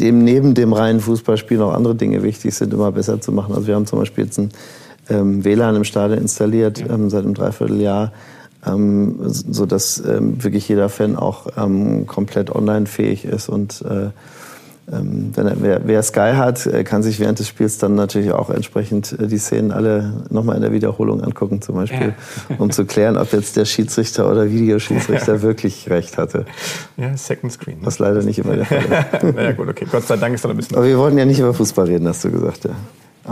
dem 0.00 0.24
neben 0.24 0.54
dem 0.54 0.72
reinen 0.72 1.00
Fußballspiel 1.00 1.58
noch 1.58 1.72
andere 1.72 1.94
Dinge 1.94 2.22
wichtig 2.22 2.54
sind, 2.54 2.72
immer 2.72 2.90
besser 2.90 3.20
zu 3.20 3.32
machen. 3.32 3.54
Also 3.54 3.66
wir 3.66 3.74
haben 3.74 3.86
zum 3.86 3.98
Beispiel 3.98 4.24
jetzt 4.24 4.38
ein 4.38 4.50
ähm, 5.08 5.44
WLAN 5.44 5.76
im 5.76 5.84
Stadion 5.84 6.18
installiert 6.18 6.82
ähm, 6.88 7.10
seit 7.10 7.24
einem 7.24 7.34
Dreivierteljahr, 7.34 8.12
ähm, 8.66 9.16
so 9.24 9.66
dass 9.66 10.02
ähm, 10.04 10.42
wirklich 10.42 10.68
jeder 10.68 10.88
Fan 10.88 11.16
auch 11.16 11.48
ähm, 11.56 12.06
komplett 12.06 12.54
online 12.54 12.86
fähig 12.86 13.24
ist 13.24 13.48
und 13.48 13.82
äh, 13.82 14.10
ähm, 14.92 15.30
wenn 15.34 15.46
er, 15.46 15.62
wer, 15.62 15.80
wer, 15.86 16.02
Sky 16.02 16.32
hat, 16.34 16.68
kann 16.84 17.02
sich 17.02 17.20
während 17.20 17.38
des 17.38 17.48
Spiels 17.48 17.78
dann 17.78 17.94
natürlich 17.94 18.32
auch 18.32 18.50
entsprechend 18.50 19.12
äh, 19.12 19.26
die 19.28 19.38
Szenen 19.38 19.70
alle 19.70 20.24
nochmal 20.30 20.56
in 20.56 20.62
der 20.62 20.72
Wiederholung 20.72 21.22
angucken, 21.22 21.62
zum 21.62 21.76
Beispiel, 21.76 22.14
ja. 22.48 22.56
um 22.58 22.70
zu 22.70 22.84
klären, 22.84 23.16
ob 23.16 23.32
jetzt 23.32 23.56
der 23.56 23.66
Schiedsrichter 23.66 24.30
oder 24.30 24.50
Videoschiedsrichter 24.50 25.42
wirklich 25.42 25.88
recht 25.90 26.18
hatte. 26.18 26.44
Ja, 26.96 27.16
Second 27.16 27.52
Screen. 27.52 27.78
Was 27.82 27.98
leider 27.98 28.22
nicht 28.22 28.38
immer 28.38 28.56
der 28.56 28.66
Fall 28.66 28.78
ist. 28.78 29.22
naja, 29.34 29.52
gut, 29.52 29.68
okay. 29.68 29.86
Gott 29.90 30.06
sei 30.06 30.16
Dank 30.16 30.34
ist 30.34 30.44
da 30.44 30.48
ein 30.48 30.56
bisschen. 30.56 30.76
Aber 30.76 30.86
wir 30.86 30.98
wollten 30.98 31.18
ja 31.18 31.24
nicht 31.24 31.38
über 31.38 31.54
Fußball 31.54 31.86
reden, 31.86 32.08
hast 32.08 32.24
du 32.24 32.30
gesagt, 32.30 32.64
ja. 32.64 32.70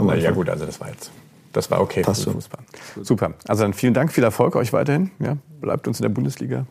Na, 0.01 0.15
ja, 0.15 0.31
gut, 0.31 0.49
also 0.49 0.65
das 0.65 0.79
war 0.79 0.89
jetzt. 0.89 1.11
Das 1.51 1.69
war 1.71 1.81
okay 1.81 2.03
Passt 2.03 2.23
für 2.23 2.31
Fußball. 2.31 2.61
Super. 3.01 3.33
Also 3.47 3.63
dann 3.63 3.73
vielen 3.73 3.95
Dank, 3.95 4.11
viel 4.11 4.23
Erfolg 4.23 4.55
euch 4.55 4.71
weiterhin. 4.71 5.09
Ja, 5.19 5.35
bleibt 5.59 5.87
uns 5.87 5.99
in 5.99 6.03
der 6.03 6.09
Bundesliga 6.09 6.65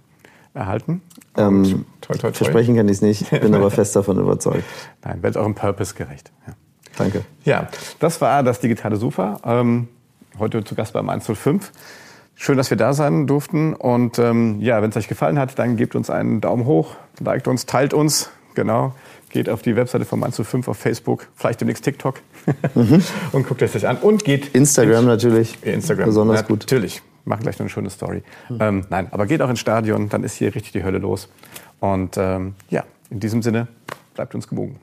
erhalten. 0.59 1.01
Ähm, 1.37 1.87
toi, 2.01 2.15
toi, 2.15 2.19
toi. 2.19 2.33
Versprechen 2.33 2.77
kann 2.77 2.87
ich 2.89 2.97
es 2.97 3.03
nicht, 3.03 3.31
bin 3.31 3.55
aber 3.55 3.71
fest 3.71 3.97
davon 3.97 4.19
überzeugt. 4.19 4.65
Nein, 5.05 5.23
werdet 5.23 5.37
eurem 5.37 5.55
Purpose 5.55 5.95
gerecht. 5.95 6.31
Ja. 6.47 6.55
Danke. 6.99 7.25
Ja, 7.45 7.69
das 8.01 8.21
war 8.21 8.43
das 8.43 8.61
digitale 8.61 8.97
Sofa. 8.97 9.41
Ähm, 9.45 9.89
heute 10.39 10.65
zu 10.65 10.75
Gast 10.75 10.93
beim 10.93 11.09
105. 11.09 11.73
Schön, 12.35 12.57
dass 12.57 12.71
wir 12.71 12.77
da 12.77 12.93
sein 12.93 13.27
durften. 13.27 13.75
Und 13.75 14.19
ähm, 14.19 14.61
ja, 14.61 14.83
wenn 14.83 14.91
es 14.91 14.97
euch 14.97 15.09
gefallen 15.09 15.39
hat, 15.39 15.59
dann 15.59 15.77
gebt 15.77 15.95
uns 15.95 16.11
einen 16.11 16.41
Daumen 16.41 16.67
hoch, 16.67 16.97
liked 17.21 17.49
uns, 17.49 17.67
teilt 17.67 17.95
uns. 17.95 18.31
Genau. 18.55 18.95
Geht 19.31 19.49
auf 19.49 19.63
die 19.63 19.77
Webseite 19.77 20.05
von 20.05 20.21
105 20.21 20.67
auf 20.67 20.77
Facebook, 20.77 21.29
vielleicht 21.37 21.61
demnächst 21.61 21.85
TikTok. 21.85 22.21
Mhm. 22.75 23.03
und 23.33 23.47
guckt 23.47 23.63
es 23.63 23.77
euch 23.77 23.87
an. 23.87 23.99
Und 23.99 24.25
geht. 24.25 24.55
Instagram 24.55 25.05
natürlich. 25.05 25.59
Instagram. 25.63 26.07
Besonders 26.07 26.47
gut. 26.47 26.61
Natürlich 26.61 27.03
machen 27.29 27.43
gleich 27.43 27.57
noch 27.57 27.65
eine 27.65 27.71
schöne 27.71 27.91
Story. 27.91 28.23
Mhm. 28.49 28.59
Ähm, 28.61 28.87
nein, 28.91 29.09
aber 29.11 29.27
geht 29.27 29.43
auch 29.43 29.51
ins 29.51 29.61
Stadion, 29.61 30.09
dann 30.09 30.25
ist 30.25 30.37
hier 30.37 30.55
richtig 30.55 30.73
die 30.73 30.85
Hölle 30.85 30.99
los. 30.99 31.29
Und 31.81 32.17
ähm, 32.17 32.55
ja, 32.71 32.85
in 33.11 33.21
diesem 33.21 33.43
Sinne, 33.43 33.69
bleibt 34.15 34.35
uns 34.35 34.49
gewogen. 34.49 34.81